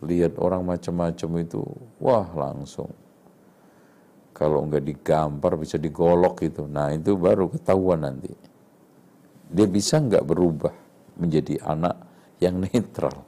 lihat 0.02 0.36
orang 0.40 0.66
macam-macam 0.66 1.30
itu, 1.44 1.62
wah 2.02 2.28
langsung. 2.34 2.90
Kalau 4.34 4.66
nggak 4.66 4.82
digampar 4.82 5.54
bisa 5.56 5.78
digolok 5.78 6.42
itu. 6.42 6.66
Nah 6.66 6.90
itu 6.90 7.14
baru 7.14 7.54
ketahuan 7.54 8.02
nanti. 8.02 8.34
Dia 9.54 9.70
bisa 9.70 10.02
nggak 10.02 10.26
berubah 10.26 10.74
menjadi 11.22 11.62
anak 11.62 11.96
yang 12.42 12.58
netral. 12.58 13.22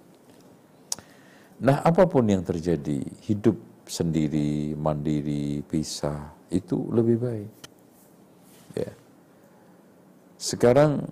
Nah 1.62 1.86
apa 1.86 2.10
pun 2.10 2.26
yang 2.26 2.42
terjadi, 2.42 3.06
hidup 3.30 3.56
sendiri, 3.86 4.74
mandiri, 4.78 5.62
pisah, 5.66 6.34
itu 6.50 6.90
lebih 6.92 7.18
baik. 7.22 7.52
Ya. 8.76 8.92
Sekarang 10.36 11.06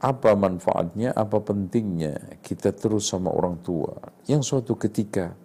apa 0.00 0.32
manfaatnya, 0.32 1.12
apa 1.12 1.36
pentingnya 1.44 2.40
kita 2.40 2.72
terus 2.72 3.12
sama 3.12 3.28
orang 3.28 3.60
tua 3.60 3.92
yang 4.24 4.40
suatu 4.40 4.72
ketika 4.74 5.36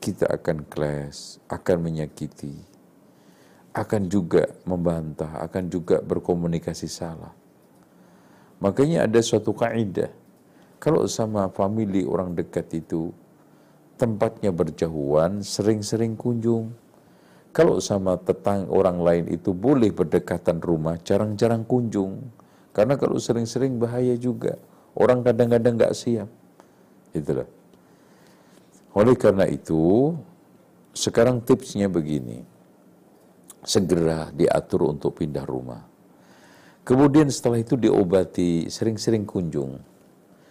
kita 0.00 0.24
akan 0.28 0.64
clash, 0.68 1.36
akan 1.52 1.76
menyakiti, 1.84 2.56
akan 3.76 4.08
juga 4.08 4.48
membantah, 4.64 5.40
akan 5.44 5.68
juga 5.68 6.00
berkomunikasi 6.00 6.88
salah. 6.88 7.32
Makanya 8.62 9.04
ada 9.04 9.20
suatu 9.20 9.52
kaidah, 9.52 10.12
kalau 10.80 11.04
sama 11.08 11.48
family 11.52 12.04
orang 12.04 12.32
dekat 12.32 12.68
itu, 12.80 13.12
tempatnya 14.04 14.52
berjauhan, 14.52 15.40
sering-sering 15.40 16.12
kunjung. 16.12 16.76
Kalau 17.56 17.80
sama 17.80 18.20
tetang 18.20 18.68
orang 18.68 19.00
lain 19.00 19.24
itu 19.32 19.56
boleh 19.56 19.88
berdekatan 19.88 20.60
rumah, 20.60 21.00
jarang-jarang 21.00 21.64
kunjung. 21.64 22.20
Karena 22.76 23.00
kalau 23.00 23.16
sering-sering 23.16 23.80
bahaya 23.80 24.12
juga. 24.20 24.60
Orang 24.92 25.24
kadang-kadang 25.24 25.80
nggak 25.80 25.96
siap. 25.96 26.28
Itulah. 27.16 27.48
Oleh 28.92 29.16
karena 29.16 29.48
itu, 29.48 30.12
sekarang 30.92 31.40
tipsnya 31.40 31.88
begini 31.88 32.44
segera 33.64 34.28
diatur 34.28 34.92
untuk 34.92 35.16
pindah 35.16 35.48
rumah. 35.48 35.80
Kemudian 36.84 37.32
setelah 37.32 37.64
itu 37.64 37.80
diobati, 37.80 38.68
sering-sering 38.68 39.24
kunjung, 39.24 39.80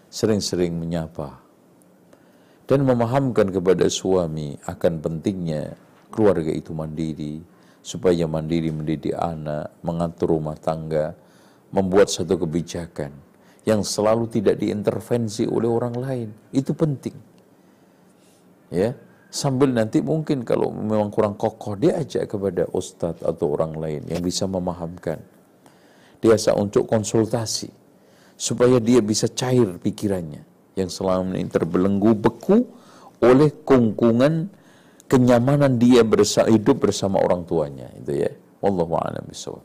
sering-sering 0.10 0.74
menyapa, 0.74 1.43
dan 2.64 2.88
memahamkan 2.88 3.51
kepada 3.51 3.86
suami 3.91 4.55
akan 4.64 5.03
pentingnya 5.03 5.76
keluarga 6.14 6.51
itu 6.53 6.72
mandiri, 6.72 7.43
supaya 7.84 8.24
mandiri 8.30 8.72
mendidik 8.72 9.18
anak, 9.18 9.76
mengatur 9.84 10.38
rumah 10.38 10.55
tangga, 10.55 11.18
membuat 11.74 12.07
satu 12.07 12.39
kebijakan 12.39 13.11
yang 13.68 13.84
selalu 13.84 14.30
tidak 14.32 14.59
diintervensi 14.59 15.47
oleh 15.47 15.68
orang 15.68 15.95
lain. 15.97 16.30
Itu 16.55 16.72
penting. 16.76 17.16
Ya, 18.72 18.95
sambil 19.34 19.74
nanti 19.74 19.97
mungkin 20.05 20.45
kalau 20.45 20.70
memang 20.70 21.09
kurang 21.09 21.34
kokoh 21.34 21.74
dia 21.74 21.97
ajak 21.97 22.30
kepada 22.30 22.70
ustadz 22.70 23.26
atau 23.26 23.57
orang 23.57 23.74
lain 23.82 24.01
yang 24.05 24.22
bisa 24.22 24.45
memahamkan 24.45 25.18
biasa 26.22 26.53
untuk 26.55 26.86
konsultasi 26.86 27.68
supaya 28.38 28.78
dia 28.78 29.01
bisa 29.01 29.26
cair 29.28 29.78
pikirannya 29.82 30.53
yang 30.74 30.89
selama 30.89 31.38
ini 31.38 31.49
terbelenggu 31.49 32.17
beku 32.17 32.65
oleh 33.21 33.49
kungkungan 33.63 34.49
kenyamanan 35.07 35.78
dia 35.78 36.01
bersa 36.01 36.49
hidup 36.49 36.84
bersama 36.89 37.21
orang 37.21 37.45
tuanya 37.45 37.88
itu 37.97 38.26
ya 38.26 38.32
wallahu 38.59 38.97
a'lam 38.97 39.24
bishawab 39.30 39.63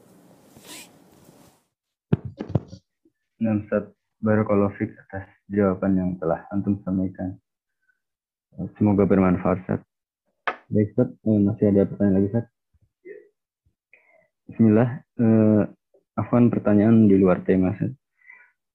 Nah, 3.39 3.55
Ustaz, 3.55 3.95
Barakallahu 4.19 4.75
atas 4.75 5.31
jawaban 5.47 5.95
yang 5.95 6.11
telah 6.19 6.43
Antum 6.51 6.83
sampaikan. 6.83 7.39
Semoga 8.75 9.07
bermanfaat, 9.07 9.63
Ustaz. 9.63 9.81
Baik, 10.67 10.91
Ustaz. 10.99 11.15
Eh, 11.23 11.39
masih 11.47 11.71
ada 11.71 11.87
pertanyaan 11.87 12.15
lagi, 12.19 12.29
Ustaz? 12.35 12.47
Bismillah. 14.51 14.89
Eh, 15.23 15.63
Afwan 16.19 16.51
pertanyaan 16.51 17.07
di 17.07 17.15
luar 17.15 17.47
tema, 17.47 17.79
Ustaz. 17.79 17.95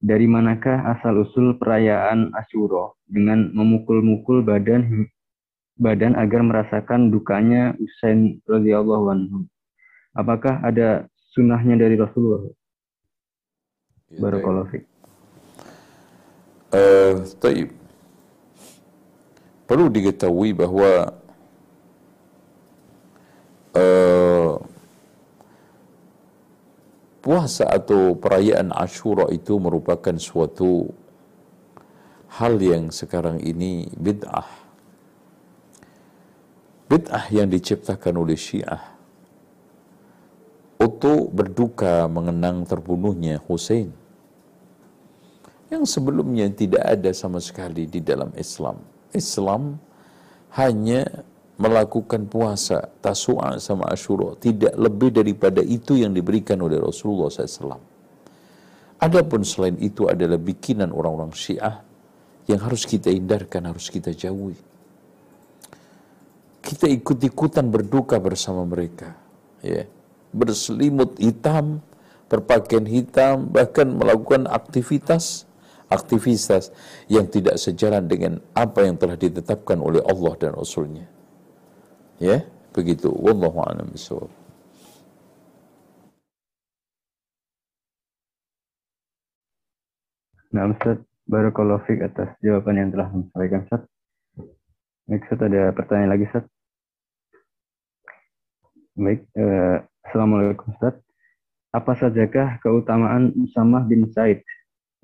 Dari 0.04 0.28
manakah 0.28 0.84
asal-usul 0.92 1.56
perayaan 1.56 2.28
Asyura 2.36 2.92
dengan 3.08 3.48
memukul-mukul 3.56 4.44
badan 4.44 5.08
badan 5.80 6.12
agar 6.14 6.44
merasakan 6.44 7.08
dukanya 7.08 7.72
Usain 7.80 8.36
radhiyallahu 8.44 9.04
anhu? 9.10 9.38
Apakah 10.12 10.60
ada 10.60 11.08
sunnahnya 11.32 11.80
dari 11.80 11.96
Rasulullah? 11.96 12.52
Ya, 14.12 14.18
Barakallahu 14.20 14.68
fiik. 14.70 14.84
Uh, 16.74 17.22
perlu 19.64 19.86
diketahui 19.88 20.52
bahwa 20.52 21.14
uh, 23.74 24.58
puasa 27.24 27.64
atau 27.64 28.12
perayaan 28.12 28.68
Ashura 28.68 29.32
itu 29.32 29.56
merupakan 29.56 30.12
suatu 30.20 30.92
hal 32.36 32.60
yang 32.60 32.92
sekarang 32.92 33.40
ini 33.40 33.88
bid'ah. 33.96 34.44
Bid'ah 36.84 37.24
yang 37.32 37.48
diciptakan 37.48 38.20
oleh 38.20 38.36
Syiah 38.36 38.92
untuk 40.76 41.32
berduka 41.32 42.04
mengenang 42.12 42.68
terbunuhnya 42.68 43.40
Hussein 43.48 43.88
yang 45.72 45.88
sebelumnya 45.88 46.52
tidak 46.52 46.84
ada 46.84 47.08
sama 47.16 47.40
sekali 47.40 47.88
di 47.88 48.04
dalam 48.04 48.36
Islam. 48.36 48.84
Islam 49.16 49.80
hanya 50.60 51.24
melakukan 51.54 52.26
puasa 52.26 52.82
tasu'a 52.98 53.62
sama 53.62 53.86
asyura 53.86 54.34
tidak 54.42 54.74
lebih 54.74 55.14
daripada 55.14 55.62
itu 55.62 55.94
yang 55.94 56.10
diberikan 56.10 56.58
oleh 56.58 56.82
Rasulullah 56.82 57.30
SAW. 57.30 57.78
Adapun 58.98 59.46
selain 59.46 59.78
itu 59.78 60.10
adalah 60.10 60.40
bikinan 60.40 60.90
orang-orang 60.90 61.30
Syiah 61.36 61.84
yang 62.50 62.60
harus 62.64 62.88
kita 62.88 63.12
hindarkan, 63.12 63.70
harus 63.70 63.86
kita 63.92 64.10
jauhi. 64.10 64.56
Kita 66.64 66.88
ikut-ikutan 66.88 67.68
berduka 67.68 68.16
bersama 68.16 68.64
mereka, 68.64 69.12
ya. 69.60 69.84
Berselimut 70.34 71.20
hitam, 71.20 71.84
berpakaian 72.26 72.88
hitam, 72.88 73.46
bahkan 73.52 73.86
melakukan 73.86 74.48
aktivitas 74.50 75.46
aktivitas 75.94 76.74
yang 77.06 77.28
tidak 77.30 77.60
sejalan 77.60 78.08
dengan 78.10 78.42
apa 78.56 78.82
yang 78.82 78.98
telah 78.98 79.14
ditetapkan 79.14 79.78
oleh 79.78 80.02
Allah 80.02 80.32
dan 80.40 80.56
Rasulnya. 80.56 81.06
Ya, 82.22 82.46
begitu. 82.70 83.10
Wallahu 83.10 83.58
a'lam 83.64 83.90
bishawab. 83.90 84.30
Nah, 90.54 90.70
Ustaz, 90.70 91.02
Barakallahu 91.26 91.82
fiqh 91.88 92.04
atas 92.04 92.30
jawaban 92.44 92.78
yang 92.78 92.90
telah 92.94 93.10
disampaikan, 93.10 93.66
Ustaz. 93.66 93.82
Baik, 95.10 95.26
Ustaz, 95.26 95.40
ada 95.42 95.62
pertanyaan 95.74 96.10
lagi, 96.14 96.24
Ustaz? 96.30 96.44
Baik, 98.94 99.26
eh, 99.34 99.76
Assalamualaikum, 100.06 100.70
Ustaz. 100.70 100.94
Apa 101.74 101.98
sajakah 101.98 102.62
keutamaan 102.62 103.34
Usamah 103.34 103.82
bin 103.82 104.06
Said 104.14 104.46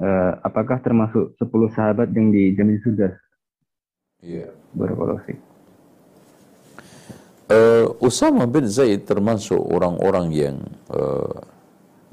uh, 0.01 0.33
apakah 0.43 0.81
termasuk 0.81 1.37
10 1.37 1.77
sahabat 1.77 2.09
yang 2.17 2.33
dijamin 2.33 2.81
sudah? 2.81 3.13
Iya. 4.25 4.53
Barakallahu 4.73 5.50
Uh, 7.51 7.91
Usama 7.99 8.47
bin 8.47 8.71
Zaid 8.71 9.11
termasuk 9.11 9.59
orang-orang 9.59 10.31
yang 10.31 10.57
uh, 10.95 11.35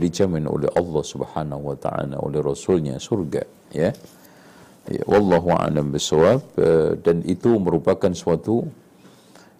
dijamin 0.01 0.49
oleh 0.49 0.65
Allah 0.73 1.03
Subhanahu 1.05 1.61
wa 1.61 1.77
taala 1.77 2.17
oleh 2.17 2.41
rasulnya 2.41 2.97
surga 2.97 3.45
ya. 3.69 3.93
Ya, 4.87 5.03
wallahu 5.05 5.53
a'lam 5.53 5.93
bisawab 5.93 6.41
uh, 6.57 6.97
dan 7.05 7.21
itu 7.21 7.53
merupakan 7.61 8.09
suatu 8.17 8.65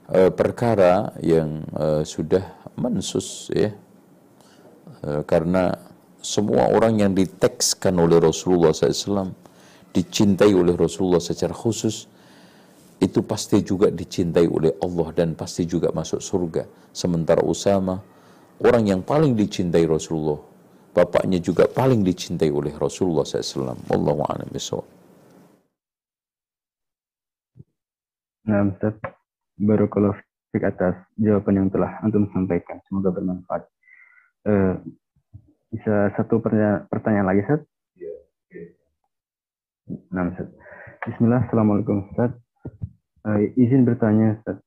uh, 0.09 0.32
perkara 0.34 1.13
yang 1.21 1.61
uh, 1.78 2.01
sudah 2.01 2.57
mensus 2.73 3.53
ya. 3.53 3.69
Uh, 5.05 5.21
karena 5.30 5.78
semua 6.25 6.73
orang 6.73 7.05
yang 7.05 7.13
ditekskan 7.13 7.93
oleh 8.01 8.17
Rasulullah 8.17 8.73
SAW, 8.73 9.30
dicintai 9.93 10.57
oleh 10.57 10.73
Rasulullah 10.73 11.21
secara 11.21 11.53
khusus, 11.53 12.09
itu 12.97 13.21
pasti 13.21 13.61
juga 13.61 13.93
dicintai 13.93 14.49
oleh 14.49 14.73
Allah 14.81 15.07
dan 15.13 15.37
pasti 15.37 15.69
juga 15.69 15.93
masuk 15.93 16.17
surga. 16.17 16.65
Sementara 16.89 17.45
Usama, 17.45 18.01
orang 18.65 18.89
yang 18.89 19.01
paling 19.05 19.37
dicintai 19.37 19.85
Rasulullah, 19.85 20.41
bapaknya 20.97 21.37
juga 21.37 21.69
paling 21.69 22.01
dicintai 22.01 22.49
oleh 22.49 22.73
Rasulullah 22.73 23.21
SAW. 23.21 23.77
Wallahu 23.85 24.25
a'lam 24.25 24.49
bishawab. 24.49 24.87
Nah, 28.47 28.63
Ustaz, 28.65 28.95
kalau 29.91 30.15
atas 30.57 30.95
jawaban 31.21 31.53
yang 31.53 31.69
telah 31.69 32.01
Antum 32.01 32.25
sampaikan. 32.33 32.81
Semoga 32.89 33.13
bermanfaat. 33.13 33.69
Uh, 34.47 34.79
bisa 35.69 36.15
satu 36.15 36.39
pertanyaan, 36.41 37.27
lagi, 37.27 37.43
Ustaz? 37.45 37.61
Iya. 37.93 38.15
Nah, 40.09 40.31
Ustaz. 40.33 40.49
Bismillah, 41.05 41.45
Assalamualaikum, 41.45 42.09
Ustaz. 42.09 42.31
Uh, 43.28 43.51
izin 43.59 43.84
bertanya, 43.84 44.39
Ustaz. 44.39 44.63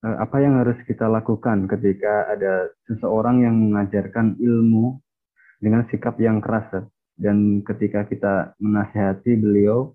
Uh, 0.00 0.16
apa 0.24 0.40
yang 0.40 0.56
harus 0.56 0.80
kita 0.88 1.04
lakukan 1.04 1.68
ketika 1.68 2.32
ada 2.32 2.72
seseorang 2.88 3.44
yang 3.44 3.52
mengajarkan 3.52 4.40
ilmu 4.40 4.96
dengan 5.60 5.84
sikap 5.92 6.16
yang 6.16 6.40
keras, 6.40 6.64
Ustaz? 6.72 6.88
Dan 7.20 7.60
ketika 7.60 8.08
kita 8.08 8.56
menasihati 8.56 9.36
beliau, 9.36 9.92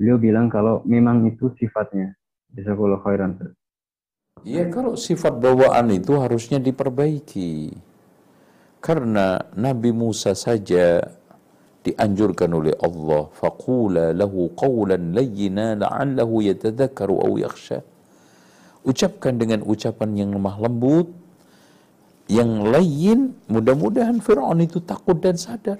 beliau 0.00 0.16
bilang 0.16 0.48
kalau 0.48 0.80
memang 0.88 1.28
itu 1.28 1.52
sifatnya. 1.60 2.16
Bisa 2.48 2.72
khairan, 2.72 3.36
Ustaz. 3.36 3.52
Ya 4.40 4.64
kalau 4.72 4.96
sifat 4.96 5.36
bawaan 5.36 5.92
itu 5.92 6.16
harusnya 6.16 6.56
diperbaiki. 6.56 7.76
Karena 8.80 9.38
Nabi 9.52 9.92
Musa 9.92 10.32
saja 10.32 11.04
dianjurkan 11.82 12.50
oleh 12.54 12.74
Allah 12.78 13.26
faqula 13.34 14.14
lahu 14.14 14.54
qawlan 14.54 15.12
layyina 15.18 15.74
la'allahu 15.82 16.42
yatadhakkaru 16.46 17.14
aw 17.26 17.32
yakhsha. 17.42 17.82
Ucapkan 18.86 19.38
dengan 19.38 19.62
ucapan 19.66 20.10
yang 20.14 20.30
lemah 20.34 20.56
lembut 20.62 21.10
yang 22.30 22.62
lain 22.70 23.34
mudah-mudahan 23.50 24.22
Fir'aun 24.22 24.62
itu 24.62 24.78
takut 24.82 25.18
dan 25.18 25.34
sadar. 25.34 25.78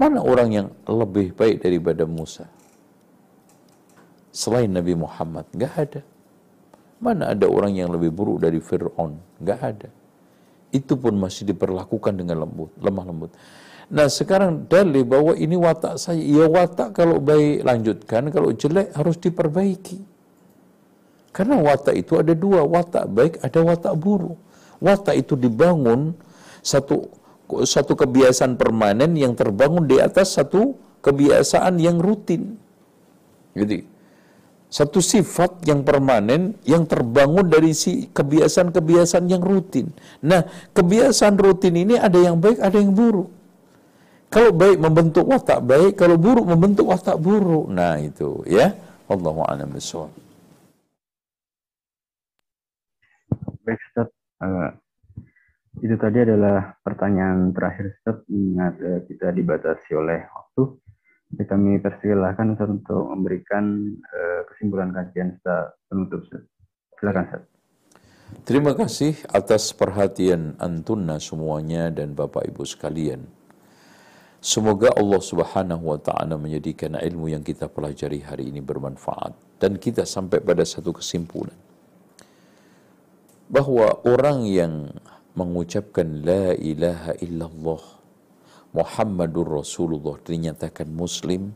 Mana 0.00 0.24
orang 0.24 0.48
yang 0.48 0.68
lebih 0.88 1.36
baik 1.36 1.60
daripada 1.60 2.08
Musa? 2.08 2.48
Selain 4.32 4.72
Nabi 4.72 4.96
Muhammad 4.96 5.44
nggak 5.52 5.74
ada. 5.76 6.02
Mana 7.00 7.32
ada 7.32 7.44
orang 7.48 7.76
yang 7.76 7.92
lebih 7.92 8.12
buruk 8.12 8.40
dari 8.40 8.60
Fir'aun? 8.60 9.20
Nggak 9.40 9.60
ada. 9.60 9.88
Itu 10.72 10.96
pun 10.96 11.16
masih 11.20 11.48
diperlakukan 11.52 12.16
dengan 12.16 12.46
lembut 12.48 12.72
lemah 12.80 13.04
lembut 13.04 13.32
Nah 13.90 14.06
sekarang 14.06 14.70
dalih 14.70 15.02
bahwa 15.02 15.34
ini 15.34 15.58
watak 15.58 15.98
saya. 15.98 16.22
Ya 16.22 16.46
watak 16.46 16.94
kalau 16.94 17.18
baik 17.18 17.66
lanjutkan, 17.66 18.30
kalau 18.30 18.54
jelek 18.54 18.94
harus 18.94 19.18
diperbaiki. 19.18 19.98
Karena 21.34 21.58
watak 21.58 21.98
itu 21.98 22.14
ada 22.18 22.30
dua, 22.34 22.62
watak 22.62 23.10
baik 23.10 23.42
ada 23.42 23.58
watak 23.66 23.94
buruk. 23.98 24.38
Watak 24.78 25.18
itu 25.18 25.34
dibangun 25.34 26.14
satu 26.62 27.10
satu 27.66 27.98
kebiasaan 27.98 28.54
permanen 28.54 29.18
yang 29.18 29.34
terbangun 29.34 29.90
di 29.90 29.98
atas 29.98 30.38
satu 30.38 30.78
kebiasaan 31.02 31.82
yang 31.82 31.98
rutin. 31.98 32.54
Jadi 33.58 33.82
satu 34.70 35.02
sifat 35.02 35.66
yang 35.66 35.82
permanen 35.82 36.54
yang 36.62 36.86
terbangun 36.86 37.50
dari 37.50 37.74
si 37.74 38.06
kebiasaan-kebiasaan 38.06 39.26
yang 39.26 39.42
rutin. 39.42 39.90
Nah, 40.22 40.46
kebiasaan 40.70 41.34
rutin 41.34 41.74
ini 41.74 41.98
ada 41.98 42.14
yang 42.14 42.38
baik, 42.38 42.62
ada 42.62 42.78
yang 42.78 42.94
buruk. 42.94 43.39
Kalau 44.30 44.54
baik 44.54 44.78
membentuk 44.78 45.26
watak 45.26 45.58
baik, 45.66 45.98
kalau 45.98 46.14
buruk 46.14 46.46
membentuk 46.46 46.86
watak 46.86 47.18
buruk. 47.18 47.66
Nah 47.66 47.98
itu 47.98 48.46
ya. 48.46 48.70
Allahu 49.10 49.42
a'lam 49.42 49.74
bishawab. 49.74 50.14
Baik 53.66 53.82
Ustaz, 53.90 54.06
uh, 54.38 54.70
itu 55.82 55.98
tadi 55.98 56.22
adalah 56.22 56.78
pertanyaan 56.78 57.50
terakhir 57.50 57.90
Ustaz, 57.90 58.22
ingat 58.30 58.78
uh, 58.78 59.02
kita 59.10 59.34
dibatasi 59.34 59.98
oleh 59.98 60.22
waktu. 60.30 60.78
Jadi 61.34 61.44
kami 61.50 61.82
persilahkan 61.82 62.54
Ustaz 62.54 62.70
untuk 62.70 63.10
memberikan 63.10 63.66
uh, 63.98 64.46
kesimpulan 64.46 64.94
kajian 64.94 65.34
Ustaz 65.42 65.74
penutup 65.90 66.22
Ustaz. 66.22 66.46
Silakan 67.02 67.24
Ustaz. 67.34 67.42
Terima 68.46 68.78
kasih 68.78 69.26
atas 69.34 69.74
perhatian 69.74 70.54
antunna 70.62 71.18
semuanya 71.18 71.90
dan 71.90 72.14
Bapak 72.14 72.46
Ibu 72.46 72.62
sekalian. 72.62 73.39
Semoga 74.40 74.88
Allah 74.96 75.20
Subhanahu 75.20 75.84
wa 75.84 76.00
taala 76.00 76.40
menjadikan 76.40 76.96
ilmu 76.96 77.28
yang 77.28 77.44
kita 77.44 77.68
pelajari 77.68 78.24
hari 78.24 78.48
ini 78.48 78.64
bermanfaat 78.64 79.60
dan 79.60 79.76
kita 79.76 80.08
sampai 80.08 80.40
pada 80.40 80.64
satu 80.64 80.96
kesimpulan. 80.96 81.56
Bahwa 83.52 84.00
orang 84.08 84.48
yang 84.48 84.96
mengucapkan 85.36 86.24
la 86.24 86.56
ilaha 86.56 87.12
illallah 87.20 87.82
Muhammadur 88.72 89.60
Rasulullah 89.60 90.16
dinyatakan 90.24 90.88
muslim 90.88 91.52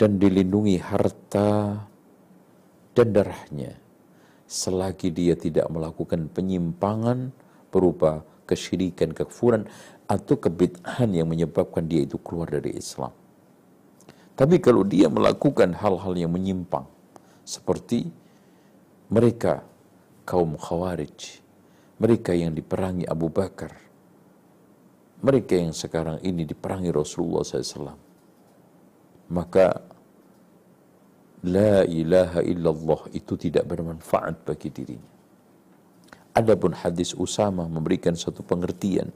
dan 0.00 0.16
dilindungi 0.16 0.80
harta 0.80 1.82
dan 2.96 3.08
darahnya 3.12 3.76
selagi 4.48 5.12
dia 5.12 5.36
tidak 5.36 5.68
melakukan 5.68 6.32
penyimpangan 6.32 7.36
berupa 7.68 8.24
kesyirikan, 8.48 9.12
kekufuran 9.12 9.68
atau 10.08 10.40
kebid'ahan 10.40 11.12
yang 11.12 11.28
menyebabkan 11.28 11.84
dia 11.84 12.08
itu 12.08 12.16
keluar 12.16 12.48
dari 12.48 12.72
Islam. 12.72 13.12
Tapi 14.32 14.56
kalau 14.64 14.82
dia 14.88 15.12
melakukan 15.12 15.76
hal-hal 15.76 16.14
yang 16.16 16.32
menyimpang 16.32 16.88
seperti 17.44 18.08
mereka 19.12 19.60
kaum 20.24 20.56
Khawarij, 20.56 21.44
mereka 22.00 22.32
yang 22.32 22.56
diperangi 22.56 23.04
Abu 23.04 23.28
Bakar, 23.28 23.76
mereka 25.20 25.58
yang 25.58 25.76
sekarang 25.76 26.22
ini 26.24 26.48
diperangi 26.48 26.88
Rasulullah 26.88 27.44
SAW, 27.44 27.98
maka 29.28 29.82
la 31.44 31.84
ilaha 31.84 32.40
illallah 32.40 33.12
itu 33.12 33.36
tidak 33.36 33.66
bermanfaat 33.68 34.46
bagi 34.46 34.70
dirinya. 34.72 35.12
Adapun 36.38 36.70
hadis 36.70 37.18
Usama 37.18 37.66
memberikan 37.66 38.14
satu 38.14 38.46
pengertian 38.46 39.10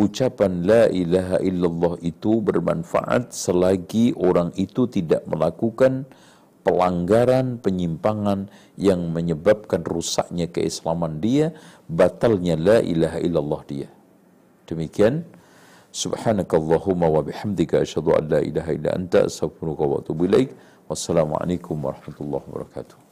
ucapan 0.00 0.64
la 0.64 0.82
ilaha 0.88 1.36
illallah 1.44 1.94
itu 2.00 2.40
bermanfaat 2.40 3.36
selagi 3.36 4.16
orang 4.16 4.48
itu 4.56 4.88
tidak 4.88 5.28
melakukan 5.28 6.08
pelanggaran, 6.64 7.60
penyimpangan 7.60 8.48
yang 8.80 9.12
menyebabkan 9.12 9.84
rusaknya 9.84 10.48
keislaman 10.48 11.20
dia, 11.20 11.52
batalnya 11.88 12.56
la 12.56 12.78
ilaha 12.80 13.18
illallah 13.20 13.60
dia. 13.68 13.88
Demikian 14.64 15.24
Subhanakallahumma 15.90 17.10
wa 17.10 17.18
bihamdika 17.26 17.82
asyhadu 17.82 18.14
an 18.14 18.30
la 18.30 18.38
ilaha 18.38 18.70
illa 18.70 18.94
anta 18.94 19.26
astaghfiruka 19.26 19.82
wa 19.82 19.98
atubu 19.98 20.30
ilaik. 20.30 20.54
Wassalamualaikum 20.86 21.82
warahmatullahi 21.82 22.46
wabarakatuh. 22.46 23.09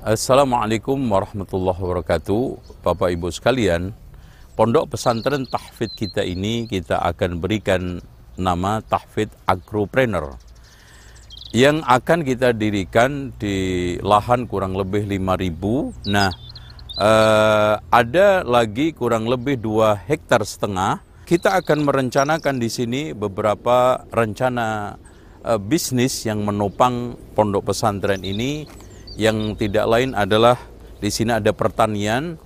Assalamualaikum 0.00 0.96
warahmatullahi 0.96 1.76
wabarakatuh. 1.76 2.56
Bapak 2.80 3.12
Ibu 3.12 3.28
sekalian 3.28 3.92
Pondok 4.56 4.96
pesantren 4.96 5.44
tahfid 5.44 5.92
kita 5.92 6.24
ini 6.24 6.64
kita 6.64 7.04
akan 7.04 7.36
berikan 7.36 8.00
nama 8.32 8.80
tahfid 8.80 9.28
agropreneur 9.44 10.40
Yang 11.52 11.84
akan 11.84 12.24
kita 12.24 12.56
dirikan 12.56 13.36
di 13.36 14.00
lahan 14.00 14.48
kurang 14.48 14.72
lebih 14.72 15.04
5000 15.04 16.08
Nah 16.08 16.32
eh, 16.96 17.74
ada 17.76 18.40
lagi 18.40 18.96
kurang 18.96 19.28
lebih 19.28 19.60
2 19.60 20.08
hektar 20.08 20.40
setengah. 20.48 21.04
Kita 21.28 21.60
akan 21.60 21.84
merencanakan 21.84 22.56
di 22.56 22.72
sini 22.72 23.12
beberapa 23.12 24.00
rencana 24.08 24.96
eh, 25.44 25.60
bisnis 25.60 26.24
yang 26.24 26.40
menopang 26.40 27.20
pondok 27.36 27.76
pesantren 27.76 28.24
ini 28.24 28.88
yang 29.16 29.54
tidak 29.58 29.86
lain 29.88 30.14
adalah 30.14 30.58
di 31.00 31.08
sini 31.08 31.34
ada 31.34 31.50
pertanian. 31.50 32.36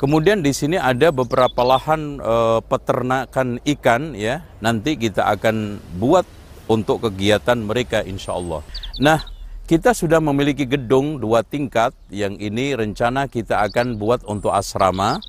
Kemudian 0.00 0.40
di 0.40 0.56
sini 0.56 0.80
ada 0.80 1.12
beberapa 1.12 1.60
lahan 1.60 2.20
e, 2.20 2.36
peternakan 2.64 3.60
ikan 3.76 4.16
ya. 4.16 4.40
Nanti 4.64 4.96
kita 4.96 5.28
akan 5.28 5.76
buat 6.00 6.24
untuk 6.70 7.10
kegiatan 7.10 7.60
mereka 7.60 8.00
insya 8.00 8.32
Allah. 8.36 8.64
Nah, 8.96 9.20
kita 9.68 9.92
sudah 9.92 10.18
memiliki 10.18 10.64
gedung 10.64 11.20
dua 11.20 11.44
tingkat 11.44 11.92
yang 12.08 12.40
ini 12.40 12.72
rencana 12.72 13.28
kita 13.28 13.60
akan 13.68 14.00
buat 14.00 14.24
untuk 14.24 14.56
asrama 14.56 15.20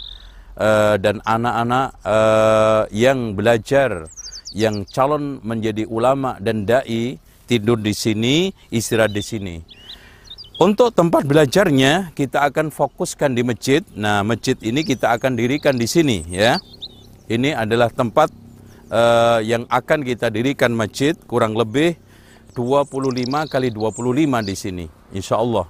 e, 0.56 0.96
dan 1.04 1.20
anak-anak 1.28 1.88
e, 2.08 2.18
yang 2.96 3.36
belajar 3.36 4.08
yang 4.56 4.88
calon 4.88 5.40
menjadi 5.44 5.88
ulama 5.88 6.40
dan 6.40 6.64
dai 6.64 7.20
tidur 7.48 7.76
di 7.80 7.92
sini, 7.92 8.56
istirahat 8.72 9.12
di 9.12 9.24
sini. 9.24 9.56
Untuk 10.62 10.94
tempat 10.94 11.26
belajarnya 11.26 12.14
kita 12.14 12.46
akan 12.46 12.70
fokuskan 12.70 13.34
di 13.34 13.42
masjid. 13.42 13.82
Nah, 13.98 14.22
masjid 14.22 14.54
ini 14.62 14.86
kita 14.86 15.10
akan 15.10 15.34
dirikan 15.34 15.74
di 15.74 15.90
sini 15.90 16.22
ya. 16.30 16.62
Ini 17.26 17.58
adalah 17.58 17.90
tempat 17.90 18.30
uh, 18.94 19.42
yang 19.42 19.66
akan 19.74 20.06
kita 20.06 20.30
dirikan 20.30 20.70
masjid 20.78 21.18
kurang 21.26 21.58
lebih 21.58 21.98
25 22.54 22.94
kali 23.50 23.74
25 23.74 24.22
di 24.46 24.54
sini 24.54 24.86
insya 25.10 25.42
Allah. 25.42 25.66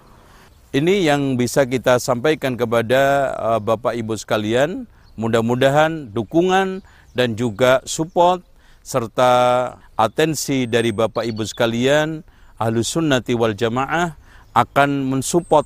Ini 0.76 1.08
yang 1.08 1.40
bisa 1.40 1.64
kita 1.64 1.96
sampaikan 1.96 2.60
kepada 2.60 3.32
uh, 3.40 3.60
Bapak 3.64 3.96
Ibu 3.96 4.20
sekalian. 4.20 4.92
Mudah-mudahan 5.16 6.12
dukungan 6.12 6.84
dan 7.16 7.40
juga 7.40 7.80
support 7.88 8.44
serta 8.84 9.32
atensi 9.96 10.68
dari 10.68 10.92
Bapak 10.92 11.24
Ibu 11.24 11.48
sekalian 11.48 12.28
Ahlus 12.60 12.92
Sunnati 12.92 13.32
wal 13.40 13.56
Jamaah 13.56 14.21
akan 14.52 15.08
mensupport, 15.08 15.64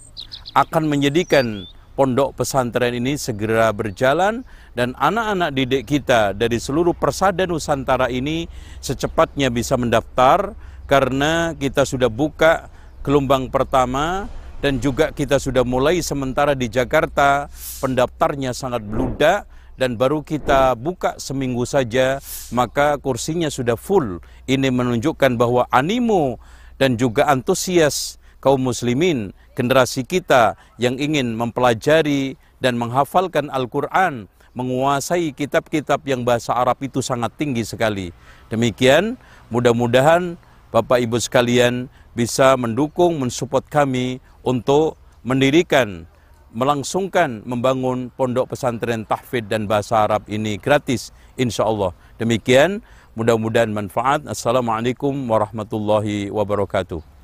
akan 0.54 0.84
menjadikan 0.86 1.66
pondok 1.96 2.36
pesantren 2.36 2.92
ini 2.94 3.16
segera 3.16 3.72
berjalan 3.72 4.44
dan 4.76 4.92
anak-anak 5.00 5.56
didik 5.56 5.84
kita 5.88 6.36
dari 6.36 6.60
seluruh 6.60 6.92
persada 6.92 7.48
Nusantara 7.48 8.12
ini 8.12 8.52
secepatnya 8.84 9.48
bisa 9.48 9.80
mendaftar 9.80 10.54
karena 10.86 11.56
kita 11.56 11.88
sudah 11.88 12.12
buka 12.12 12.70
gelombang 13.02 13.50
pertama 13.50 14.28
dan 14.60 14.78
juga 14.84 15.14
kita 15.16 15.40
sudah 15.40 15.64
mulai 15.64 16.04
sementara 16.04 16.54
di 16.54 16.68
Jakarta. 16.70 17.48
Pendaftarnya 17.80 18.52
sangat 18.52 18.84
beludak 18.84 19.48
dan 19.76 20.00
baru 20.00 20.24
kita 20.24 20.76
buka 20.76 21.16
seminggu 21.22 21.64
saja 21.64 22.20
maka 22.52 23.00
kursinya 23.00 23.48
sudah 23.48 23.80
full. 23.80 24.20
Ini 24.46 24.70
menunjukkan 24.70 25.40
bahwa 25.40 25.66
animo 25.72 26.38
dan 26.76 27.00
juga 27.00 27.32
antusias 27.32 28.20
kaum 28.46 28.62
muslimin, 28.62 29.34
generasi 29.58 30.06
kita 30.06 30.54
yang 30.78 31.02
ingin 31.02 31.34
mempelajari 31.34 32.38
dan 32.62 32.78
menghafalkan 32.78 33.50
Al-Quran, 33.50 34.30
menguasai 34.54 35.34
kitab-kitab 35.34 36.06
yang 36.06 36.22
bahasa 36.22 36.54
Arab 36.54 36.78
itu 36.86 37.02
sangat 37.02 37.34
tinggi 37.42 37.66
sekali. 37.66 38.14
Demikian, 38.54 39.18
mudah-mudahan 39.50 40.38
Bapak 40.70 41.02
Ibu 41.02 41.18
sekalian 41.18 41.90
bisa 42.14 42.54
mendukung, 42.54 43.18
mensupport 43.18 43.66
kami 43.66 44.22
untuk 44.46 44.94
mendirikan, 45.26 46.06
melangsungkan, 46.54 47.42
membangun 47.50 48.14
pondok 48.14 48.54
pesantren 48.54 49.10
tahfidz 49.10 49.50
dan 49.50 49.66
bahasa 49.66 50.06
Arab 50.06 50.22
ini 50.30 50.62
gratis, 50.62 51.10
insya 51.34 51.66
Allah. 51.66 51.98
Demikian, 52.22 52.86
mudah-mudahan 53.18 53.74
manfaat. 53.74 54.22
Assalamualaikum 54.30 55.18
warahmatullahi 55.28 56.30
wabarakatuh. 56.30 57.15